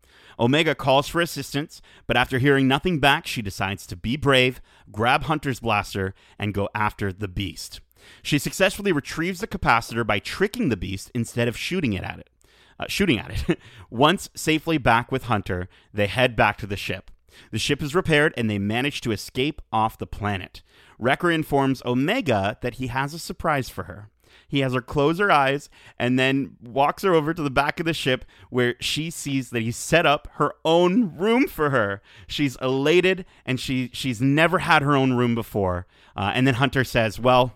Omega 0.40 0.74
calls 0.74 1.08
for 1.08 1.20
assistance, 1.20 1.82
but 2.06 2.16
after 2.16 2.38
hearing 2.38 2.68
nothing 2.68 3.00
back, 3.00 3.26
she 3.26 3.42
decides 3.42 3.86
to 3.86 3.96
be 3.96 4.16
brave, 4.16 4.60
grab 4.92 5.24
Hunter's 5.24 5.60
blaster, 5.60 6.14
and 6.38 6.54
go 6.54 6.68
after 6.74 7.12
the 7.12 7.28
beast. 7.28 7.80
She 8.22 8.38
successfully 8.38 8.92
retrieves 8.92 9.40
the 9.40 9.48
capacitor 9.48 10.06
by 10.06 10.20
tricking 10.20 10.68
the 10.68 10.76
beast 10.76 11.10
instead 11.14 11.48
of 11.48 11.56
shooting 11.56 11.92
it 11.92 12.04
at 12.04 12.20
it. 12.20 12.30
Uh, 12.78 12.86
shooting 12.88 13.18
at 13.18 13.48
it. 13.48 13.58
Once 13.90 14.30
safely 14.34 14.78
back 14.78 15.10
with 15.10 15.24
Hunter, 15.24 15.68
they 15.92 16.06
head 16.06 16.36
back 16.36 16.56
to 16.58 16.66
the 16.66 16.76
ship. 16.76 17.10
The 17.50 17.58
ship 17.58 17.82
is 17.82 17.94
repaired 17.94 18.32
and 18.36 18.48
they 18.48 18.58
manage 18.58 19.00
to 19.02 19.12
escape 19.12 19.60
off 19.72 19.98
the 19.98 20.06
planet. 20.06 20.62
Wrecker 20.98 21.30
informs 21.30 21.82
Omega 21.84 22.58
that 22.60 22.74
he 22.74 22.88
has 22.88 23.14
a 23.14 23.18
surprise 23.18 23.68
for 23.68 23.84
her. 23.84 24.10
He 24.46 24.60
has 24.60 24.72
her 24.72 24.80
close 24.80 25.18
her 25.18 25.30
eyes 25.30 25.68
and 25.98 26.18
then 26.18 26.56
walks 26.62 27.02
her 27.02 27.12
over 27.12 27.34
to 27.34 27.42
the 27.42 27.50
back 27.50 27.78
of 27.80 27.86
the 27.86 27.92
ship 27.92 28.24
where 28.48 28.76
she 28.80 29.10
sees 29.10 29.50
that 29.50 29.62
he 29.62 29.70
set 29.70 30.06
up 30.06 30.28
her 30.34 30.54
own 30.64 31.16
room 31.16 31.46
for 31.46 31.70
her. 31.70 32.00
She's 32.26 32.56
elated 32.56 33.26
and 33.44 33.60
she 33.60 33.90
she's 33.92 34.22
never 34.22 34.60
had 34.60 34.82
her 34.82 34.96
own 34.96 35.12
room 35.12 35.34
before. 35.34 35.86
Uh, 36.16 36.32
and 36.34 36.46
then 36.46 36.54
Hunter 36.54 36.82
says, 36.82 37.20
"Well, 37.20 37.52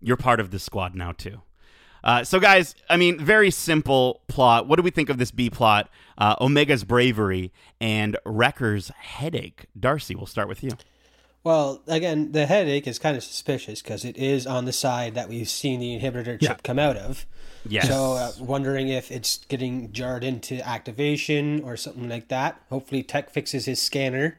you're 0.00 0.18
part 0.18 0.40
of 0.40 0.50
the 0.50 0.58
squad 0.58 0.94
now 0.94 1.12
too." 1.12 1.40
Uh, 2.04 2.22
so, 2.22 2.38
guys, 2.38 2.74
I 2.90 2.98
mean, 2.98 3.18
very 3.18 3.50
simple 3.50 4.20
plot. 4.28 4.68
What 4.68 4.76
do 4.76 4.82
we 4.82 4.90
think 4.90 5.08
of 5.08 5.16
this 5.16 5.30
B 5.30 5.48
plot? 5.48 5.88
Uh, 6.18 6.36
Omega's 6.38 6.84
bravery 6.84 7.50
and 7.80 8.18
Wrecker's 8.26 8.88
headache. 8.88 9.64
Darcy, 9.78 10.14
we'll 10.14 10.26
start 10.26 10.46
with 10.46 10.62
you. 10.62 10.72
Well, 11.44 11.82
again, 11.86 12.32
the 12.32 12.46
headache 12.46 12.86
is 12.86 12.98
kind 12.98 13.16
of 13.16 13.22
suspicious 13.22 13.82
because 13.82 14.04
it 14.04 14.16
is 14.16 14.46
on 14.46 14.64
the 14.64 14.72
side 14.72 15.14
that 15.14 15.28
we've 15.28 15.48
seen 15.48 15.78
the 15.78 15.98
inhibitor 16.00 16.40
chip 16.40 16.40
Yeah. 16.40 16.54
come 16.64 16.78
out 16.78 16.96
of. 16.96 17.26
Yes. 17.68 17.86
So, 17.88 18.14
uh, 18.14 18.32
wondering 18.40 18.88
if 18.88 19.10
it's 19.10 19.38
getting 19.48 19.92
jarred 19.92 20.24
into 20.24 20.66
activation 20.66 21.62
or 21.62 21.76
something 21.76 22.08
like 22.08 22.28
that. 22.28 22.60
Hopefully, 22.70 23.02
Tech 23.02 23.30
fixes 23.30 23.66
his 23.66 23.80
scanner. 23.80 24.38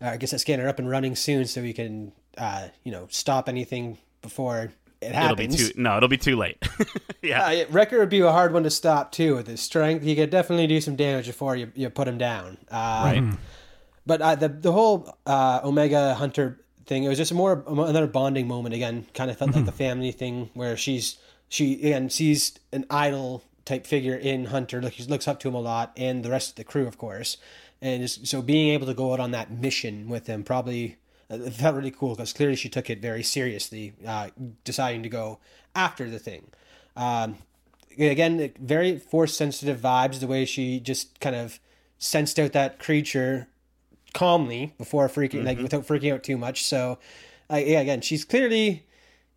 Uh, 0.00 0.16
guess 0.16 0.30
that 0.30 0.38
scanner 0.40 0.68
up 0.68 0.78
and 0.78 0.88
running 0.88 1.16
soon, 1.16 1.46
so 1.46 1.62
we 1.62 1.72
can, 1.72 2.12
uh, 2.38 2.68
you 2.84 2.92
know, 2.92 3.06
stop 3.10 3.48
anything 3.48 3.98
before 4.22 4.72
it 5.00 5.12
happens. 5.12 5.54
It'll 5.54 5.66
be 5.68 5.72
too 5.74 5.80
no, 5.82 5.96
it'll 5.96 6.08
be 6.08 6.16
too 6.18 6.36
late. 6.36 6.58
yeah. 7.22 7.44
Uh, 7.44 7.64
Wrecker 7.70 7.98
would 7.98 8.08
be 8.08 8.20
a 8.20 8.30
hard 8.32 8.52
one 8.52 8.62
to 8.64 8.70
stop 8.70 9.10
too. 9.12 9.34
With 9.36 9.46
his 9.46 9.60
strength, 9.60 10.04
he 10.04 10.14
could 10.16 10.30
definitely 10.30 10.66
do 10.66 10.80
some 10.80 10.96
damage 10.96 11.26
before 11.26 11.56
you, 11.56 11.70
you 11.74 11.88
put 11.90 12.06
him 12.08 12.18
down. 12.18 12.58
Uh, 12.70 13.02
right. 13.04 13.38
But 14.06 14.22
uh, 14.22 14.34
the 14.36 14.48
the 14.48 14.72
whole 14.72 15.18
uh, 15.26 15.60
Omega 15.64 16.14
Hunter 16.14 16.60
thing, 16.86 17.04
it 17.04 17.08
was 17.08 17.18
just 17.18 17.34
more 17.34 17.64
another 17.66 18.06
bonding 18.06 18.46
moment. 18.46 18.74
Again, 18.74 19.06
kind 19.14 19.30
of 19.30 19.36
felt 19.36 19.54
like 19.54 19.66
the 19.66 19.72
family 19.72 20.12
thing 20.12 20.50
where 20.54 20.76
she's 20.76 21.18
she 21.48 21.74
again 21.74 22.08
sees 22.10 22.58
an 22.72 22.86
idol 22.88 23.42
type 23.64 23.86
figure 23.86 24.14
in 24.14 24.46
Hunter. 24.46 24.80
Like 24.80 24.94
she 24.94 25.02
looks 25.04 25.26
up 25.26 25.40
to 25.40 25.48
him 25.48 25.54
a 25.54 25.60
lot, 25.60 25.92
and 25.96 26.24
the 26.24 26.30
rest 26.30 26.50
of 26.50 26.56
the 26.56 26.64
crew, 26.64 26.86
of 26.86 26.98
course. 26.98 27.36
And 27.82 28.02
just, 28.02 28.26
so 28.26 28.40
being 28.40 28.70
able 28.70 28.86
to 28.86 28.94
go 28.94 29.12
out 29.12 29.20
on 29.20 29.32
that 29.32 29.50
mission 29.50 30.08
with 30.08 30.26
him 30.26 30.44
probably 30.44 30.96
uh, 31.30 31.34
it 31.34 31.52
felt 31.52 31.76
really 31.76 31.90
cool 31.90 32.14
because 32.14 32.32
clearly 32.32 32.56
she 32.56 32.68
took 32.68 32.88
it 32.88 33.00
very 33.00 33.22
seriously, 33.22 33.92
uh, 34.06 34.30
deciding 34.64 35.02
to 35.02 35.08
go 35.08 35.38
after 35.74 36.08
the 36.08 36.18
thing. 36.18 36.48
Um, 36.96 37.38
again, 37.98 38.52
very 38.58 38.98
force 38.98 39.36
sensitive 39.36 39.80
vibes. 39.80 40.20
The 40.20 40.26
way 40.26 40.44
she 40.44 40.80
just 40.80 41.20
kind 41.20 41.36
of 41.36 41.58
sensed 41.98 42.38
out 42.38 42.52
that 42.52 42.78
creature 42.78 43.48
calmly 44.16 44.72
before 44.78 45.08
freaking, 45.08 45.44
like 45.44 45.58
without 45.58 45.86
freaking 45.86 46.12
out 46.14 46.22
too 46.22 46.38
much. 46.38 46.64
So, 46.64 46.98
uh, 47.50 47.56
yeah, 47.56 47.80
again, 47.80 48.00
she's 48.00 48.24
clearly 48.24 48.84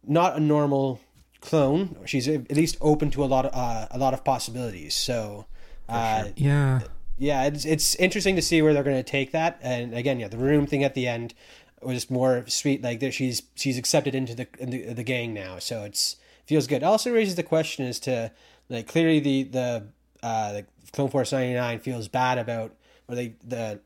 not 0.08 0.38
a 0.38 0.40
normal 0.40 1.02
clone. 1.42 1.98
She's 2.06 2.28
at 2.28 2.52
least 2.56 2.78
open 2.82 3.12
to 3.12 3.24
a 3.24 3.28
lot 3.28 3.46
of 3.46 3.52
uh, 3.54 3.88
a 3.92 3.98
lot 3.98 4.14
of 4.14 4.24
possibilities. 4.24 4.96
So, 4.96 5.46
uh, 5.88 6.30
Yeah. 6.36 6.80
yeah, 7.18 7.44
it's 7.46 7.66
it's 7.66 7.96
interesting 7.96 8.36
to 8.36 8.42
see 8.42 8.62
where 8.62 8.74
they're 8.74 8.84
going 8.84 9.04
to 9.04 9.12
take 9.12 9.32
that. 9.32 9.60
And 9.62 9.94
again, 9.94 10.20
yeah, 10.20 10.30
the 10.30 10.38
room 10.38 10.66
thing 10.66 10.84
at 10.84 10.94
the 10.94 11.08
end 11.08 11.34
was 11.82 12.10
more 12.10 12.46
sweet. 12.48 12.82
Like 12.82 13.00
that, 13.02 13.14
she's 13.14 13.44
she's 13.56 13.78
accepted 13.78 14.16
into 14.16 14.34
the 14.36 14.48
into 14.60 14.94
the 14.94 15.04
gang 15.04 15.34
now, 15.34 15.60
so 15.60 15.84
it's 15.84 16.16
feels 16.46 16.68
good. 16.68 16.78
It 16.84 16.86
also 16.86 17.12
raises 17.12 17.36
the 17.36 17.44
question 17.44 17.86
as 17.86 18.00
to 18.02 18.32
like 18.70 18.88
clearly 18.88 19.20
the 19.20 19.44
the 19.44 19.84
uh, 20.24 20.54
the 20.54 20.66
Clone 20.94 21.10
Force 21.10 21.32
ninety 21.32 21.54
nine 21.54 21.80
feels 21.80 22.08
bad 22.08 22.38
about 22.38 22.74
or 23.08 23.16
they 23.16 23.36
the 23.44 23.80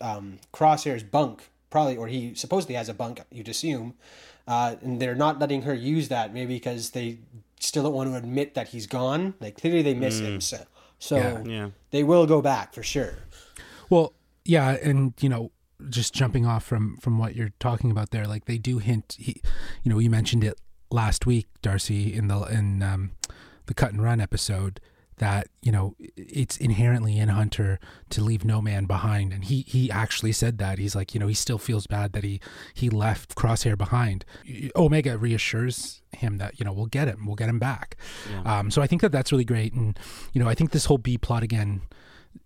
um, 0.00 0.38
Crosshair's 0.52 1.02
bunk 1.02 1.50
probably 1.70 1.96
or 1.96 2.08
he 2.08 2.34
supposedly 2.34 2.74
has 2.74 2.88
a 2.88 2.94
bunk 2.94 3.20
you'd 3.30 3.48
assume, 3.48 3.94
uh, 4.48 4.74
and 4.82 5.00
they're 5.00 5.14
not 5.14 5.38
letting 5.38 5.62
her 5.62 5.74
use 5.74 6.08
that 6.08 6.34
maybe 6.34 6.54
because 6.54 6.90
they 6.90 7.18
still 7.60 7.84
don't 7.84 7.94
want 7.94 8.10
to 8.10 8.16
admit 8.16 8.54
that 8.54 8.68
he's 8.68 8.86
gone. 8.86 9.34
Like 9.40 9.60
clearly 9.60 9.82
they 9.82 9.94
miss 9.94 10.18
him, 10.18 10.40
so 10.40 10.64
so 10.98 11.16
Yeah. 11.16 11.42
Yeah. 11.44 11.70
they 11.90 12.02
will 12.02 12.26
go 12.26 12.42
back 12.42 12.74
for 12.74 12.82
sure. 12.82 13.14
Well, 13.88 14.12
yeah, 14.44 14.76
and 14.82 15.14
you 15.20 15.28
know, 15.28 15.52
just 15.88 16.12
jumping 16.14 16.46
off 16.46 16.64
from 16.64 16.96
from 16.98 17.18
what 17.18 17.36
you're 17.36 17.52
talking 17.60 17.90
about 17.90 18.10
there, 18.10 18.26
like 18.26 18.46
they 18.46 18.58
do 18.58 18.78
hint. 18.78 19.16
He, 19.18 19.40
you 19.82 19.90
know, 19.90 19.98
you 19.98 20.10
mentioned 20.10 20.44
it 20.44 20.58
last 20.90 21.26
week, 21.26 21.46
Darcy, 21.62 22.12
in 22.12 22.28
the 22.28 22.40
in 22.44 22.82
um, 22.82 23.12
the 23.66 23.74
cut 23.74 23.92
and 23.92 24.02
run 24.02 24.20
episode 24.20 24.80
that 25.20 25.48
you 25.62 25.70
know 25.70 25.94
it's 26.16 26.56
inherently 26.56 27.18
in 27.18 27.28
Hunter 27.28 27.78
to 28.08 28.22
leave 28.22 28.44
no 28.44 28.60
man 28.60 28.86
behind, 28.86 29.32
and 29.32 29.44
he 29.44 29.64
he 29.68 29.90
actually 29.90 30.32
said 30.32 30.58
that. 30.58 30.78
He's 30.78 30.96
like 30.96 31.14
you 31.14 31.20
know 31.20 31.28
he 31.28 31.34
still 31.34 31.58
feels 31.58 31.86
bad 31.86 32.12
that 32.14 32.24
he 32.24 32.40
he 32.74 32.90
left 32.90 33.36
Crosshair 33.36 33.78
behind. 33.78 34.24
Omega 34.74 35.16
reassures 35.16 36.02
him 36.12 36.38
that 36.38 36.58
you 36.58 36.64
know 36.64 36.72
we'll 36.72 36.86
get 36.86 37.06
him, 37.06 37.26
we'll 37.26 37.36
get 37.36 37.48
him 37.48 37.58
back. 37.58 37.96
Um, 38.44 38.70
so 38.70 38.82
I 38.82 38.86
think 38.86 39.02
that 39.02 39.12
that's 39.12 39.30
really 39.30 39.44
great, 39.44 39.72
and 39.74 39.98
you 40.32 40.42
know 40.42 40.48
I 40.48 40.54
think 40.54 40.70
this 40.72 40.86
whole 40.86 40.98
B 40.98 41.16
plot 41.16 41.42
again 41.42 41.82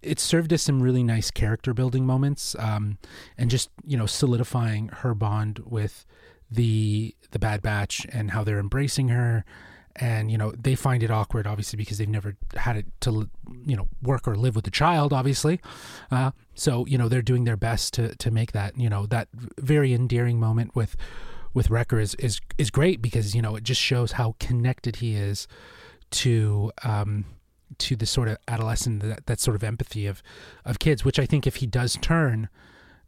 it 0.02 0.18
served 0.18 0.52
as 0.52 0.62
some 0.62 0.82
really 0.82 1.02
nice 1.02 1.30
character 1.30 1.74
building 1.74 2.06
moments 2.06 2.56
um, 2.58 2.98
and 3.36 3.50
just 3.50 3.70
you 3.86 3.96
know 3.96 4.06
solidifying 4.06 4.88
her 4.88 5.14
bond 5.14 5.60
with 5.64 6.04
the 6.50 7.14
the 7.30 7.38
bad 7.38 7.62
batch 7.62 8.06
and 8.12 8.30
how 8.30 8.42
they're 8.44 8.58
embracing 8.58 9.08
her 9.08 9.44
and 9.96 10.30
you 10.30 10.36
know 10.36 10.52
they 10.52 10.74
find 10.74 11.02
it 11.02 11.10
awkward 11.10 11.46
obviously 11.46 11.76
because 11.76 11.98
they've 11.98 12.08
never 12.08 12.36
had 12.56 12.76
it 12.76 12.86
to 13.00 13.28
you 13.64 13.76
know 13.76 13.88
work 14.02 14.26
or 14.26 14.34
live 14.34 14.56
with 14.56 14.66
a 14.66 14.70
child 14.70 15.12
obviously. 15.12 15.60
Uh, 16.10 16.30
so 16.54 16.84
you 16.86 16.98
know 16.98 17.08
they're 17.08 17.22
doing 17.22 17.44
their 17.44 17.56
best 17.56 17.94
to 17.94 18.14
to 18.16 18.30
make 18.30 18.52
that 18.52 18.76
you 18.76 18.88
know 18.88 19.06
that 19.06 19.28
very 19.58 19.92
endearing 19.92 20.38
moment 20.40 20.74
with 20.74 20.96
with 21.52 21.70
Wrecker 21.70 22.00
is 22.00 22.14
is 22.16 22.40
is 22.58 22.70
great 22.70 23.00
because 23.00 23.34
you 23.34 23.42
know 23.42 23.56
it 23.56 23.62
just 23.62 23.80
shows 23.80 24.12
how 24.12 24.34
connected 24.40 24.96
he 24.96 25.14
is 25.14 25.46
to 26.10 26.72
um 26.82 27.24
to 27.78 27.96
the 27.96 28.06
sort 28.06 28.28
of 28.28 28.36
adolescent 28.46 29.02
that, 29.02 29.26
that 29.26 29.40
sort 29.40 29.54
of 29.54 29.64
empathy 29.64 30.06
of 30.06 30.22
of 30.64 30.78
kids 30.78 31.04
which 31.04 31.18
i 31.18 31.26
think 31.26 31.46
if 31.46 31.56
he 31.56 31.66
does 31.66 31.98
turn 32.00 32.48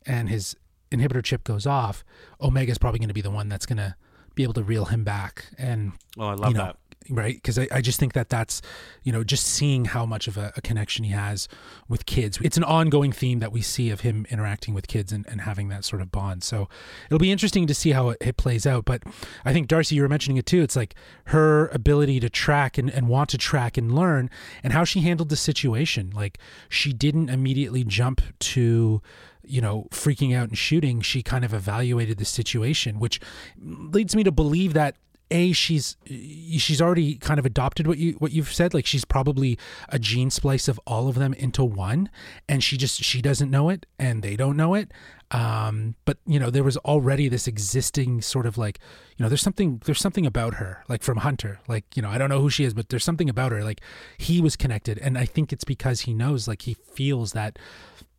and 0.07 0.29
his 0.29 0.57
inhibitor 0.91 1.23
chip 1.23 1.45
goes 1.45 1.67
off 1.67 2.05
omega's 2.41 2.79
probably 2.79 2.99
going 2.99 3.09
to 3.09 3.15
be 3.15 3.21
the 3.21 3.31
one 3.31 3.49
that's 3.49 3.67
going 3.67 3.77
to 3.77 3.95
be 4.37 4.45
able 4.45 4.55
to 4.55 4.63
reel 4.63 4.85
him 4.85 5.03
back 5.03 5.47
and 5.59 5.93
Oh, 6.19 6.27
I 6.29 6.35
love 6.35 6.49
you 6.53 6.55
know, 6.57 6.65
that. 6.67 6.77
right? 7.11 7.35
Because 7.35 7.59
I, 7.59 7.67
I 7.73 7.81
just 7.83 7.99
think 8.01 8.13
that 8.15 8.29
that's 8.31 8.63
you 9.03 9.13
know 9.13 9.23
just 9.25 9.45
seeing 9.47 9.85
how 9.87 10.07
much 10.07 10.29
of 10.29 10.37
a, 10.39 10.53
a 10.57 10.61
connection 10.63 11.05
he 11.05 11.11
has 11.13 11.47
with 11.89 12.07
kids. 12.07 12.39
It's 12.43 12.57
an 12.57 12.65
ongoing 12.65 13.13
theme 13.13 13.41
that 13.41 13.53
we 13.53 13.61
see 13.61 13.91
of 13.91 14.01
him 14.01 14.25
interacting 14.31 14.73
with 14.73 14.89
kids 14.89 15.13
and, 15.13 15.27
and 15.29 15.43
having 15.43 15.69
that 15.69 15.85
sort 15.85 16.01
of 16.01 16.11
bond. 16.11 16.43
So 16.45 16.69
it'll 17.07 17.19
be 17.19 17.31
interesting 17.33 17.67
to 17.67 17.75
see 17.75 17.91
how 17.91 18.11
it, 18.11 18.19
it 18.21 18.37
plays 18.39 18.67
out. 18.67 18.85
But 18.87 19.03
i 19.45 19.53
think 19.53 19.69
darcy 19.69 19.95
you 19.97 20.03
were 20.03 20.09
mentioning 20.09 20.37
it 20.39 20.47
too. 20.47 20.63
It's 20.63 20.77
like 20.77 20.95
her 21.27 21.69
ability 21.69 22.21
to 22.21 22.31
track 22.31 22.79
and, 22.79 22.89
and 22.91 23.09
want 23.09 23.29
to 23.31 23.39
track 23.39 23.77
and 23.77 23.95
learn 23.95 24.31
and 24.63 24.73
how 24.73 24.85
she 24.85 25.01
handled 25.01 25.29
the 25.29 25.37
situation. 25.37 26.13
Like 26.15 26.39
she 26.69 26.93
didn't 26.95 27.29
immediately 27.29 27.85
jump 27.85 28.23
to 28.55 29.03
you 29.47 29.61
know, 29.61 29.89
freaking 29.91 30.37
out 30.37 30.49
and 30.49 30.59
shooting, 30.59 31.01
she 31.01 31.23
kind 31.23 31.45
of 31.45 31.55
evaluated 31.55 32.19
the 32.19 32.25
situation, 32.25 32.99
which 32.99 33.21
leads 33.59 34.15
me 34.17 34.25
to 34.25 34.33
believe 34.33 34.75
that 34.75 34.97
a 35.31 35.53
she's 35.53 35.97
she's 36.07 36.81
already 36.81 37.17
kind 37.17 37.39
of 37.39 37.47
adopted 37.47 37.87
what 37.87 37.99
you 37.99 38.13
what 38.15 38.33
you've 38.33 38.53
said. 38.53 38.75
Like 38.75 38.87
she's 38.87 39.05
probably 39.05 39.59
a 39.89 39.99
gene 39.99 40.31
splice 40.31 40.69
of 40.69 40.81
all 40.87 41.09
of 41.09 41.17
them 41.17 41.35
into 41.35 41.65
one 41.65 42.11
and 42.49 42.63
she 42.63 42.77
just 42.77 43.03
she 43.03 43.21
doesn't 43.21 43.51
know 43.51 43.69
it 43.69 43.87
and 43.99 44.23
they 44.23 44.37
don't 44.37 44.57
know 44.57 44.75
it. 44.75 44.93
Um 45.33 45.97
but 46.05 46.19
you 46.27 46.39
know 46.39 46.51
there 46.51 46.63
was 46.63 46.77
already 46.79 47.29
this 47.29 47.49
existing 47.49 48.23
sort 48.23 48.47
of 48.47 48.57
like 48.57 48.79
you 49.17 49.25
know 49.25 49.29
there's 49.29 49.43
something 49.43 49.83
there's 49.85 50.01
something 50.01 50.27
about 50.27 50.55
her 50.55 50.85
like 50.89 51.03
from 51.03 51.19
hunter. 51.19 51.59
Like 51.67 51.85
you 51.97 52.03
know 52.03 52.11
i 52.11 52.19
don't 52.19 52.29
know 52.31 52.41
who 52.41 52.51
she 52.51 52.65
is 52.65 52.73
but 52.73 52.89
there's 52.89 53.05
something 53.05 53.29
about 53.29 53.51
her. 53.51 53.65
Like 53.65 53.81
he 54.19 54.41
was 54.41 54.55
connected 54.55 54.99
and 54.99 55.19
i 55.19 55.25
think 55.25 55.53
it's 55.53 55.65
because 55.65 56.03
he 56.03 56.15
knows 56.15 56.47
like 56.47 56.63
he 56.63 56.75
feels 56.75 57.33
that 57.33 57.59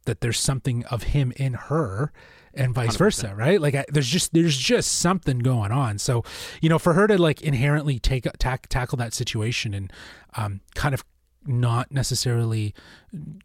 that 0.08 0.22
there's 0.22 0.40
something 0.40 0.84
of 0.86 1.04
him 1.04 1.32
in 1.38 1.54
her 1.54 2.12
and 2.54 2.74
vice 2.74 2.96
versa, 2.96 3.36
right? 3.36 3.62
Like 3.62 3.76
I, 3.76 3.86
there's 3.88 4.08
just 4.10 4.34
there's 4.34 4.58
just 4.58 5.00
something 5.00 5.40
going 5.40 5.72
on. 5.72 6.00
So, 6.00 6.24
you 6.60 6.70
know, 6.70 6.80
for 6.80 6.94
her 6.94 7.08
to 7.08 7.18
like 7.18 7.42
inherently 7.42 8.00
take 8.00 8.26
tack, 8.40 8.68
tackle 8.68 8.98
that 8.98 9.14
situation 9.14 9.74
and 9.74 9.94
um, 10.36 10.62
kind 10.74 10.96
of 10.96 11.06
not 11.46 11.92
necessarily 11.92 12.74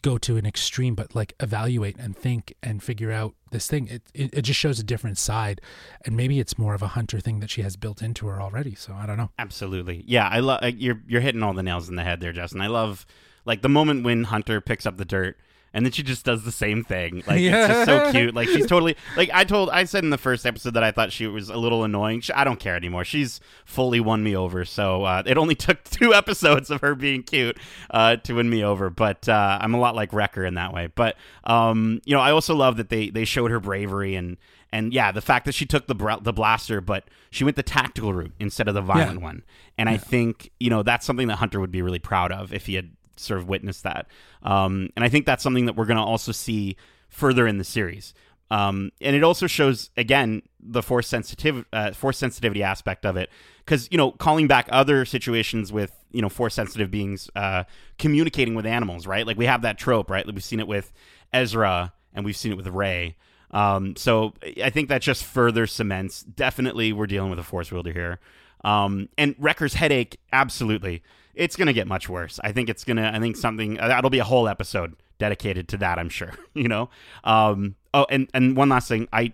go 0.03 0.19
to 0.19 0.37
an 0.37 0.45
extreme, 0.45 0.95
but 0.95 1.15
like 1.15 1.35
evaluate 1.41 1.97
and 1.99 2.17
think 2.17 2.55
and 2.63 2.83
figure 2.83 3.13
out 3.13 3.35
this 3.51 3.69
thing. 3.69 3.87
It, 3.89 4.03
it, 4.15 4.35
it 4.35 4.43
just 4.43 4.59
shows 4.59 4.81
a 4.81 4.85
different 4.85 5.19
side, 5.19 5.61
and 6.05 6.17
maybe 6.17 6.41
it's 6.41 6.59
more 6.59 6.75
of 6.75 6.83
a 6.83 6.89
hunter 6.89 7.21
thing 7.21 7.41
that 7.41 7.51
she 7.51 7.63
has 7.63 7.77
built 7.77 8.03
into 8.03 8.27
her 8.27 8.41
already. 8.41 8.75
So 8.75 8.95
I 8.95 9.07
don't 9.07 9.19
know. 9.19 9.31
Absolutely, 9.39 10.05
yeah. 10.07 10.29
I 10.29 10.41
love 10.41 10.61
you're 10.63 11.01
you're 11.07 11.21
hitting 11.21 11.43
all 11.43 11.53
the 11.53 11.63
nails 11.63 11.89
in 11.89 11.97
the 11.97 12.05
head 12.05 12.21
there, 12.21 12.33
Justin. 12.33 12.61
I 12.61 12.67
love 12.67 13.07
like 13.45 13.63
the 13.63 13.69
moment 13.69 14.05
when 14.05 14.25
Hunter 14.25 14.61
picks 14.61 14.87
up 14.87 14.97
the 14.97 15.05
dirt 15.05 15.37
and 15.75 15.85
then 15.85 15.93
she 15.93 16.03
just 16.03 16.25
does 16.25 16.45
the 16.45 16.53
same 16.53 16.85
thing. 16.85 17.23
Like 17.33 17.41
yeah. 17.41 17.61
it's 17.61 17.69
just 17.69 17.87
so 17.87 18.13
cute. 18.13 18.35
Like 18.35 18.49
she's 18.49 18.67
totally 18.67 18.97
like 19.17 19.31
I 19.33 19.45
told 19.45 19.71
I 19.71 19.85
said 19.85 20.05
in 20.05 20.11
the 20.11 20.19
first 20.19 20.45
episode 20.45 20.75
that 20.75 20.83
I 20.83 20.91
thought 20.91 21.13
she 21.13 21.27
was 21.27 21.49
a 21.49 21.57
little 21.57 21.85
annoying. 21.85 22.21
She, 22.21 22.33
I 22.33 22.45
don't 22.45 22.59
care 22.59 22.75
anymore. 22.75 23.05
She's 23.05 23.41
fully 23.65 24.01
won 24.01 24.23
me 24.23 24.37
over. 24.37 24.65
So 24.65 25.05
uh, 25.05 25.23
it 25.25 25.39
only 25.39 25.55
took 25.57 25.85
two 25.85 26.13
episodes 26.13 26.71
of 26.71 26.81
her 26.81 26.95
being 26.95 27.23
cute 27.23 27.59
uh, 27.91 28.17
to 28.17 28.35
win 28.35 28.51
me 28.51 28.65
over. 28.65 28.91
But 28.91 29.29
uh, 29.29 29.59
I'm 29.61 29.73
a 29.73 29.79
lot 29.79 29.95
like 29.95 30.13
Wrecker 30.13 30.45
in 30.45 30.55
that 30.55 30.75
way. 30.75 30.89
But 30.95 31.17
um, 31.45 32.03
you 32.05 32.15
know, 32.15 32.21
I 32.21 32.33
also 32.33 32.55
love 32.55 32.77
that 32.77 32.89
they 32.89 33.09
they 33.11 33.25
showed 33.25 33.51
her 33.51 33.61
bravery 33.61 34.15
and 34.15 34.37
and 34.73 34.93
yeah, 34.93 35.13
the 35.13 35.21
fact 35.21 35.45
that 35.45 35.55
she 35.55 35.67
took 35.67 35.87
the 35.87 36.19
the 36.23 36.33
blaster, 36.33 36.81
but 36.81 37.05
she 37.31 37.45
went 37.45 37.57
the 37.57 37.63
tactical 37.63 38.13
route 38.13 38.33
instead 38.41 38.69
of 38.69 38.75
the 38.75 38.81
violent 38.81 39.21
yeah. 39.21 39.25
one. 39.25 39.43
And 39.79 39.89
yeah. 39.89 39.95
I 39.95 39.99
think 39.99 40.51
you 40.59 40.71
know 40.71 40.83
that's 40.83 41.07
something 41.07 41.29
that 41.29 41.37
Hunter 41.37 41.61
would 41.61 41.71
be 41.73 41.83
really 41.83 41.99
proud 41.99 42.33
of 42.33 42.53
if 42.53 42.67
he 42.67 42.75
had 42.75 42.91
sort 43.23 43.41
of 43.41 43.49
witnessed 43.49 43.85
that. 43.85 44.07
Um, 44.43 44.91
and 44.97 45.05
I 45.05 45.09
think 45.09 45.27
that's 45.27 45.43
something 45.43 45.67
that 45.67 45.77
we're 45.77 45.87
going 45.87 45.99
to 45.99 46.03
also 46.03 46.33
see 46.33 46.77
further 47.09 47.47
in 47.47 47.59
the 47.59 47.65
series. 47.65 48.15
Um, 48.51 48.93
and 49.01 49.17
it 49.17 49.25
also 49.25 49.47
shows 49.47 49.89
again 49.97 50.43
the 50.61 50.83
force 50.83 51.09
sensitive 51.09 51.65
uh, 51.73 51.93
force 51.93 52.19
sensitivity 52.19 52.63
aspect 52.63 53.07
of 53.07 53.17
it. 53.17 53.31
Because 53.65 53.89
you 53.91 53.97
know 53.97 54.13
calling 54.13 54.47
back 54.47 54.69
other 54.71 55.07
situations 55.07 55.73
with 55.73 55.97
you 56.11 56.21
know 56.21 56.29
force 56.29 56.55
sensitive 56.55 56.91
beings 56.91 57.31
uh, 57.35 57.65
communicating 57.99 58.55
with 58.55 58.67
animals 58.67 59.07
right? 59.07 59.27
Like 59.27 59.39
we 59.39 59.47
have 59.47 59.63
that 59.63 59.79
trope 59.79 60.11
right? 60.11 60.27
Like 60.27 60.35
we've 60.35 60.45
seen 60.45 60.61
it 60.61 60.69
with 60.69 60.93
Ezra 61.33 61.95
and 62.13 62.27
we've 62.27 62.37
seen 62.37 62.53
it 62.53 62.57
with 62.57 62.67
Rey. 62.67 63.17
Um, 63.53 63.97
so 63.97 64.35
I 64.63 64.69
think 64.69 64.91
that 64.91 65.01
just 65.01 65.25
further 65.25 65.67
cements 65.67 66.23
definitely 66.23 66.93
we're 66.93 67.07
dealing 67.07 67.31
with 67.31 67.39
a 67.39 67.43
force 67.43 67.73
wielder 67.73 67.93
here. 67.93 68.21
Um, 68.65 69.09
and 69.17 69.35
Wrecker's 69.39 69.75
headache 69.75 70.19
absolutely 70.33 71.03
it's 71.35 71.57
going 71.57 71.67
to 71.67 71.73
get 71.73 71.87
much 71.87 72.09
worse. 72.09 72.39
I 72.43 72.53
think 72.53 72.69
it's 72.69 72.85
going 72.85 72.99
to, 72.99 73.15
I 73.15 73.19
think 73.19 73.37
something, 73.37 73.79
uh, 73.81 73.89
that'll 73.89 74.11
be 74.11 74.19
a 74.19 74.25
whole 74.25 74.49
episode 74.49 74.97
dedicated 75.19 75.69
to 75.69 75.77
that, 75.79 75.99
I'm 75.99 76.09
sure, 76.09 76.33
you 76.55 76.69
know? 76.69 76.91
Um, 77.25 77.77
oh, 77.95 78.07
and, 78.11 78.29
and 78.35 78.57
one 78.57 78.69
last 78.69 78.89
thing. 78.89 79.09
I, 79.13 79.33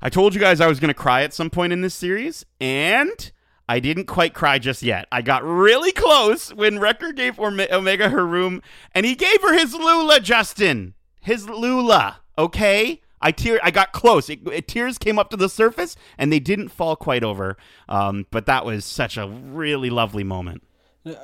I 0.00 0.08
told 0.08 0.34
you 0.34 0.40
guys 0.40 0.60
I 0.60 0.66
was 0.66 0.80
going 0.80 0.88
to 0.88 0.94
cry 0.94 1.22
at 1.22 1.32
some 1.32 1.50
point 1.50 1.72
in 1.72 1.80
this 1.80 1.94
series, 1.94 2.44
and 2.60 3.30
I 3.68 3.78
didn't 3.78 4.06
quite 4.06 4.34
cry 4.34 4.58
just 4.58 4.82
yet. 4.82 5.06
I 5.12 5.22
got 5.22 5.44
really 5.44 5.92
close 5.92 6.52
when 6.52 6.80
Wrecker 6.80 7.12
gave 7.12 7.38
Omega 7.38 8.08
her 8.08 8.26
room, 8.26 8.62
and 8.94 9.06
he 9.06 9.14
gave 9.14 9.40
her 9.42 9.56
his 9.56 9.74
Lula, 9.74 10.18
Justin. 10.20 10.94
His 11.20 11.48
Lula, 11.48 12.20
okay? 12.36 13.00
I 13.20 13.30
tear. 13.30 13.60
I 13.62 13.70
got 13.70 13.92
close. 13.92 14.28
It, 14.28 14.40
it, 14.48 14.66
tears 14.66 14.98
came 14.98 15.18
up 15.18 15.30
to 15.30 15.36
the 15.36 15.48
surface, 15.48 15.94
and 16.18 16.32
they 16.32 16.40
didn't 16.40 16.70
fall 16.70 16.96
quite 16.96 17.22
over. 17.22 17.56
Um, 17.88 18.26
but 18.32 18.46
that 18.46 18.66
was 18.66 18.84
such 18.84 19.16
a 19.16 19.28
really 19.28 19.88
lovely 19.88 20.24
moment. 20.24 20.64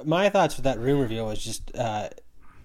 My 0.05 0.29
thoughts 0.29 0.57
with 0.57 0.65
that 0.65 0.79
room 0.79 1.01
reveal 1.01 1.27
was 1.27 1.43
just: 1.43 1.75
uh, 1.77 2.09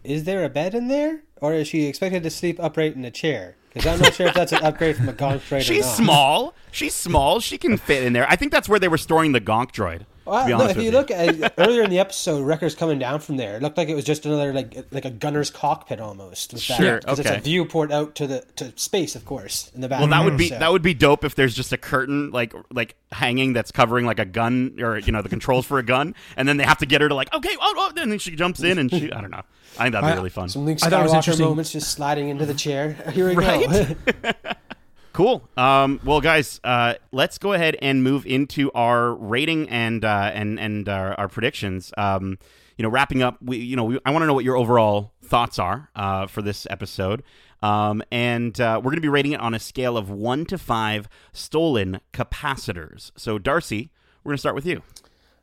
is 0.03 0.23
there 0.23 0.43
a 0.43 0.49
bed 0.49 0.73
in 0.73 0.87
there, 0.87 1.21
or 1.41 1.53
is 1.53 1.67
she 1.67 1.85
expected 1.85 2.23
to 2.23 2.29
sleep 2.29 2.59
upright 2.59 2.95
in 2.95 3.05
a 3.05 3.11
chair? 3.11 3.55
Because 3.73 3.87
I'm 3.87 3.99
not 3.99 4.13
sure 4.13 4.27
if 4.27 4.33
that's 4.33 4.51
an 4.51 4.63
upgrade 4.63 4.97
from 4.97 5.09
a 5.09 5.13
gonk 5.13 5.41
droid. 5.49 5.61
She's 5.61 5.85
small. 5.85 6.53
She's 6.71 6.93
small. 6.93 7.39
She 7.39 7.57
can 7.57 7.77
fit 7.77 8.03
in 8.03 8.13
there. 8.13 8.29
I 8.29 8.35
think 8.35 8.51
that's 8.51 8.69
where 8.69 8.79
they 8.79 8.87
were 8.87 8.97
storing 8.97 9.31
the 9.31 9.41
gonk 9.41 9.71
droid. 9.71 10.05
Well, 10.25 10.47
no, 10.47 10.65
if 10.65 10.77
you, 10.77 10.83
you, 10.83 10.91
look 10.91 11.11
at 11.11 11.53
earlier 11.57 11.83
in 11.83 11.89
the 11.89 11.99
episode, 11.99 12.45
Wrecker's 12.45 12.75
coming 12.75 12.97
down 12.97 13.19
from 13.19 13.35
there. 13.35 13.57
It 13.57 13.61
looked 13.61 13.77
like 13.77 13.89
it 13.89 13.95
was 13.95 14.05
just 14.05 14.25
another 14.25 14.53
like 14.53 14.85
like 14.91 15.03
a 15.03 15.09
gunner's 15.09 15.51
cockpit 15.51 15.99
almost. 15.99 16.53
With 16.53 16.61
sure, 16.61 16.99
because 16.99 17.19
okay. 17.19 17.29
it's 17.29 17.39
a 17.39 17.41
viewport 17.41 17.91
out 17.91 18.15
to 18.15 18.27
the 18.27 18.45
to 18.55 18.71
space, 18.77 19.15
of 19.15 19.25
course, 19.25 19.69
in 19.75 19.81
the 19.81 19.89
back. 19.89 19.99
Well, 19.99 20.09
that 20.09 20.23
would 20.23 20.37
be 20.37 20.47
so. 20.47 20.59
that 20.59 20.71
would 20.71 20.81
be 20.81 20.93
dope 20.93 21.25
if 21.25 21.35
there's 21.35 21.53
just 21.53 21.73
a 21.73 21.77
curtain 21.77 22.31
like 22.31 22.53
like 22.71 22.95
hanging 23.11 23.53
that's 23.53 23.71
covering 23.71 24.05
like 24.05 24.19
a 24.19 24.25
gun 24.25 24.77
or 24.79 24.97
you 24.97 25.11
know 25.11 25.21
the 25.21 25.29
controls 25.29 25.65
for 25.65 25.77
a 25.77 25.83
gun, 25.83 26.15
and 26.37 26.47
then 26.47 26.55
they 26.57 26.63
have 26.63 26.77
to 26.77 26.85
get 26.85 27.01
her 27.01 27.09
to 27.09 27.15
like 27.15 27.33
okay, 27.33 27.55
oh, 27.59 27.73
oh 27.77 28.01
and 28.01 28.11
then 28.11 28.19
she 28.19 28.35
jumps 28.35 28.63
in 28.63 28.77
and 28.77 28.89
she 28.89 29.11
I 29.11 29.19
don't 29.19 29.31
know. 29.31 29.43
I 29.77 29.83
think 29.83 29.93
that'd 29.93 30.07
be 30.07 30.11
I, 30.11 30.15
really 30.15 30.29
fun. 30.29 30.49
Some 30.49 30.65
Luke 30.65 30.77
Skywalker 30.77 31.39
moments 31.39 31.71
just 31.71 31.91
sliding 31.91 32.29
into 32.29 32.45
the 32.45 32.53
chair. 32.53 32.93
Here 33.13 33.27
we 33.27 33.35
right? 33.35 33.97
go. 34.21 34.31
Cool. 35.13 35.47
Um, 35.55 35.99
well, 36.03 36.21
guys, 36.21 36.59
uh, 36.63 36.95
let's 37.11 37.37
go 37.37 37.53
ahead 37.53 37.77
and 37.81 38.03
move 38.03 38.25
into 38.25 38.71
our 38.73 39.13
rating 39.13 39.69
and 39.69 40.03
uh, 40.03 40.31
and 40.33 40.59
and 40.59 40.89
our, 40.89 41.13
our 41.19 41.27
predictions. 41.27 41.93
Um, 41.97 42.39
you 42.77 42.83
know, 42.83 42.89
wrapping 42.89 43.21
up, 43.21 43.37
we 43.39 43.57
you 43.57 43.75
know 43.75 43.83
we, 43.83 43.99
I 44.05 44.11
want 44.11 44.23
to 44.23 44.27
know 44.27 44.33
what 44.33 44.43
your 44.43 44.57
overall 44.57 45.13
thoughts 45.23 45.59
are 45.59 45.91
uh, 45.95 46.25
for 46.25 46.41
this 46.41 46.65
episode, 46.67 47.21
um, 47.61 48.01
and 48.11 48.59
uh, 48.59 48.81
we're 48.83 48.89
going 48.89 48.95
to 48.95 49.01
be 49.01 49.07
rating 49.07 49.33
it 49.33 49.39
on 49.39 49.53
a 49.53 49.59
scale 49.59 49.97
of 49.97 50.09
one 50.09 50.45
to 50.47 50.57
five 50.57 51.07
stolen 51.31 52.01
capacitors. 52.11 53.11
So, 53.15 53.37
Darcy, 53.37 53.91
we're 54.23 54.31
going 54.31 54.37
to 54.37 54.41
start 54.41 54.55
with 54.55 54.65
you. 54.65 54.81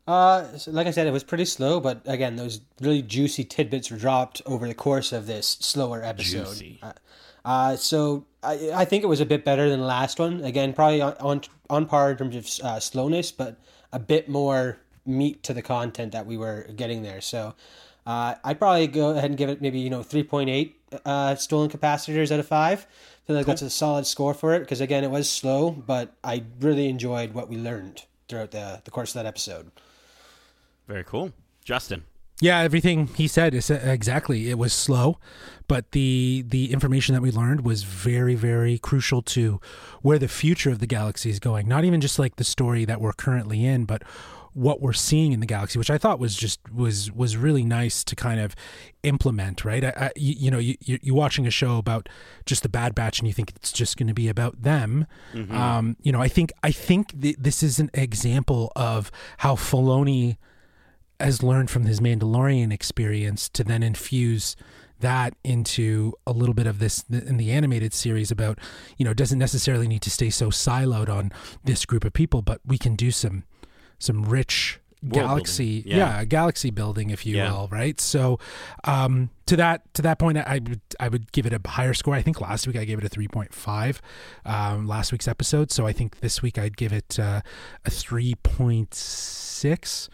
Uh, 0.09 0.57
so 0.59 0.73
like 0.73 0.89
I 0.89 0.91
said, 0.91 1.07
it 1.07 1.13
was 1.13 1.23
pretty 1.23 1.45
slow, 1.45 1.79
but 1.79 2.01
again, 2.07 2.35
those 2.35 2.63
really 2.81 3.03
juicy 3.03 3.45
tidbits 3.45 3.93
were 3.93 3.97
dropped 3.97 4.43
over 4.45 4.67
the 4.67 4.75
course 4.75 5.13
of 5.13 5.29
this 5.29 5.47
slower 5.61 6.03
episode. 6.03 6.47
Juicy. 6.47 6.81
Uh, 6.83 6.93
uh, 7.45 7.77
so 7.77 8.27
I, 8.43 8.71
I 8.75 8.85
think 8.85 9.05
it 9.05 9.07
was 9.07 9.21
a 9.21 9.27
bit 9.27 9.45
better 9.45 9.69
than 9.69 9.81
the 9.81 9.87
last 9.87 10.19
one. 10.19 10.43
Again, 10.43 10.73
probably 10.73 11.01
on 11.01 11.15
on, 11.21 11.41
on 11.69 11.87
par 11.87 12.13
in 12.13 12.17
terms 12.17 12.37
of 12.37 12.67
uh, 12.67 12.81
slowness, 12.81 13.33
but 13.33 13.59
a 13.93 13.99
bit 13.99 14.29
more 14.29 14.79
meat 15.07 15.43
to 15.43 15.55
the 15.55 15.63
content 15.63 16.13
that 16.13 16.27
we 16.27 16.37
were 16.37 16.67
getting 16.77 17.03
there. 17.03 17.21
So 17.21 17.55
uh, 18.07 18.35
I'd 18.45 18.59
probably 18.59 18.87
go 18.87 19.11
ahead 19.11 19.31
and 19.31 19.37
give 19.37 19.49
it 19.49 19.61
maybe 19.61 19.79
you 19.79 19.91
know 19.91 20.03
three 20.03 20.23
point 20.23 20.51
eight 20.51 20.81
uh, 21.05 21.35
stolen 21.35 21.71
capacitors 21.71 22.31
out 22.31 22.41
of 22.41 22.47
five. 22.47 22.87
I 22.87 23.27
feel 23.27 23.37
like 23.37 23.47
cool. 23.47 23.53
that's 23.53 23.63
a 23.63 23.71
solid 23.71 24.07
score 24.07 24.35
for 24.35 24.55
it 24.55 24.61
because 24.61 24.81
again, 24.81 25.05
it 25.05 25.11
was 25.11 25.31
slow, 25.31 25.71
but 25.71 26.15
I 26.25 26.45
really 26.61 26.89
enjoyed 26.89 27.33
what 27.33 27.49
we 27.49 27.57
learned 27.57 28.05
throughout 28.29 28.53
the 28.53 28.81
the 28.85 28.91
course 28.91 29.11
of 29.11 29.23
that 29.23 29.27
episode. 29.27 29.71
Very 30.89 31.05
cool, 31.05 31.33
Justin. 31.65 32.05
Yeah, 32.41 32.61
everything 32.61 33.09
he 33.09 33.29
said 33.29 33.55
is 33.55 33.71
uh, 33.71 33.81
exactly. 33.85 34.51
It 34.51 34.59
was 34.59 34.73
slow, 34.73 35.19
but 35.69 35.93
the 35.93 36.45
the 36.47 36.73
information 36.73 37.15
that 37.15 37.21
we 37.21 37.31
learned 37.31 37.65
was 37.65 37.83
very 37.83 38.35
very 38.35 38.79
crucial 38.79 39.23
to 39.23 39.61
where 40.03 40.19
the 40.19 40.29
future 40.29 40.71
of 40.71 40.79
the 40.79 40.87
galaxy 40.87 41.31
is 41.31 41.39
going. 41.39 41.69
Not 41.69 41.85
even 41.85 42.01
just 42.01 42.19
like 42.19 42.37
the 42.37 42.45
story 42.45 42.85
that 42.87 43.01
we're 43.01 43.13
currently 43.13 43.65
in, 43.65 43.85
but 43.85 44.03
what 44.53 44.81
we're 44.81 44.93
seeing 44.93 45.33
in 45.33 45.41
the 45.41 45.47
galaxy, 45.47 45.79
which 45.79 45.91
I 45.91 45.99
thought 45.99 46.19
was 46.19 46.35
just 46.35 46.61
was 46.73 47.13
was 47.13 47.37
really 47.37 47.65
nice 47.65 48.03
to 48.05 48.17
kind 48.17 48.41
of 48.41 48.57
implement. 49.03 49.65
Right, 49.65 49.85
I, 49.85 49.93
I, 49.97 50.11
you, 50.17 50.35
you, 50.39 50.51
know, 50.51 50.59
you 50.59 50.77
you're 50.81 51.15
watching 51.15 51.47
a 51.47 51.51
show 51.51 51.77
about 51.77 52.09
just 52.47 52.63
the 52.63 52.69
Bad 52.69 52.95
Batch, 52.95 53.21
and 53.21 53.29
you 53.29 53.35
think 53.35 53.53
it's 53.55 53.73
just 53.73 53.97
going 53.97 54.09
to 54.09 54.15
be 54.15 54.29
about 54.29 54.63
them. 54.63 55.07
Mm-hmm. 55.35 55.55
Um, 55.55 55.97
you 56.03 56.11
know, 56.11 56.21
I 56.21 56.29
think 56.29 56.53
I 56.63 56.73
think 56.73 57.21
th- 57.21 57.37
this 57.39 57.63
is 57.63 57.79
an 57.79 57.91
example 57.95 58.73
of 58.75 59.13
how 59.39 59.55
Filoni 59.55 60.37
has 61.21 61.43
learned 61.43 61.71
from 61.71 61.85
his 61.85 62.01
Mandalorian 62.01 62.73
experience 62.73 63.49
to 63.51 63.65
then 63.65 63.83
infuse 63.83 64.57
that 65.01 65.35
into 65.43 66.13
a 66.27 66.33
little 66.33 66.55
bit 66.55 66.67
of 66.67 66.79
this 66.79 67.05
in 67.11 67.37
the 67.37 67.51
animated 67.51 67.93
series 67.93 68.31
about 68.31 68.59
you 68.97 69.05
know 69.05 69.15
doesn't 69.15 69.39
necessarily 69.39 69.89
need 69.89 70.03
to 70.03 70.11
stay 70.11 70.31
so 70.31 70.49
siloed 70.49 71.09
on 71.09 71.33
this 71.65 71.85
group 71.87 72.05
of 72.05 72.13
people 72.13 72.43
but 72.43 72.61
we 72.67 72.79
can 72.79 72.97
do 72.97 73.11
some 73.11 73.45
some 73.99 74.25
rich 74.25 74.79
World 75.03 75.15
galaxy 75.15 75.83
yeah. 75.87 76.19
yeah. 76.19 76.25
galaxy 76.25 76.71
building 76.71 77.09
if 77.09 77.25
you 77.25 77.39
yeah. 77.39 77.51
will 77.51 77.69
right 77.69 77.99
so 77.99 78.39
um 78.85 79.31
to 79.47 79.57
that 79.57 79.83
to 79.95 80.03
that 80.03 80.19
point 80.19 80.37
i 80.37 80.61
would 80.63 80.83
i 81.01 81.09
would 81.09 81.33
give 81.33 81.47
it 81.47 81.55
a 81.55 81.61
higher 81.67 81.95
score 81.95 82.15
i 82.15 82.21
think 82.21 82.39
last 82.39 82.67
week 82.67 82.77
i 82.77 82.85
gave 82.85 82.99
it 82.99 83.05
a 83.05 83.09
3.5 83.09 84.01
um 84.45 84.87
last 84.87 85.11
week's 85.11 85.27
episode 85.27 85.71
so 85.71 85.87
i 85.87 85.93
think 85.93 86.21
this 86.21 86.43
week 86.43 86.59
i'd 86.59 86.77
give 86.77 86.93
it 86.93 87.19
uh, 87.19 87.41
a 87.87 87.91
3.6 87.91 90.09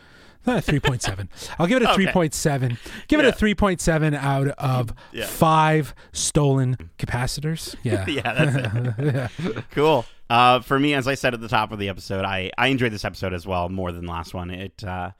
uh, 0.46 0.60
3.7. 0.60 1.28
I'll 1.58 1.66
give 1.66 1.82
it 1.82 1.84
a 1.84 1.92
okay. 1.92 2.06
3.7. 2.06 2.78
Give 3.08 3.20
yeah. 3.20 3.28
it 3.28 3.34
a 3.34 3.44
3.7 3.44 4.14
out 4.14 4.48
of 4.48 4.92
yeah. 5.12 5.26
five 5.26 5.94
stolen 6.12 6.76
capacitors. 6.98 7.74
Yeah. 7.86 8.04
yeah, 8.08 8.94
yeah. 8.98 9.62
Cool. 9.70 10.04
Uh, 10.28 10.60
for 10.60 10.78
me, 10.78 10.94
as 10.94 11.06
I 11.06 11.14
said 11.14 11.34
at 11.34 11.40
the 11.40 11.48
top 11.48 11.70
of 11.70 11.78
the 11.78 11.88
episode, 11.88 12.24
I, 12.24 12.50
I 12.58 12.68
enjoyed 12.68 12.92
this 12.92 13.04
episode 13.04 13.32
as 13.32 13.46
well 13.46 13.68
more 13.68 13.92
than 13.92 14.06
the 14.06 14.10
last 14.10 14.34
one. 14.34 14.50
It 14.50 14.82
uh, 14.82 15.12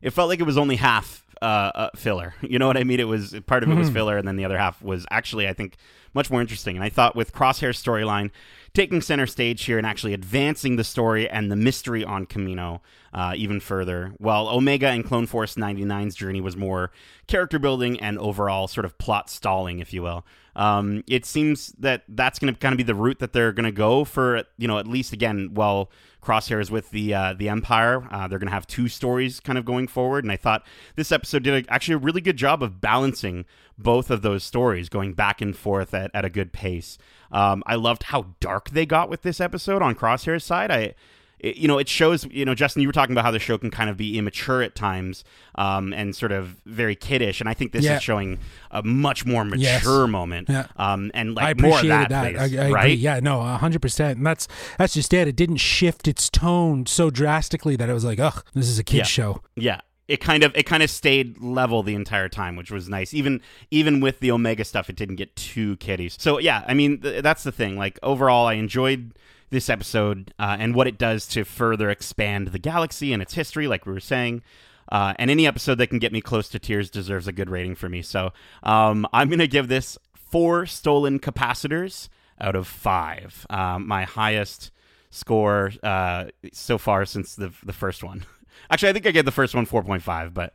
it 0.00 0.10
felt 0.10 0.30
like 0.30 0.40
it 0.40 0.44
was 0.44 0.56
only 0.56 0.76
half 0.76 1.24
uh, 1.42 1.44
uh 1.74 1.90
filler. 1.96 2.34
You 2.42 2.58
know 2.58 2.66
what 2.66 2.78
I 2.78 2.84
mean? 2.84 2.98
It 2.98 3.08
was 3.08 3.38
part 3.46 3.62
of 3.62 3.70
it 3.70 3.74
was 3.74 3.88
mm-hmm. 3.88 3.94
filler, 3.94 4.16
and 4.16 4.26
then 4.26 4.36
the 4.36 4.44
other 4.44 4.56
half 4.56 4.80
was 4.80 5.06
actually, 5.10 5.48
I 5.48 5.52
think, 5.52 5.76
much 6.14 6.30
more 6.30 6.40
interesting. 6.40 6.76
And 6.76 6.84
I 6.84 6.88
thought 6.88 7.14
with 7.14 7.34
Crosshair's 7.34 7.82
storyline 7.82 8.30
taking 8.74 9.00
center 9.00 9.26
stage 9.26 9.64
here 9.64 9.78
and 9.78 9.86
actually 9.86 10.12
advancing 10.12 10.76
the 10.76 10.84
story 10.84 11.30
and 11.30 11.50
the 11.50 11.56
mystery 11.56 12.04
on 12.04 12.26
Kamino, 12.26 12.80
uh, 13.12 13.32
even 13.36 13.60
further. 13.60 14.12
While 14.18 14.48
Omega 14.48 14.88
and 14.88 15.04
Clone 15.04 15.26
Force 15.26 15.54
99's 15.54 16.16
journey 16.16 16.40
was 16.40 16.56
more 16.56 16.90
character 17.28 17.60
building 17.60 18.00
and 18.00 18.18
overall 18.18 18.66
sort 18.66 18.84
of 18.84 18.98
plot 18.98 19.30
stalling, 19.30 19.78
if 19.78 19.92
you 19.92 20.02
will. 20.02 20.26
Um, 20.56 21.02
it 21.08 21.24
seems 21.26 21.68
that 21.78 22.04
that's 22.08 22.38
going 22.38 22.52
to 22.52 22.58
kind 22.58 22.72
of 22.72 22.76
be 22.76 22.84
the 22.84 22.94
route 22.94 23.18
that 23.18 23.32
they're 23.32 23.52
going 23.52 23.64
to 23.64 23.72
go 23.72 24.04
for, 24.04 24.44
you 24.56 24.68
know, 24.68 24.78
at 24.78 24.86
least 24.86 25.12
again, 25.12 25.50
while 25.52 25.90
Crosshair 26.22 26.60
is 26.60 26.70
with 26.70 26.90
the 26.90 27.12
uh, 27.12 27.34
the 27.34 27.48
Empire, 27.48 28.06
uh, 28.10 28.28
they're 28.28 28.38
going 28.38 28.48
to 28.48 28.54
have 28.54 28.66
two 28.66 28.88
stories 28.88 29.40
kind 29.40 29.58
of 29.58 29.64
going 29.64 29.88
forward. 29.88 30.24
And 30.24 30.32
I 30.32 30.36
thought 30.36 30.64
this 30.96 31.12
episode 31.12 31.42
did 31.42 31.66
a, 31.66 31.72
actually 31.72 31.96
a 31.96 31.98
really 31.98 32.20
good 32.20 32.36
job 32.36 32.62
of 32.62 32.80
balancing 32.80 33.44
both 33.76 34.10
of 34.10 34.22
those 34.22 34.44
stories, 34.44 34.88
going 34.88 35.14
back 35.14 35.40
and 35.40 35.56
forth 35.56 35.92
at, 35.92 36.10
at 36.14 36.24
a 36.24 36.30
good 36.30 36.52
pace. 36.52 36.98
Um, 37.32 37.62
I 37.66 37.74
loved 37.74 38.04
how 38.04 38.26
dark 38.40 38.70
they 38.70 38.86
got 38.86 39.10
with 39.10 39.22
this 39.22 39.40
episode 39.40 39.82
on 39.82 39.94
Crosshair's 39.94 40.44
side. 40.44 40.70
I 40.70 40.94
it, 41.38 41.56
you 41.56 41.68
know, 41.68 41.78
it 41.78 41.88
shows, 41.88 42.26
you 42.30 42.44
know, 42.44 42.54
Justin, 42.54 42.82
you 42.82 42.88
were 42.88 42.92
talking 42.92 43.12
about 43.12 43.24
how 43.24 43.30
the 43.30 43.38
show 43.38 43.58
can 43.58 43.70
kind 43.70 43.90
of 43.90 43.96
be 43.96 44.16
immature 44.18 44.62
at 44.62 44.74
times 44.74 45.24
um, 45.56 45.92
and 45.92 46.14
sort 46.16 46.32
of 46.32 46.56
very 46.64 46.94
kiddish. 46.96 47.40
And 47.40 47.48
I 47.48 47.54
think 47.54 47.72
this 47.72 47.84
Yeah. 47.84 47.96
is 47.96 48.02
showing 48.02 48.38
a 48.70 48.82
much 48.82 49.26
more 49.26 49.44
mature 49.44 49.60
Yes. 49.60 49.84
moment. 50.08 50.48
Yeah. 50.48 50.66
Um, 50.76 51.10
and 51.14 51.38
I 51.38 51.48
like 51.48 51.60
more 51.60 51.78
of 51.80 51.86
that, 51.88 52.08
that. 52.08 52.34
please, 52.34 52.56
I, 52.58 52.66
I 52.66 52.70
right? 52.70 52.80
agree. 52.84 52.94
Yeah, 52.94 53.20
no, 53.20 53.42
hundred 53.42 53.82
percent. 53.82 54.18
And 54.18 54.26
that's 54.26 54.48
that's 54.78 54.94
just 54.94 55.12
it. 55.12 55.28
It 55.28 55.36
didn't 55.36 55.58
shift 55.58 56.08
its 56.08 56.30
tone 56.30 56.86
so 56.86 57.10
drastically 57.10 57.76
that 57.76 57.88
it 57.88 57.92
was 57.92 58.04
like, 58.04 58.18
ugh, 58.18 58.44
this 58.54 58.68
is 58.68 58.78
a 58.78 58.84
kids 58.84 58.98
Yeah. 58.98 59.04
show. 59.04 59.42
Yeah. 59.56 59.80
It 60.06 60.20
kind 60.20 60.42
of 60.44 60.54
it 60.54 60.64
kind 60.64 60.82
of 60.82 60.90
stayed 60.90 61.40
level 61.40 61.82
the 61.82 61.94
entire 61.94 62.28
time, 62.28 62.56
which 62.56 62.70
was 62.70 62.90
nice. 62.90 63.14
Even 63.14 63.40
even 63.70 64.00
with 64.00 64.20
the 64.20 64.30
Omega 64.30 64.62
stuff, 64.64 64.90
it 64.90 64.96
didn't 64.96 65.16
get 65.16 65.34
too 65.34 65.76
kiddies. 65.78 66.16
So 66.20 66.38
yeah, 66.38 66.62
I 66.68 66.74
mean 66.74 67.00
th- 67.00 67.22
that's 67.22 67.42
the 67.42 67.50
thing. 67.52 67.78
Like 67.78 67.98
overall, 68.02 68.46
I 68.46 68.52
enjoyed 68.54 69.12
this 69.50 69.68
episode 69.68 70.32
uh, 70.38 70.56
and 70.58 70.74
what 70.74 70.86
it 70.86 70.98
does 70.98 71.26
to 71.28 71.44
further 71.44 71.90
expand 71.90 72.48
the 72.48 72.58
galaxy 72.58 73.12
and 73.12 73.22
its 73.22 73.34
history, 73.34 73.66
like 73.66 73.86
we 73.86 73.92
were 73.92 74.00
saying. 74.00 74.42
Uh, 74.90 75.14
and 75.18 75.30
any 75.30 75.46
episode 75.46 75.76
that 75.76 75.88
can 75.88 75.98
get 75.98 76.12
me 76.12 76.20
close 76.20 76.48
to 76.50 76.58
tears 76.58 76.90
deserves 76.90 77.26
a 77.26 77.32
good 77.32 77.48
rating 77.48 77.74
for 77.74 77.88
me. 77.88 78.02
So 78.02 78.32
um, 78.62 79.06
I'm 79.12 79.28
gonna 79.28 79.46
give 79.46 79.68
this 79.68 79.98
four 80.14 80.66
stolen 80.66 81.18
capacitors 81.18 82.08
out 82.40 82.54
of 82.54 82.66
five. 82.66 83.46
Um, 83.48 83.86
my 83.86 84.04
highest 84.04 84.70
score 85.10 85.72
uh, 85.82 86.26
so 86.52 86.76
far 86.76 87.04
since 87.06 87.34
the 87.34 87.52
the 87.64 87.72
first 87.72 88.04
one. 88.04 88.26
Actually, 88.70 88.90
I 88.90 88.92
think 88.92 89.06
I 89.06 89.10
gave 89.10 89.24
the 89.24 89.30
first 89.30 89.54
one 89.54 89.66
4.5, 89.66 90.32
but 90.32 90.54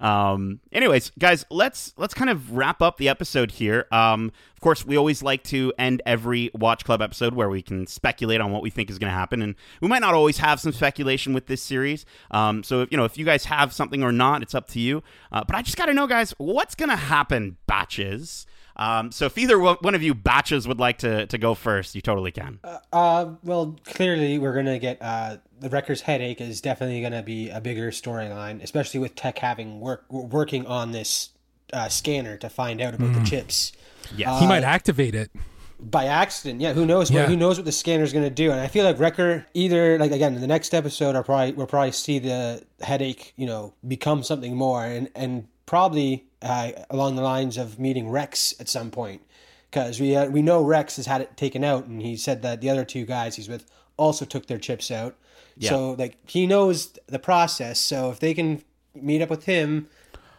um 0.00 0.60
anyways 0.72 1.10
guys 1.18 1.44
let's 1.50 1.92
let's 1.96 2.14
kind 2.14 2.30
of 2.30 2.52
wrap 2.52 2.82
up 2.82 2.96
the 2.96 3.08
episode 3.08 3.50
here. 3.52 3.86
Um 3.92 4.32
of 4.52 4.60
course 4.60 4.84
we 4.84 4.96
always 4.96 5.22
like 5.22 5.42
to 5.44 5.72
end 5.78 6.02
every 6.04 6.50
watch 6.54 6.84
club 6.84 7.00
episode 7.02 7.34
where 7.34 7.48
we 7.48 7.62
can 7.62 7.86
speculate 7.86 8.40
on 8.40 8.50
what 8.50 8.62
we 8.62 8.70
think 8.70 8.90
is 8.90 8.98
going 8.98 9.10
to 9.10 9.16
happen 9.16 9.42
and 9.42 9.54
we 9.80 9.88
might 9.88 10.00
not 10.00 10.14
always 10.14 10.38
have 10.38 10.60
some 10.60 10.72
speculation 10.72 11.32
with 11.32 11.46
this 11.46 11.62
series. 11.62 12.04
Um 12.30 12.62
so 12.62 12.82
if 12.82 12.90
you 12.90 12.96
know 12.96 13.04
if 13.04 13.16
you 13.18 13.24
guys 13.24 13.44
have 13.44 13.72
something 13.72 14.02
or 14.02 14.12
not 14.12 14.42
it's 14.42 14.54
up 14.54 14.68
to 14.68 14.80
you. 14.80 15.02
Uh, 15.32 15.44
but 15.44 15.54
i 15.54 15.62
just 15.62 15.76
gotta 15.76 15.94
know 15.94 16.06
guys 16.06 16.34
what's 16.38 16.74
gonna 16.74 16.96
happen 16.96 17.56
batches 17.66 18.46
um 18.80 19.12
so 19.12 19.26
if 19.26 19.38
either 19.38 19.58
one 19.58 19.76
one 19.82 19.94
of 19.94 20.02
you 20.02 20.14
batches 20.14 20.66
would 20.66 20.80
like 20.80 20.98
to 20.98 21.26
to 21.26 21.38
go 21.38 21.54
first 21.54 21.94
you 21.94 22.00
totally 22.00 22.32
can 22.32 22.58
Uh, 22.92 23.34
well, 23.44 23.76
clearly 23.84 24.38
we're 24.38 24.54
gonna 24.54 24.78
get 24.80 24.98
uh, 25.00 25.36
the 25.60 25.68
Wrecker's 25.68 26.00
headache 26.00 26.40
is 26.40 26.60
definitely 26.60 27.00
gonna 27.02 27.22
be 27.22 27.48
a 27.50 27.60
bigger 27.60 27.90
storyline, 27.92 28.60
especially 28.62 28.98
with 28.98 29.14
Tech 29.14 29.38
having 29.38 29.78
work 29.78 30.04
working 30.10 30.66
on 30.66 30.90
this 30.92 31.28
uh, 31.72 31.88
scanner 31.88 32.36
to 32.38 32.48
find 32.48 32.80
out 32.80 32.94
about 32.94 33.12
the 33.14 33.22
chips 33.22 33.70
yes 34.16 34.40
He 34.40 34.46
might 34.48 34.64
activate 34.64 35.14
it. 35.14 35.30
by 35.78 36.06
accident. 36.06 36.60
Yeah, 36.60 36.72
who 36.72 36.84
knows? 36.84 37.10
Yeah. 37.10 37.20
What, 37.20 37.28
who 37.30 37.36
knows 37.36 37.56
what 37.58 37.64
the 37.64 37.72
scanner's 37.72 38.12
gonna 38.12 38.28
do? 38.30 38.50
And 38.50 38.60
I 38.60 38.66
feel 38.66 38.84
like 38.84 38.98
Wrecker 38.98 39.46
either 39.54 39.98
like 39.98 40.10
again 40.10 40.34
in 40.34 40.40
the 40.40 40.46
next 40.48 40.74
episode, 40.74 41.14
I'll 41.14 41.22
probably 41.24 41.52
we'll 41.52 41.66
probably 41.68 41.92
see 41.92 42.18
the 42.18 42.64
headache, 42.80 43.32
you 43.36 43.46
know, 43.46 43.72
become 43.86 44.22
something 44.24 44.56
more, 44.56 44.84
and 44.84 45.08
and 45.14 45.46
probably 45.66 46.24
uh, 46.42 46.72
along 46.90 47.16
the 47.16 47.22
lines 47.22 47.56
of 47.56 47.78
meeting 47.78 48.08
Rex 48.08 48.54
at 48.60 48.68
some 48.68 48.90
point. 48.90 49.22
Because 49.70 50.00
we 50.00 50.16
uh, 50.16 50.26
we 50.26 50.42
know 50.42 50.62
Rex 50.64 50.96
has 50.96 51.06
had 51.06 51.20
it 51.20 51.36
taken 51.36 51.62
out, 51.62 51.86
and 51.86 52.02
he 52.02 52.16
said 52.16 52.42
that 52.42 52.60
the 52.60 52.68
other 52.68 52.84
two 52.84 53.04
guys 53.04 53.36
he's 53.36 53.48
with 53.48 53.70
also 53.96 54.24
took 54.24 54.46
their 54.46 54.58
chips 54.58 54.90
out. 54.90 55.14
Yeah. 55.56 55.70
So 55.70 55.92
like 55.92 56.16
he 56.28 56.46
knows 56.46 56.98
the 57.06 57.18
process. 57.20 57.78
So 57.78 58.10
if 58.10 58.18
they 58.18 58.34
can 58.34 58.62
meet 58.94 59.22
up 59.22 59.30
with 59.30 59.44
him, 59.44 59.88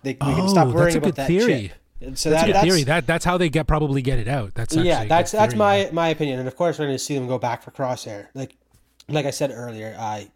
they 0.03 0.11
we 0.13 0.17
can 0.17 0.41
Oh, 0.41 0.47
stop 0.47 0.67
that's 0.67 0.75
worrying 0.75 0.97
about 0.97 1.15
that 1.15 1.27
theory. 1.27 1.69
chip. 1.69 1.77
And 2.01 2.17
so 2.17 2.31
That's 2.31 2.41
that, 2.41 2.43
a 2.43 2.47
good 2.47 2.55
that's 2.55 2.65
theory. 2.65 2.83
That 2.83 3.07
that's 3.07 3.23
how 3.23 3.37
they 3.37 3.49
get 3.49 3.67
probably 3.67 4.01
get 4.01 4.17
it 4.19 4.27
out. 4.27 4.55
That's 4.55 4.75
yeah, 4.75 5.05
that's 5.05 5.31
that's 5.31 5.53
theory, 5.53 5.59
my 5.59 5.89
my 5.93 6.07
opinion. 6.09 6.39
And 6.39 6.47
of 6.47 6.55
course, 6.57 6.79
we're 6.79 6.85
going 6.85 6.97
to 6.97 7.03
see 7.03 7.13
them 7.15 7.27
go 7.27 7.37
back 7.37 7.61
for 7.63 7.69
Crosshair. 7.71 8.27
Like 8.33 8.55
like 9.07 9.25
I 9.27 9.31
said 9.31 9.51
earlier, 9.53 9.95
I 9.99 10.29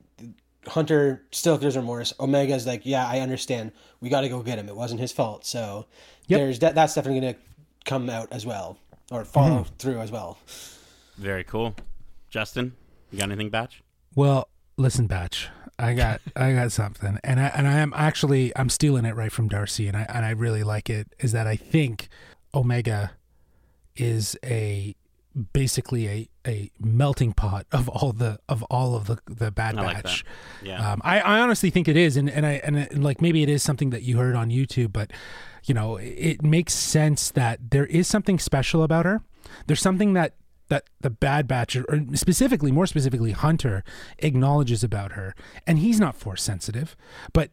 Hunter 0.67 1.23
still 1.31 1.57
feels 1.57 1.75
remorse. 1.77 2.13
Omega's 2.19 2.65
like, 2.67 2.85
yeah, 2.85 3.07
I 3.07 3.19
understand. 3.19 3.71
We 4.01 4.09
got 4.09 4.21
to 4.21 4.29
go 4.29 4.41
get 4.41 4.57
him. 4.59 4.67
It 4.69 4.75
wasn't 4.75 4.99
his 4.99 5.11
fault. 5.11 5.45
So 5.45 5.85
Yep. 6.27 6.39
there's 6.39 6.59
that. 6.59 6.75
That's 6.75 6.93
definitely 6.95 7.21
going 7.21 7.33
to 7.35 7.39
come 7.85 8.09
out 8.09 8.27
as 8.31 8.45
well 8.45 8.77
or 9.11 9.23
follow 9.25 9.61
Mm-hmm. 9.61 9.75
through 9.77 9.99
as 10.01 10.11
well. 10.11 10.37
very 11.17 11.43
cool 11.43 11.75
justin 12.29 12.73
you 13.11 13.17
got 13.19 13.25
anything 13.29 13.49
batch 13.49 13.81
Well, 14.15 14.49
listen, 14.77 15.07
Batch. 15.07 15.49
I 15.77 15.93
got 15.93 16.19
I 16.35 16.53
got 16.53 16.71
something, 16.71 17.19
and 17.23 17.39
I 17.39 17.45
and 17.55 17.67
I 17.67 17.73
am 17.79 17.93
actually 17.95 18.51
I'm 18.57 18.69
stealing 18.69 19.05
it 19.05 19.15
right 19.15 19.31
from 19.31 19.47
Darcy, 19.47 19.87
and 19.87 19.95
I 19.95 20.05
and 20.09 20.25
I 20.25 20.31
really 20.31 20.63
like 20.63 20.89
it. 20.89 21.07
Is 21.19 21.31
that 21.33 21.47
I 21.47 21.55
think 21.55 22.07
Omega 22.53 23.11
is 23.95 24.35
a 24.43 24.95
basically 25.53 26.07
a 26.07 26.29
a 26.47 26.71
melting 26.79 27.33
pot 27.33 27.65
of 27.71 27.89
all 27.89 28.13
the 28.13 28.39
of 28.47 28.63
all 28.63 28.95
of 28.95 29.07
the 29.07 29.19
the 29.27 29.51
Bad 29.51 29.77
I 29.77 29.93
Batch. 29.93 30.23
that. 30.23 30.67
Yeah. 30.67 30.91
Um, 30.93 31.01
I, 31.03 31.19
I 31.19 31.39
honestly 31.39 31.69
think 31.69 31.87
it 31.87 31.97
is, 31.97 32.17
and 32.17 32.29
and 32.29 32.45
I 32.45 32.61
and, 32.63 32.77
and 32.77 33.03
like 33.03 33.21
maybe 33.21 33.43
it 33.43 33.49
is 33.49 33.63
something 33.63 33.89
that 33.89 34.03
you 34.03 34.17
heard 34.17 34.35
on 34.35 34.49
YouTube, 34.49 34.93
but 34.93 35.11
you 35.65 35.73
know, 35.73 35.97
it 35.97 36.43
makes 36.43 36.73
sense 36.73 37.31
that 37.31 37.71
there 37.71 37.85
is 37.87 38.07
something 38.07 38.39
special 38.39 38.83
about 38.83 39.05
her. 39.05 39.21
There's 39.67 39.81
something 39.81 40.13
that 40.13 40.35
that 40.69 40.85
the 41.01 41.09
Bad 41.09 41.47
Batch, 41.47 41.75
or 41.75 42.05
specifically, 42.13 42.71
more 42.71 42.87
specifically, 42.87 43.31
Hunter 43.31 43.83
acknowledges 44.19 44.83
about 44.83 45.13
her, 45.13 45.35
and 45.67 45.79
he's 45.79 45.99
not 45.99 46.15
force 46.15 46.41
sensitive, 46.41 46.95
but 47.33 47.51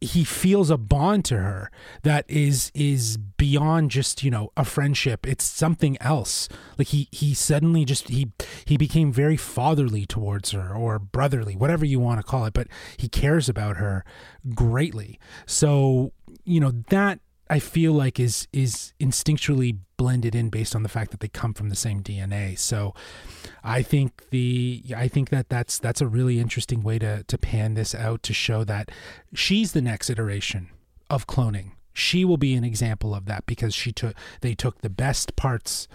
he 0.00 0.24
feels 0.24 0.70
a 0.70 0.78
bond 0.78 1.24
to 1.26 1.36
her 1.36 1.70
that 2.02 2.24
is 2.28 2.72
is 2.74 3.16
beyond 3.16 3.90
just 3.90 4.22
you 4.22 4.30
know 4.30 4.50
a 4.56 4.64
friendship. 4.64 5.26
It's 5.26 5.44
something 5.44 5.96
else. 6.00 6.48
Like 6.78 6.88
he 6.88 7.08
he 7.12 7.34
suddenly 7.34 7.84
just 7.84 8.08
he 8.08 8.32
he 8.64 8.76
became 8.76 9.12
very 9.12 9.36
fatherly 9.36 10.06
towards 10.06 10.52
her 10.52 10.74
or 10.74 10.98
brotherly 10.98 11.54
whatever 11.54 11.84
you 11.84 12.00
want 12.00 12.18
to 12.18 12.26
call 12.26 12.44
it 12.46 12.54
but 12.54 12.68
he 12.96 13.08
cares 13.08 13.48
about 13.48 13.76
her 13.76 14.04
greatly. 14.54 15.18
So 15.46 16.12
you 16.44 16.60
know 16.60 16.72
that 16.88 17.20
I 17.50 17.58
feel 17.58 17.92
like 17.92 18.18
is 18.18 18.48
is 18.52 18.94
instinctually 19.00 19.78
blended 20.00 20.34
in 20.34 20.48
based 20.48 20.74
on 20.74 20.82
the 20.82 20.88
fact 20.88 21.10
that 21.10 21.20
they 21.20 21.28
come 21.28 21.52
from 21.52 21.68
the 21.68 21.76
same 21.76 22.02
DNA. 22.02 22.58
So 22.58 22.94
I 23.62 23.82
think 23.82 24.30
the 24.30 24.82
I 24.96 25.08
think 25.08 25.28
that 25.28 25.50
that's 25.50 25.78
that's 25.78 26.00
a 26.00 26.06
really 26.06 26.40
interesting 26.40 26.82
way 26.82 26.98
to 27.00 27.22
to 27.24 27.36
pan 27.36 27.74
this 27.74 27.94
out 27.94 28.22
to 28.22 28.32
show 28.32 28.64
that 28.64 28.90
she's 29.34 29.72
the 29.72 29.82
next 29.82 30.08
iteration 30.08 30.70
of 31.10 31.26
cloning. 31.26 31.72
She 31.92 32.24
will 32.24 32.38
be 32.38 32.54
an 32.54 32.64
example 32.64 33.14
of 33.14 33.26
that 33.26 33.44
because 33.44 33.74
she 33.74 33.92
took 33.92 34.14
they 34.40 34.54
took 34.54 34.80
the 34.80 34.88
best 34.88 35.36
parts 35.36 35.86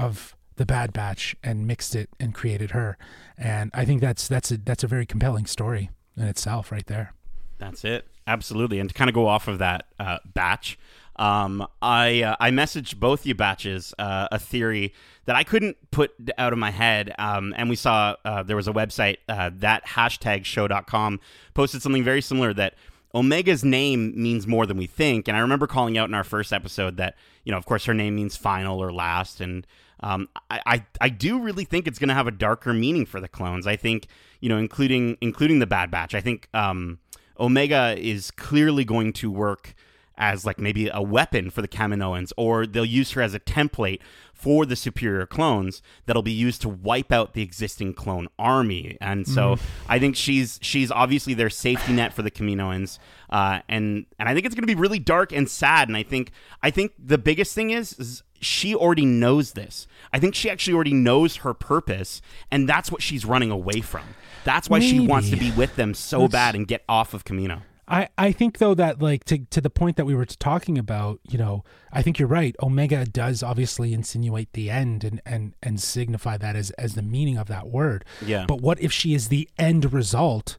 of 0.00 0.34
the 0.56 0.66
Bad 0.66 0.92
Batch 0.92 1.36
and 1.44 1.64
mixed 1.64 1.94
it 1.94 2.10
and 2.18 2.34
created 2.34 2.72
her. 2.72 2.98
And 3.38 3.70
I 3.72 3.84
think 3.84 4.00
that's 4.00 4.26
that's 4.26 4.50
a 4.50 4.56
that's 4.56 4.82
a 4.82 4.88
very 4.88 5.06
compelling 5.06 5.46
story 5.46 5.90
in 6.16 6.24
itself 6.24 6.72
right 6.72 6.86
there. 6.86 7.14
That's 7.58 7.84
it. 7.84 8.08
Absolutely. 8.26 8.80
And 8.80 8.88
to 8.88 8.94
kind 8.94 9.08
of 9.08 9.14
go 9.14 9.28
off 9.28 9.46
of 9.46 9.58
that 9.58 9.86
uh, 10.00 10.18
batch, 10.24 10.76
um, 11.16 11.66
I 11.80 12.22
uh, 12.22 12.36
I 12.40 12.50
messaged 12.50 12.96
both 12.96 13.26
you 13.26 13.34
batches 13.34 13.94
uh, 13.98 14.28
a 14.32 14.38
theory 14.38 14.92
that 15.26 15.36
I 15.36 15.44
couldn't 15.44 15.76
put 15.90 16.12
out 16.36 16.52
of 16.52 16.58
my 16.58 16.70
head. 16.70 17.14
Um, 17.18 17.54
and 17.56 17.68
we 17.68 17.76
saw 17.76 18.16
uh, 18.24 18.42
there 18.42 18.56
was 18.56 18.68
a 18.68 18.72
website 18.72 19.18
uh, 19.28 19.50
that 19.54 19.86
hashtag 19.86 20.44
show.com 20.44 21.20
posted 21.54 21.82
something 21.82 22.04
very 22.04 22.20
similar 22.20 22.52
that 22.54 22.74
Omega's 23.14 23.64
name 23.64 24.12
means 24.20 24.46
more 24.46 24.66
than 24.66 24.76
we 24.76 24.86
think. 24.86 25.28
And 25.28 25.36
I 25.36 25.40
remember 25.40 25.66
calling 25.66 25.96
out 25.96 26.08
in 26.08 26.14
our 26.14 26.24
first 26.24 26.52
episode 26.52 26.96
that, 26.96 27.16
you 27.44 27.52
know, 27.52 27.58
of 27.58 27.64
course, 27.64 27.84
her 27.84 27.94
name 27.94 28.16
means 28.16 28.36
final 28.36 28.82
or 28.82 28.92
last. 28.92 29.40
And 29.40 29.66
um, 30.00 30.28
I, 30.50 30.60
I, 30.66 30.86
I 31.00 31.08
do 31.08 31.38
really 31.38 31.64
think 31.64 31.86
it's 31.86 31.98
going 31.98 32.08
to 32.08 32.14
have 32.14 32.26
a 32.26 32.32
darker 32.32 32.72
meaning 32.74 33.06
for 33.06 33.20
the 33.20 33.28
clones. 33.28 33.66
I 33.66 33.76
think, 33.76 34.08
you 34.40 34.48
know, 34.48 34.58
including 34.58 35.16
including 35.20 35.60
the 35.60 35.66
Bad 35.66 35.90
Batch. 35.90 36.14
I 36.14 36.20
think 36.20 36.48
um, 36.52 36.98
Omega 37.38 37.94
is 37.96 38.30
clearly 38.32 38.84
going 38.84 39.12
to 39.14 39.30
work 39.30 39.74
as 40.16 40.44
like 40.44 40.58
maybe 40.58 40.88
a 40.92 41.02
weapon 41.02 41.50
for 41.50 41.62
the 41.62 41.68
Kaminoans, 41.68 42.32
or 42.36 42.66
they'll 42.66 42.84
use 42.84 43.12
her 43.12 43.22
as 43.22 43.34
a 43.34 43.40
template 43.40 44.00
for 44.32 44.66
the 44.66 44.76
superior 44.76 45.26
clones 45.26 45.80
that'll 46.06 46.22
be 46.22 46.32
used 46.32 46.60
to 46.62 46.68
wipe 46.68 47.12
out 47.12 47.32
the 47.32 47.42
existing 47.42 47.94
clone 47.94 48.28
army. 48.38 48.98
And 49.00 49.26
so 49.26 49.56
I 49.88 49.98
think 49.98 50.16
she's 50.16 50.58
she's 50.62 50.90
obviously 50.90 51.34
their 51.34 51.50
safety 51.50 51.92
net 51.92 52.12
for 52.12 52.22
the 52.22 52.30
Kaminoans, 52.30 52.98
uh, 53.30 53.60
and 53.68 54.06
and 54.18 54.28
I 54.28 54.34
think 54.34 54.46
it's 54.46 54.54
going 54.54 54.62
to 54.62 54.74
be 54.74 54.80
really 54.80 54.98
dark 54.98 55.32
and 55.32 55.48
sad. 55.48 55.88
And 55.88 55.96
I 55.96 56.02
think 56.02 56.30
I 56.62 56.70
think 56.70 56.92
the 56.98 57.18
biggest 57.18 57.54
thing 57.54 57.70
is, 57.70 57.98
is 57.98 58.22
she 58.40 58.74
already 58.74 59.06
knows 59.06 59.52
this. 59.52 59.86
I 60.12 60.18
think 60.18 60.34
she 60.34 60.50
actually 60.50 60.74
already 60.74 60.94
knows 60.94 61.36
her 61.36 61.54
purpose, 61.54 62.20
and 62.50 62.68
that's 62.68 62.92
what 62.92 63.02
she's 63.02 63.24
running 63.24 63.50
away 63.50 63.80
from. 63.80 64.04
That's 64.44 64.68
why 64.68 64.80
she 64.80 65.00
wants 65.00 65.30
to 65.30 65.36
be 65.36 65.50
with 65.52 65.76
them 65.76 65.94
so 65.94 66.28
bad 66.28 66.54
and 66.54 66.66
get 66.68 66.84
off 66.88 67.14
of 67.14 67.24
Kamino. 67.24 67.62
I, 67.86 68.08
I 68.16 68.32
think 68.32 68.58
though 68.58 68.74
that 68.74 69.02
like 69.02 69.24
to 69.24 69.38
to 69.50 69.60
the 69.60 69.70
point 69.70 69.96
that 69.96 70.06
we 70.06 70.14
were 70.14 70.24
talking 70.24 70.78
about, 70.78 71.20
you 71.28 71.36
know, 71.36 71.64
I 71.92 72.00
think 72.00 72.18
you're 72.18 72.28
right. 72.28 72.56
Omega 72.62 73.04
does 73.04 73.42
obviously 73.42 73.92
insinuate 73.92 74.52
the 74.54 74.70
end 74.70 75.04
and 75.04 75.20
and 75.26 75.54
and 75.62 75.80
signify 75.80 76.38
that 76.38 76.56
as 76.56 76.70
as 76.72 76.94
the 76.94 77.02
meaning 77.02 77.36
of 77.36 77.46
that 77.48 77.68
word. 77.68 78.04
Yeah. 78.24 78.46
But 78.48 78.62
what 78.62 78.80
if 78.80 78.90
she 78.90 79.12
is 79.12 79.28
the 79.28 79.48
end 79.58 79.92
result 79.92 80.56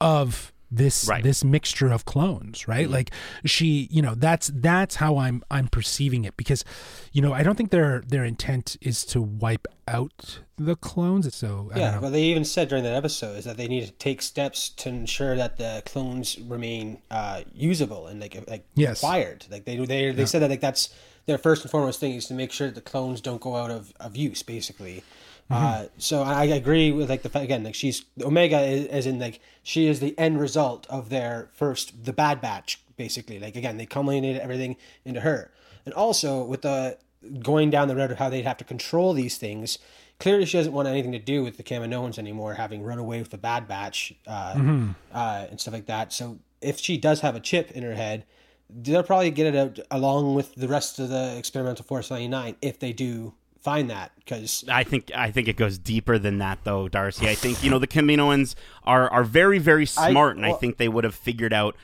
of 0.00 0.53
this 0.76 1.08
Right. 1.08 1.22
this 1.22 1.44
mixture 1.44 1.90
of 1.92 2.04
clones, 2.04 2.66
right? 2.68 2.88
Like 2.88 3.10
she, 3.44 3.88
you 3.90 4.02
know, 4.02 4.14
that's 4.14 4.50
that's 4.54 4.96
how 4.96 5.18
I'm 5.18 5.42
I'm 5.50 5.68
perceiving 5.68 6.24
it 6.24 6.36
because 6.36 6.64
you 7.12 7.22
know, 7.22 7.32
I 7.32 7.42
don't 7.42 7.56
think 7.56 7.70
their 7.70 8.00
their 8.06 8.24
intent 8.24 8.76
is 8.80 9.04
to 9.06 9.22
wipe 9.22 9.66
out 9.86 10.40
the 10.56 10.76
clones. 10.76 11.34
So 11.34 11.70
I 11.74 11.78
Yeah, 11.78 11.92
don't 11.92 12.02
well, 12.02 12.10
they 12.10 12.22
even 12.22 12.44
said 12.44 12.68
during 12.68 12.84
that 12.84 12.94
episode 12.94 13.36
is 13.38 13.44
that 13.44 13.56
they 13.56 13.68
need 13.68 13.84
to 13.86 13.92
take 13.92 14.22
steps 14.22 14.68
to 14.70 14.88
ensure 14.88 15.36
that 15.36 15.56
the 15.58 15.82
clones 15.84 16.38
remain 16.38 17.02
uh, 17.10 17.42
usable 17.54 18.06
and 18.06 18.20
like 18.20 18.34
like 18.48 18.66
Yes. 18.74 18.98
acquired. 18.98 19.46
Like 19.50 19.64
they 19.64 19.76
they 19.76 20.10
they 20.12 20.26
said 20.26 20.40
that 20.42 20.50
like 20.50 20.60
that's 20.60 20.88
their 21.26 21.38
first 21.38 21.62
and 21.62 21.70
foremost 21.70 22.00
thing 22.00 22.12
is 22.14 22.26
to 22.26 22.34
make 22.34 22.52
sure 22.52 22.66
that 22.66 22.74
the 22.74 22.80
clones 22.82 23.20
don't 23.22 23.40
go 23.40 23.56
out 23.56 23.70
of, 23.70 23.92
of 23.98 24.14
use, 24.16 24.42
basically. 24.42 25.02
Uh, 25.50 25.86
so 25.98 26.22
I, 26.22 26.44
agree 26.44 26.90
with 26.90 27.10
like 27.10 27.22
the 27.22 27.28
fact 27.28 27.44
again 27.44 27.64
like 27.64 27.74
she's 27.74 28.04
Omega 28.22 28.60
is, 28.60 28.86
as 28.86 29.06
in 29.06 29.18
like 29.18 29.40
she 29.62 29.86
is 29.86 30.00
the 30.00 30.18
end 30.18 30.40
result 30.40 30.86
of 30.88 31.10
their 31.10 31.50
first 31.52 32.04
the 32.04 32.12
Bad 32.12 32.40
Batch 32.40 32.80
basically. 32.96 33.38
Like 33.38 33.54
again 33.54 33.76
they 33.76 33.86
culminated 33.86 34.40
everything 34.40 34.76
into 35.04 35.20
her, 35.20 35.52
and 35.84 35.94
also 35.94 36.42
with 36.42 36.62
the 36.62 36.98
going 37.42 37.70
down 37.70 37.88
the 37.88 37.96
road 37.96 38.10
of 38.10 38.18
how 38.18 38.28
they'd 38.28 38.44
have 38.44 38.56
to 38.58 38.64
control 38.64 39.12
these 39.12 39.36
things. 39.36 39.78
Clearly, 40.20 40.46
she 40.46 40.56
doesn't 40.56 40.72
want 40.72 40.86
anything 40.86 41.12
to 41.12 41.18
do 41.18 41.42
with 41.42 41.56
the 41.56 41.62
Kaminoans 41.62 42.18
anymore, 42.18 42.54
having 42.54 42.82
run 42.82 42.98
away 42.98 43.18
with 43.18 43.30
the 43.30 43.38
Bad 43.38 43.66
Batch 43.66 44.14
uh, 44.26 44.90
uh, 45.12 45.46
and 45.50 45.60
stuff 45.60 45.74
like 45.74 45.86
that. 45.86 46.12
So, 46.12 46.38
if 46.60 46.78
she 46.78 46.96
does 46.96 47.20
have 47.20 47.34
a 47.34 47.40
chip 47.40 47.72
in 47.72 47.82
her 47.82 47.94
head, 47.94 48.24
they'll 48.70 49.02
probably 49.02 49.32
get 49.32 49.52
it 49.52 49.56
out 49.56 49.80
along 49.90 50.34
with 50.34 50.54
the 50.54 50.68
rest 50.68 50.98
of 51.00 51.08
the 51.08 51.36
experimental 51.36 51.84
Force 51.84 52.10
99 52.10 52.56
if 52.62 52.78
they 52.78 52.92
do 52.92 53.34
find 53.64 53.90
that. 53.90 54.12
Because 54.16 54.64
I 54.68 54.84
think 54.84 55.10
I 55.14 55.30
think 55.30 55.48
it 55.48 55.56
goes 55.56 55.78
deeper 55.78 56.18
than 56.18 56.38
that, 56.38 56.60
though, 56.64 56.88
Darcy. 56.88 57.28
I 57.28 57.34
think 57.34 57.64
you 57.64 57.70
know 57.70 57.78
the 57.78 57.88
Kaminoans 57.88 58.54
are 58.84 59.10
are 59.10 59.24
very 59.24 59.58
very 59.58 59.86
smart, 59.86 60.36
and 60.36 60.46
I 60.46 60.52
think 60.52 60.76
they 60.76 60.88
would 60.88 61.04
have 61.04 61.14
figured 61.14 61.52
out 61.52 61.76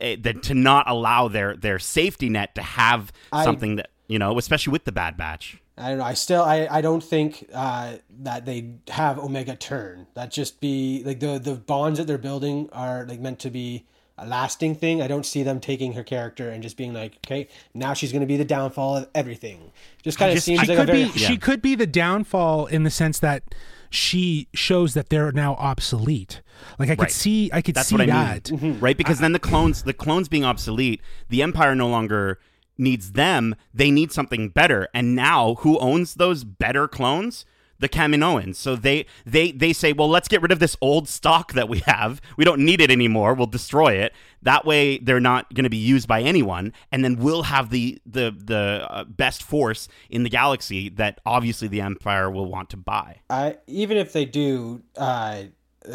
eh, 0.00 0.16
that 0.20 0.42
to 0.44 0.54
not 0.54 0.88
allow 0.88 1.28
their 1.28 1.54
their 1.54 1.78
safety 1.78 2.28
net 2.28 2.54
to 2.54 2.62
have 2.62 3.12
I- 3.32 3.44
something 3.44 3.76
that 3.76 3.90
you 4.08 4.18
know, 4.18 4.38
especially 4.38 4.70
with 4.70 4.84
the 4.84 4.92
Bad 4.92 5.16
Batch. 5.16 5.58
I 5.78 5.90
don't 5.90 5.98
know. 5.98 6.04
I 6.04 6.14
still, 6.14 6.42
I, 6.42 6.66
I 6.70 6.80
don't 6.80 7.04
think 7.04 7.50
uh, 7.52 7.96
that 8.20 8.46
they 8.46 8.76
have 8.88 9.18
Omega 9.18 9.54
turn. 9.56 10.06
That 10.14 10.30
just 10.30 10.58
be 10.58 11.02
like 11.04 11.20
the 11.20 11.38
the 11.38 11.54
bonds 11.54 11.98
that 11.98 12.06
they're 12.06 12.16
building 12.16 12.70
are 12.72 13.04
like 13.04 13.20
meant 13.20 13.40
to 13.40 13.50
be 13.50 13.84
a 14.18 14.26
lasting 14.26 14.74
thing. 14.74 15.02
I 15.02 15.08
don't 15.08 15.26
see 15.26 15.42
them 15.42 15.60
taking 15.60 15.92
her 15.92 16.02
character 16.02 16.48
and 16.50 16.62
just 16.62 16.76
being 16.76 16.94
like, 16.94 17.16
okay, 17.26 17.48
now 17.74 17.92
she's 17.92 18.12
going 18.12 18.20
to 18.20 18.26
be 18.26 18.36
the 18.36 18.44
downfall 18.44 18.96
of 18.96 19.08
everything. 19.14 19.72
Just 20.02 20.18
kind 20.18 20.32
of 20.32 20.42
seems 20.42 20.60
I 20.60 20.64
she 20.64 20.68
like 20.70 20.78
a 20.78 20.80
could 20.82 20.86
very 20.86 21.04
be 21.04 21.10
she 21.18 21.36
could 21.36 21.62
be 21.62 21.74
the 21.74 21.86
downfall 21.86 22.66
in 22.66 22.84
the 22.84 22.90
sense 22.90 23.18
that 23.20 23.42
she 23.90 24.48
shows 24.54 24.94
that 24.94 25.10
they're 25.10 25.32
now 25.32 25.54
obsolete. 25.54 26.40
Like 26.78 26.88
I 26.90 26.94
could 26.96 27.02
Right. 27.02 27.12
see 27.12 27.50
I 27.52 27.60
could 27.62 27.74
That's 27.74 27.88
see 27.88 27.94
what 27.96 28.02
I 28.02 28.06
that. 28.06 28.50
mean, 28.50 28.80
right? 28.80 28.96
Because 28.96 29.18
then 29.18 29.32
the 29.32 29.38
clones, 29.38 29.82
the 29.82 29.92
clones 29.92 30.28
being 30.28 30.44
obsolete, 30.44 31.00
the 31.28 31.42
Empire 31.42 31.74
no 31.74 31.88
longer 31.88 32.38
needs 32.78 33.12
them. 33.12 33.54
They 33.74 33.90
need 33.90 34.12
something 34.12 34.48
better. 34.48 34.88
And 34.94 35.14
now, 35.14 35.56
who 35.56 35.78
owns 35.78 36.14
those 36.14 36.44
better 36.44 36.88
clones? 36.88 37.44
The 37.78 37.88
Kaminoans. 37.88 38.56
So 38.56 38.76
they 38.76 39.06
they 39.24 39.52
they 39.52 39.72
say, 39.72 39.92
well, 39.92 40.08
let's 40.08 40.28
get 40.28 40.42
rid 40.42 40.52
of 40.52 40.58
this 40.58 40.76
old 40.80 41.08
stock 41.08 41.52
that 41.52 41.68
we 41.68 41.80
have. 41.80 42.20
We 42.36 42.44
don't 42.44 42.60
need 42.60 42.80
it 42.80 42.90
anymore. 42.90 43.34
We'll 43.34 43.46
destroy 43.46 43.94
it. 43.94 44.12
That 44.42 44.64
way, 44.64 44.98
they're 44.98 45.20
not 45.20 45.52
going 45.54 45.64
to 45.64 45.70
be 45.70 45.76
used 45.76 46.06
by 46.06 46.22
anyone. 46.22 46.72
And 46.92 47.04
then 47.04 47.16
we'll 47.16 47.44
have 47.44 47.70
the 47.70 48.00
the 48.06 48.34
the 48.36 48.86
uh, 48.88 49.04
best 49.04 49.42
force 49.42 49.88
in 50.08 50.22
the 50.22 50.30
galaxy 50.30 50.88
that 50.90 51.20
obviously 51.26 51.68
the 51.68 51.80
Empire 51.80 52.30
will 52.30 52.46
want 52.46 52.70
to 52.70 52.76
buy. 52.76 53.20
I 53.28 53.56
even 53.66 53.96
if 53.96 54.12
they 54.12 54.24
do 54.24 54.82
uh, 54.96 55.42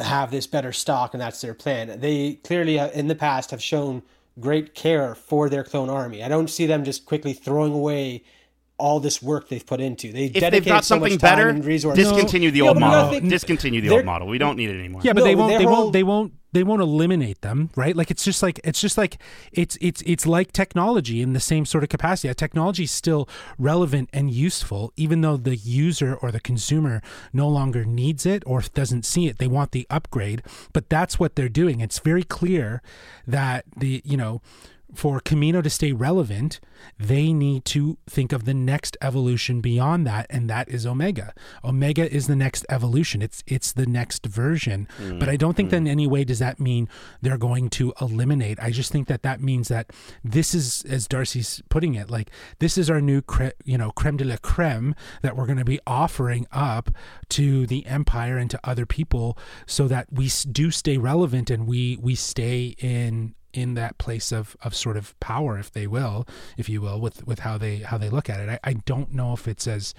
have 0.02 0.32
this 0.32 0.48
better 0.48 0.72
stock 0.72 1.13
and 1.13 1.22
that's 1.22 1.41
their 1.41 1.54
plan, 1.54 2.00
they 2.00 2.36
clearly 2.44 2.80
uh, 2.80 2.89
in 2.89 3.08
the 3.08 3.15
past 3.15 3.52
have 3.52 3.62
shown 3.62 4.04
great 4.39 4.74
care 4.74 5.13
for 5.15 5.50
their 5.50 5.63
clone 5.63 5.89
army. 5.89 6.24
I 6.24 6.28
don't 6.28 6.50
see 6.50 6.65
them 6.65 6.84
just 6.84 7.06
quickly 7.06 7.34
throwing 7.34 7.74
away 7.74 8.24
all 8.82 9.00
this 9.00 9.22
work 9.22 9.48
they've 9.50 9.65
put 9.65 9.80
into. 9.80 10.12
They 10.12 10.26
If 10.26 10.34
dedicate 10.34 10.52
they've 10.52 10.65
got 10.74 10.84
so 10.86 10.96
much 11.00 11.12
something 11.12 11.20
time 11.20 11.38
better, 11.38 11.50
and 11.50 11.63
resources. 11.63 12.04
discontinue 12.04 12.52
the 12.52 12.60
No, 12.60 12.67
old 12.70 12.76
but 12.76 12.80
model. 12.82 13.10
think 13.12 13.30
Discontinue 13.30 13.82
the 13.82 13.89
old 13.91 14.06
model. 14.06 14.28
We 14.28 14.38
don't 14.39 14.58
need 14.58 14.70
it 14.70 14.80
anymore. 14.80 15.02
Yeah, 15.04 15.13
but 15.13 15.20
No, 15.22 15.26
they 15.26 15.36
won't 15.36 15.58
they 15.58 15.63
whole- 15.63 15.74
won't 15.84 15.94
they 15.94 16.04
won't 16.04 16.34
they 16.54 16.63
won't 16.63 16.82
eliminate 16.82 17.39
them, 17.41 17.70
right? 17.78 17.96
Like 17.96 18.12
it's 18.12 18.26
just 18.26 18.44
like 18.44 18.60
it's 18.65 18.82
just 18.82 18.98
like 18.98 19.17
it's 19.54 19.78
it's 19.80 20.02
it's 20.06 20.26
like 20.26 20.52
technology 20.52 21.22
in 21.22 21.32
the 21.32 21.39
same 21.39 21.65
sort 21.65 21.82
of 21.84 21.89
capacity. 21.89 22.34
Technology 22.34 22.84
is 22.84 22.91
still 22.91 23.30
relevant 23.58 24.10
and 24.12 24.30
useful 24.34 24.91
even 24.98 25.22
though 25.22 25.38
the 25.38 25.56
user 25.56 26.15
or 26.22 26.30
the 26.30 26.41
consumer 26.41 27.02
no 27.32 27.48
longer 27.48 27.86
needs 27.86 28.26
it 28.26 28.44
or 28.46 28.62
doesn't 28.74 29.06
see 29.06 29.28
it. 29.28 29.38
They 29.38 29.48
want 29.48 29.72
the 29.72 29.88
upgrade, 29.89 30.44
but 30.74 30.89
that's 30.89 31.17
what 31.20 31.36
they're 31.38 31.48
doing. 31.48 31.80
It's 31.80 32.00
very 32.00 32.24
clear 32.24 32.82
that 33.26 33.63
the, 33.78 34.02
you 34.04 34.17
know, 34.17 34.41
for 34.93 35.19
Kamino 35.19 35.63
to 35.63 35.69
stay 35.69 35.91
relevant, 35.91 36.60
they 36.99 37.32
need 37.34 37.65
to 37.65 37.97
think 38.10 38.32
of 38.32 38.45
the 38.45 38.54
next 38.54 38.97
evolution 39.01 39.62
beyond 39.62 40.06
that, 40.08 40.25
and 40.30 40.49
that 40.49 40.67
is 40.69 40.86
Omega. 40.86 41.34
Omega 41.63 42.12
is 42.12 42.27
the 42.27 42.36
next 42.36 42.65
evolution. 42.69 43.21
It's 43.21 43.43
it's 43.47 43.71
the 43.71 43.86
next 43.86 44.25
version. 44.25 44.88
Mm-hmm. 44.99 45.19
But 45.19 45.30
I 45.30 45.38
don't 45.38 45.56
think 45.56 45.69
that 45.69 45.77
in 45.77 45.84
mm-hmm. 45.84 45.91
any 45.91 46.08
way 46.08 46.23
does 46.23 46.39
that 46.39 46.60
mean 46.60 46.89
they're 47.21 47.38
going 47.38 47.69
to 47.71 47.93
eliminate. 48.01 48.60
I 48.60 48.71
just 48.71 48.91
think 48.91 49.08
that 49.08 49.23
that 49.23 49.41
means 49.41 49.67
that 49.69 49.91
this 50.23 50.54
is, 50.54 50.84
as 50.86 51.08
Darcy's 51.08 51.62
putting 51.69 51.95
it, 51.95 52.10
like 52.10 52.30
this 52.60 52.77
is 52.77 52.89
our 52.89 53.01
new, 53.01 53.21
cre- 53.21 53.58
you 53.63 53.77
know, 53.77 53.91
creme 53.91 54.17
de 54.17 54.25
la 54.25 54.38
creme 54.41 54.95
that 55.21 55.36
we're 55.36 55.45
going 55.45 55.58
to 55.58 55.65
be 55.65 55.80
offering 55.88 56.47
up 56.51 56.89
to 57.30 57.65
the 57.67 57.86
empire 57.86 58.38
and 58.38 58.49
to 58.51 58.60
other 58.63 58.86
people, 58.86 59.38
so 59.65 59.88
that 59.88 60.08
we 60.12 60.30
do 60.51 60.71
stay 60.71 60.97
relevant 60.97 61.49
and 61.49 61.67
we 61.67 61.97
we 62.01 62.15
stay 62.15 62.75
in 62.80 63.36
in 63.54 63.74
that 63.76 63.98
place 63.98 64.32
of, 64.32 64.56
of 64.64 64.76
sort 64.76 64.98
of 64.98 65.20
power, 65.20 65.58
if 65.58 65.72
they 65.72 65.88
will, 65.88 66.28
if 66.58 66.70
you 66.70 66.82
will, 66.82 67.00
with, 67.00 67.26
with 67.28 67.40
how 67.40 67.58
they 67.58 67.78
how 67.78 67.98
they 67.98 68.10
look 68.10 68.30
at 68.30 68.40
it. 68.40 68.50
I, 68.50 68.60
I 68.64 68.74
don't 68.74 69.14
know 69.14 69.34
if 69.34 69.48
it's 69.48 69.68
as 69.68 69.94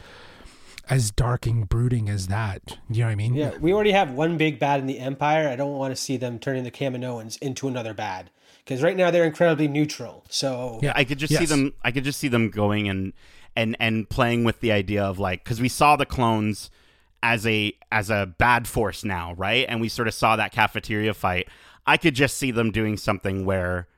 as 0.88 1.10
dark 1.10 1.46
and 1.46 1.68
brooding 1.68 2.08
as 2.08 2.26
that. 2.26 2.64
Do 2.66 2.74
you 2.90 3.00
know 3.00 3.06
what 3.06 3.12
I 3.12 3.14
mean? 3.14 3.34
Yeah, 3.34 3.56
we 3.58 3.72
already 3.72 3.92
have 3.92 4.10
one 4.10 4.36
big 4.36 4.58
bad 4.58 4.80
in 4.80 4.86
the 4.86 4.98
Empire. 4.98 5.48
I 5.48 5.56
don't 5.56 5.76
want 5.76 5.92
to 5.94 6.00
see 6.00 6.16
them 6.16 6.38
turning 6.38 6.64
the 6.64 6.70
Kaminoans 6.70 7.40
into 7.40 7.68
another 7.68 7.94
bad 7.94 8.30
because 8.64 8.82
right 8.82 8.96
now 8.96 9.10
they're 9.10 9.24
incredibly 9.24 9.68
neutral. 9.68 10.24
So 10.28 10.80
Yeah. 10.82 10.92
I 10.94 11.04
could 11.04 11.18
just 11.18 11.34
see 11.36 11.46
them. 11.46 11.74
I 11.82 11.92
could 11.92 12.04
just 12.04 12.18
see 12.18 12.28
them 12.28 12.50
going 12.50 12.88
and 12.88 13.12
and 13.54 13.76
and 13.78 14.08
playing 14.08 14.44
with 14.44 14.60
the 14.60 14.72
idea 14.72 15.04
of 15.04 15.18
like 15.18 15.44
because 15.44 15.60
we 15.60 15.68
saw 15.68 15.96
the 15.96 16.06
clones 16.06 16.70
as 17.22 17.46
a 17.46 17.72
as 17.90 18.10
a 18.10 18.34
bad 18.38 18.66
force 18.66 19.04
now, 19.04 19.34
right? 19.34 19.64
And 19.68 19.80
we 19.80 19.88
sort 19.88 20.08
of 20.08 20.14
saw 20.14 20.36
that 20.36 20.52
cafeteria 20.52 21.14
fight. 21.14 21.48
I 21.86 21.96
could 21.96 22.14
just 22.14 22.36
see 22.38 22.50
them 22.50 22.70
doing 22.70 22.96
something 22.96 23.44
where, 23.44 23.88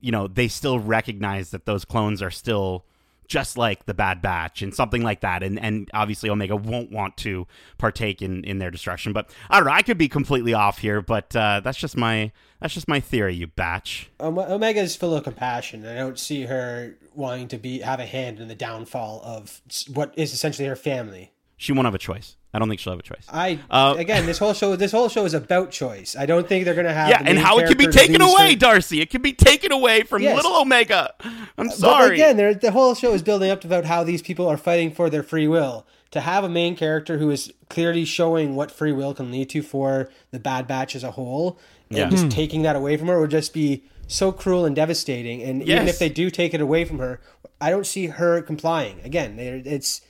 you 0.00 0.12
know, 0.12 0.26
they 0.28 0.48
still 0.48 0.78
recognize 0.78 1.50
that 1.50 1.66
those 1.66 1.84
clones 1.84 2.20
are 2.22 2.30
still 2.30 2.84
just 3.32 3.56
like 3.56 3.86
the 3.86 3.94
Bad 3.94 4.20
Batch 4.20 4.60
and 4.60 4.74
something 4.74 5.02
like 5.02 5.20
that. 5.20 5.42
And 5.42 5.58
and 5.58 5.90
obviously 5.94 6.28
Omega 6.28 6.54
won't 6.54 6.90
want 6.90 7.16
to 7.18 7.46
partake 7.78 8.20
in 8.20 8.44
in 8.44 8.58
their 8.58 8.70
destruction. 8.70 9.14
But 9.14 9.30
I 9.48 9.56
don't 9.56 9.66
know. 9.66 9.72
I 9.72 9.82
could 9.82 9.96
be 9.96 10.08
completely 10.08 10.52
off 10.52 10.78
here, 10.78 11.00
but 11.00 11.34
uh, 11.34 11.60
that's 11.64 11.78
just 11.78 11.96
my 11.96 12.32
that's 12.60 12.74
just 12.74 12.88
my 12.88 13.00
theory. 13.00 13.34
You 13.34 13.46
batch. 13.46 14.10
Om- 14.20 14.38
Omega 14.38 14.80
is 14.80 14.96
full 14.96 15.16
of 15.16 15.24
compassion. 15.24 15.86
I 15.86 15.94
don't 15.94 16.18
see 16.18 16.42
her 16.42 16.96
wanting 17.14 17.48
to 17.48 17.58
be 17.58 17.78
have 17.80 18.00
a 18.00 18.06
hand 18.06 18.38
in 18.38 18.48
the 18.48 18.54
downfall 18.54 19.22
of 19.24 19.62
what 19.92 20.12
is 20.16 20.34
essentially 20.34 20.68
her 20.68 20.76
family. 20.76 21.32
She 21.62 21.70
won't 21.72 21.86
have 21.86 21.94
a 21.94 21.98
choice. 21.98 22.34
I 22.52 22.58
don't 22.58 22.68
think 22.68 22.80
she'll 22.80 22.92
have 22.92 22.98
a 22.98 23.04
choice. 23.04 23.24
I 23.32 23.60
Uh, 23.70 23.94
again, 23.96 24.26
this 24.26 24.38
whole 24.38 24.52
show, 24.52 24.74
this 24.74 24.90
whole 24.90 25.08
show 25.08 25.24
is 25.24 25.32
about 25.32 25.70
choice. 25.70 26.16
I 26.18 26.26
don't 26.26 26.48
think 26.48 26.64
they're 26.64 26.74
gonna 26.74 26.92
have 26.92 27.08
yeah, 27.08 27.22
and 27.24 27.38
how 27.38 27.58
it 27.60 27.68
can 27.68 27.76
be 27.78 27.86
taken 27.86 28.20
away, 28.20 28.48
their- 28.48 28.56
Darcy. 28.72 29.00
It 29.00 29.10
can 29.10 29.22
be 29.22 29.32
taken 29.32 29.70
away 29.70 30.02
from 30.02 30.22
Yes. 30.22 30.34
little 30.34 30.60
Omega. 30.60 31.14
I'm 31.56 31.68
But 31.68 31.72
sorry. 31.76 32.20
again, 32.20 32.58
the 32.60 32.70
whole 32.72 32.96
show 32.96 33.12
is 33.14 33.22
building 33.22 33.48
up 33.48 33.64
about 33.64 33.84
how 33.84 34.02
these 34.02 34.22
people 34.22 34.48
are 34.48 34.56
fighting 34.56 34.90
for 34.90 35.08
their 35.08 35.22
free 35.22 35.46
will. 35.46 35.86
To 36.10 36.20
have 36.20 36.42
a 36.42 36.48
main 36.48 36.74
character 36.74 37.18
who 37.18 37.30
is 37.30 37.52
clearly 37.70 38.04
showing 38.04 38.56
what 38.56 38.72
free 38.72 38.92
will 38.92 39.14
can 39.14 39.30
lead 39.30 39.48
to 39.50 39.62
for 39.62 40.10
the 40.32 40.40
Bad 40.40 40.66
Batch 40.66 40.96
as 40.96 41.04
a 41.04 41.12
whole, 41.12 41.58
and 41.90 41.98
Yeah. 41.98 42.08
just 42.10 42.28
taking 42.28 42.62
that 42.62 42.74
away 42.74 42.96
from 42.96 43.06
her 43.06 43.20
would 43.20 43.30
just 43.30 43.54
be 43.54 43.84
so 44.08 44.32
cruel 44.32 44.64
and 44.66 44.74
devastating. 44.74 45.42
And 45.44 45.62
even 45.62 45.86
if 45.86 46.00
they 46.00 46.08
do 46.08 46.28
take 46.28 46.52
it 46.54 46.60
away 46.60 46.84
from 46.84 46.98
her, 46.98 47.20
I 47.60 47.70
don't 47.70 47.86
see 47.86 48.06
her 48.08 48.42
complying. 48.42 48.96
Again, 49.04 49.36
it's 49.38 50.02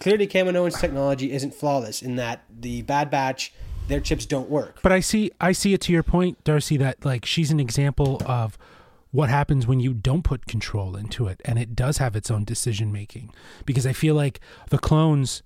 clearly 0.00 0.26
Kaminoan's 0.26 0.80
technology 0.80 1.32
isn't 1.32 1.54
flawless 1.54 2.02
in 2.02 2.16
that 2.16 2.44
the 2.48 2.82
Bad 2.82 3.10
Batch, 3.10 3.52
their 3.88 4.00
chips 4.00 4.26
don't 4.26 4.48
work. 4.48 4.80
But 4.82 4.92
I 4.92 5.00
see 5.00 5.30
I 5.40 5.52
see 5.52 5.74
it 5.74 5.80
to 5.82 5.92
your 5.92 6.02
point, 6.02 6.42
Darcy, 6.44 6.76
that 6.76 7.04
like 7.04 7.24
she's 7.24 7.50
an 7.50 7.60
example 7.60 8.20
of 8.26 8.58
what 9.10 9.30
happens 9.30 9.66
when 9.66 9.80
you 9.80 9.94
don't 9.94 10.22
put 10.22 10.46
control 10.46 10.94
into 10.94 11.26
it 11.26 11.40
and 11.44 11.58
it 11.58 11.74
does 11.74 11.96
have 11.98 12.14
its 12.14 12.30
own 12.30 12.44
decision 12.44 12.92
making. 12.92 13.32
Because 13.64 13.86
I 13.86 13.92
feel 13.92 14.14
like 14.14 14.40
the 14.70 14.78
clones 14.78 15.42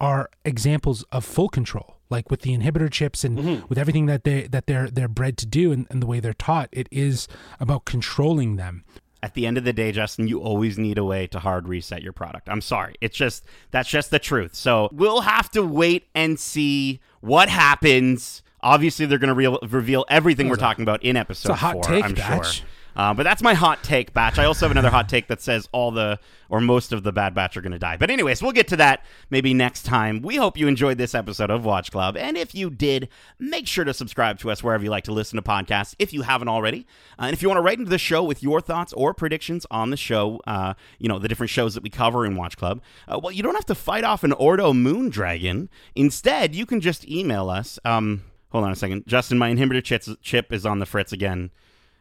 are 0.00 0.30
examples 0.44 1.02
of 1.12 1.24
full 1.24 1.48
control. 1.48 1.96
Like 2.08 2.30
with 2.30 2.40
the 2.40 2.56
inhibitor 2.56 2.90
chips 2.90 3.22
and 3.22 3.38
mm-hmm. 3.38 3.66
with 3.68 3.78
everything 3.78 4.06
that 4.06 4.24
they 4.24 4.48
that 4.48 4.66
they're 4.66 4.90
they're 4.90 5.08
bred 5.08 5.36
to 5.38 5.46
do 5.46 5.70
and, 5.70 5.86
and 5.90 6.02
the 6.02 6.06
way 6.06 6.18
they're 6.18 6.32
taught, 6.32 6.68
it 6.72 6.88
is 6.90 7.28
about 7.60 7.84
controlling 7.84 8.56
them. 8.56 8.84
At 9.22 9.34
the 9.34 9.46
end 9.46 9.58
of 9.58 9.64
the 9.64 9.72
day, 9.72 9.92
Justin, 9.92 10.28
you 10.28 10.40
always 10.40 10.78
need 10.78 10.96
a 10.96 11.04
way 11.04 11.26
to 11.26 11.38
hard 11.40 11.68
reset 11.68 12.02
your 12.02 12.12
product. 12.14 12.48
I'm 12.48 12.62
sorry. 12.62 12.94
It's 13.00 13.16
just 13.16 13.44
that's 13.70 13.88
just 13.88 14.10
the 14.10 14.18
truth. 14.18 14.54
So 14.54 14.88
we'll 14.92 15.20
have 15.20 15.50
to 15.50 15.62
wait 15.62 16.08
and 16.14 16.40
see 16.40 17.00
what 17.20 17.48
happens. 17.50 18.42
Obviously, 18.62 19.06
they're 19.06 19.18
going 19.18 19.28
to 19.28 19.50
re- 19.50 19.58
reveal 19.68 20.04
everything 20.08 20.48
we're 20.48 20.56
talking 20.56 20.82
about 20.82 21.02
in 21.02 21.16
episode 21.16 21.52
a 21.52 21.56
hot 21.56 21.72
four. 21.74 21.82
take, 21.82 22.04
I'm 22.04 22.14
Batch. 22.14 22.58
sure. 22.60 22.66
Uh, 22.96 23.14
but 23.14 23.22
that's 23.22 23.42
my 23.42 23.54
hot 23.54 23.82
take, 23.82 24.12
Batch. 24.12 24.38
I 24.38 24.44
also 24.44 24.66
have 24.66 24.70
another 24.70 24.90
hot 24.90 25.08
take 25.08 25.28
that 25.28 25.40
says 25.40 25.68
all 25.72 25.90
the 25.90 26.18
or 26.48 26.60
most 26.60 26.92
of 26.92 27.04
the 27.04 27.12
Bad 27.12 27.32
Batch 27.32 27.56
are 27.56 27.60
going 27.60 27.72
to 27.72 27.78
die. 27.78 27.96
But 27.96 28.10
anyways, 28.10 28.42
we'll 28.42 28.52
get 28.52 28.66
to 28.68 28.76
that 28.76 29.04
maybe 29.30 29.54
next 29.54 29.84
time. 29.84 30.20
We 30.20 30.36
hope 30.36 30.58
you 30.58 30.66
enjoyed 30.66 30.98
this 30.98 31.14
episode 31.14 31.50
of 31.50 31.64
Watch 31.64 31.92
Club, 31.92 32.16
and 32.16 32.36
if 32.36 32.54
you 32.54 32.70
did, 32.70 33.08
make 33.38 33.66
sure 33.66 33.84
to 33.84 33.94
subscribe 33.94 34.38
to 34.40 34.50
us 34.50 34.62
wherever 34.62 34.82
you 34.82 34.90
like 34.90 35.04
to 35.04 35.12
listen 35.12 35.36
to 35.36 35.42
podcasts 35.42 35.94
if 35.98 36.12
you 36.12 36.22
haven't 36.22 36.48
already. 36.48 36.86
Uh, 37.18 37.24
and 37.24 37.32
if 37.32 37.42
you 37.42 37.48
want 37.48 37.58
to 37.58 37.62
write 37.62 37.78
into 37.78 37.90
the 37.90 37.98
show 37.98 38.22
with 38.22 38.42
your 38.42 38.60
thoughts 38.60 38.92
or 38.92 39.14
predictions 39.14 39.64
on 39.70 39.90
the 39.90 39.96
show, 39.96 40.40
uh, 40.46 40.74
you 40.98 41.08
know 41.08 41.18
the 41.18 41.28
different 41.28 41.50
shows 41.50 41.74
that 41.74 41.82
we 41.82 41.90
cover 41.90 42.26
in 42.26 42.36
Watch 42.36 42.56
Club. 42.56 42.80
Uh, 43.06 43.20
well, 43.22 43.32
you 43.32 43.42
don't 43.42 43.54
have 43.54 43.66
to 43.66 43.74
fight 43.74 44.04
off 44.04 44.24
an 44.24 44.32
Ordo 44.32 44.72
Moon 44.72 45.08
Dragon. 45.08 45.68
Instead, 45.94 46.54
you 46.54 46.66
can 46.66 46.80
just 46.80 47.08
email 47.08 47.48
us. 47.48 47.78
Um, 47.84 48.24
hold 48.50 48.64
on 48.64 48.72
a 48.72 48.76
second, 48.76 49.06
Justin. 49.06 49.38
My 49.38 49.52
inhibitor 49.52 49.82
chip, 49.82 50.02
chip 50.20 50.52
is 50.52 50.66
on 50.66 50.80
the 50.80 50.86
fritz 50.86 51.12
again. 51.12 51.50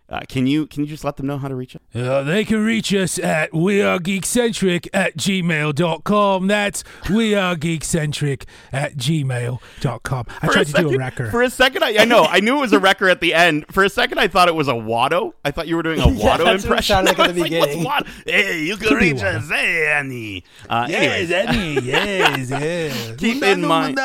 Uh, 0.09 0.21
can 0.27 0.47
you 0.47 0.65
can 0.65 0.81
you 0.83 0.89
just 0.89 1.03
let 1.03 1.17
them 1.17 1.27
know 1.27 1.37
how 1.37 1.47
to 1.47 1.53
reach 1.55 1.75
us? 1.75 1.81
Uh, 1.93 2.23
they 2.23 2.43
can 2.43 2.63
reach 2.65 2.91
us 2.93 3.19
at 3.19 3.51
wearegeekcentric 3.51 4.87
at 4.93 5.15
gmail.com. 5.17 6.47
That's 6.47 6.83
wearegeekcentric 7.03 8.43
at 8.71 8.95
gmail.com. 8.97 10.25
I 10.41 10.47
For 10.47 10.53
tried 10.53 10.63
to 10.65 10.71
second, 10.71 10.89
do 10.89 10.95
a 10.95 10.97
record. 10.97 11.31
For 11.31 11.41
a 11.43 11.49
second, 11.49 11.83
I, 11.83 11.95
I 11.99 12.05
know 12.05 12.23
I 12.23 12.39
knew 12.39 12.57
it 12.57 12.61
was 12.61 12.73
a 12.73 12.79
wrecker 12.79 13.07
at 13.09 13.21
the 13.21 13.33
end. 13.33 13.65
For 13.71 13.83
a 13.83 13.89
second, 13.89 14.19
I 14.19 14.27
thought 14.27 14.47
it 14.47 14.55
was 14.55 14.67
a 14.67 14.73
Watto. 14.73 15.33
I 15.45 15.51
thought 15.51 15.67
you 15.67 15.75
were 15.75 15.83
doing 15.83 15.99
a 15.99 16.07
Yeah, 16.09 16.37
Watto 16.37 16.45
that's 16.45 16.47
what 16.47 16.55
it 16.55 16.63
impression. 16.63 17.05
like 17.05 17.19
at 17.19 17.27
the 17.35 17.43
beginning. 17.43 17.83
Watto? 17.85 18.07
Hey, 18.25 18.63
you 18.63 18.77
can 18.77 18.87
Could 18.89 18.97
reach 19.01 19.21
us, 19.21 19.47
hey, 19.49 19.87
Annie. 19.91 20.43
Uh, 20.69 20.87
anyways, 20.89 21.31
Annie, 21.31 21.81
yes, 21.85 22.49
yes. 22.49 23.15
Keep 23.17 23.43
in 23.43 23.61
mind- 23.61 23.99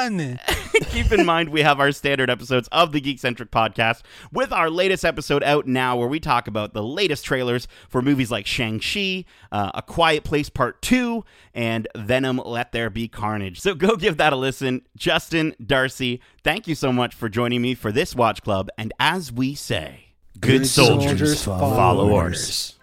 keep 0.91 1.13
in 1.13 1.25
mind 1.25 1.49
we 1.51 1.63
have 1.63 1.79
our 1.81 1.93
standard 1.93 2.29
episodes 2.29 2.69
of 2.73 2.93
the 2.93 3.01
Geekcentric 3.01 3.49
podcast 3.51 4.03
with 4.33 4.53
our 4.53 4.69
latest 4.69 5.05
episode 5.05 5.43
out 5.45 5.67
now 5.67 5.94
where 5.97 6.09
we 6.09 6.21
talk 6.21 6.49
about 6.49 6.75
the 6.75 6.83
latest 6.83 7.25
trailers 7.25 7.69
for 7.89 8.03
movies 8.03 8.31
like 8.31 8.47
Shang-Chi, 8.47 9.25
uh, 9.53 9.71
A 9.75 9.83
Quiet 9.83 10.25
Place 10.25 10.49
Part 10.49 10.83
2, 10.83 11.25
and 11.55 11.89
Venom 11.97 12.41
Let 12.45 12.73
There 12.73 12.91
Be 12.91 13.09
Carnage. 13.09 13.61
So 13.61 13.75
go 13.75 13.97
give 13.97 14.17
that 14.19 14.33
a 14.33 14.37
listen. 14.37 14.83
Justin, 14.97 15.55
Darcy, 15.65 16.21
thank 16.43 16.67
you 16.67 16.75
so 16.75 16.93
much 16.93 17.15
for 17.15 17.29
joining 17.29 17.63
me 17.63 17.75
for 17.75 17.93
this 17.93 18.15
Watch 18.15 18.43
Club. 18.43 18.69
And 18.77 18.93
as 18.99 19.33
we 19.33 19.55
say, 19.55 20.07
good, 20.41 20.67
soldiers, 20.67 21.45
follow 21.45 22.11
orders. 22.11 22.79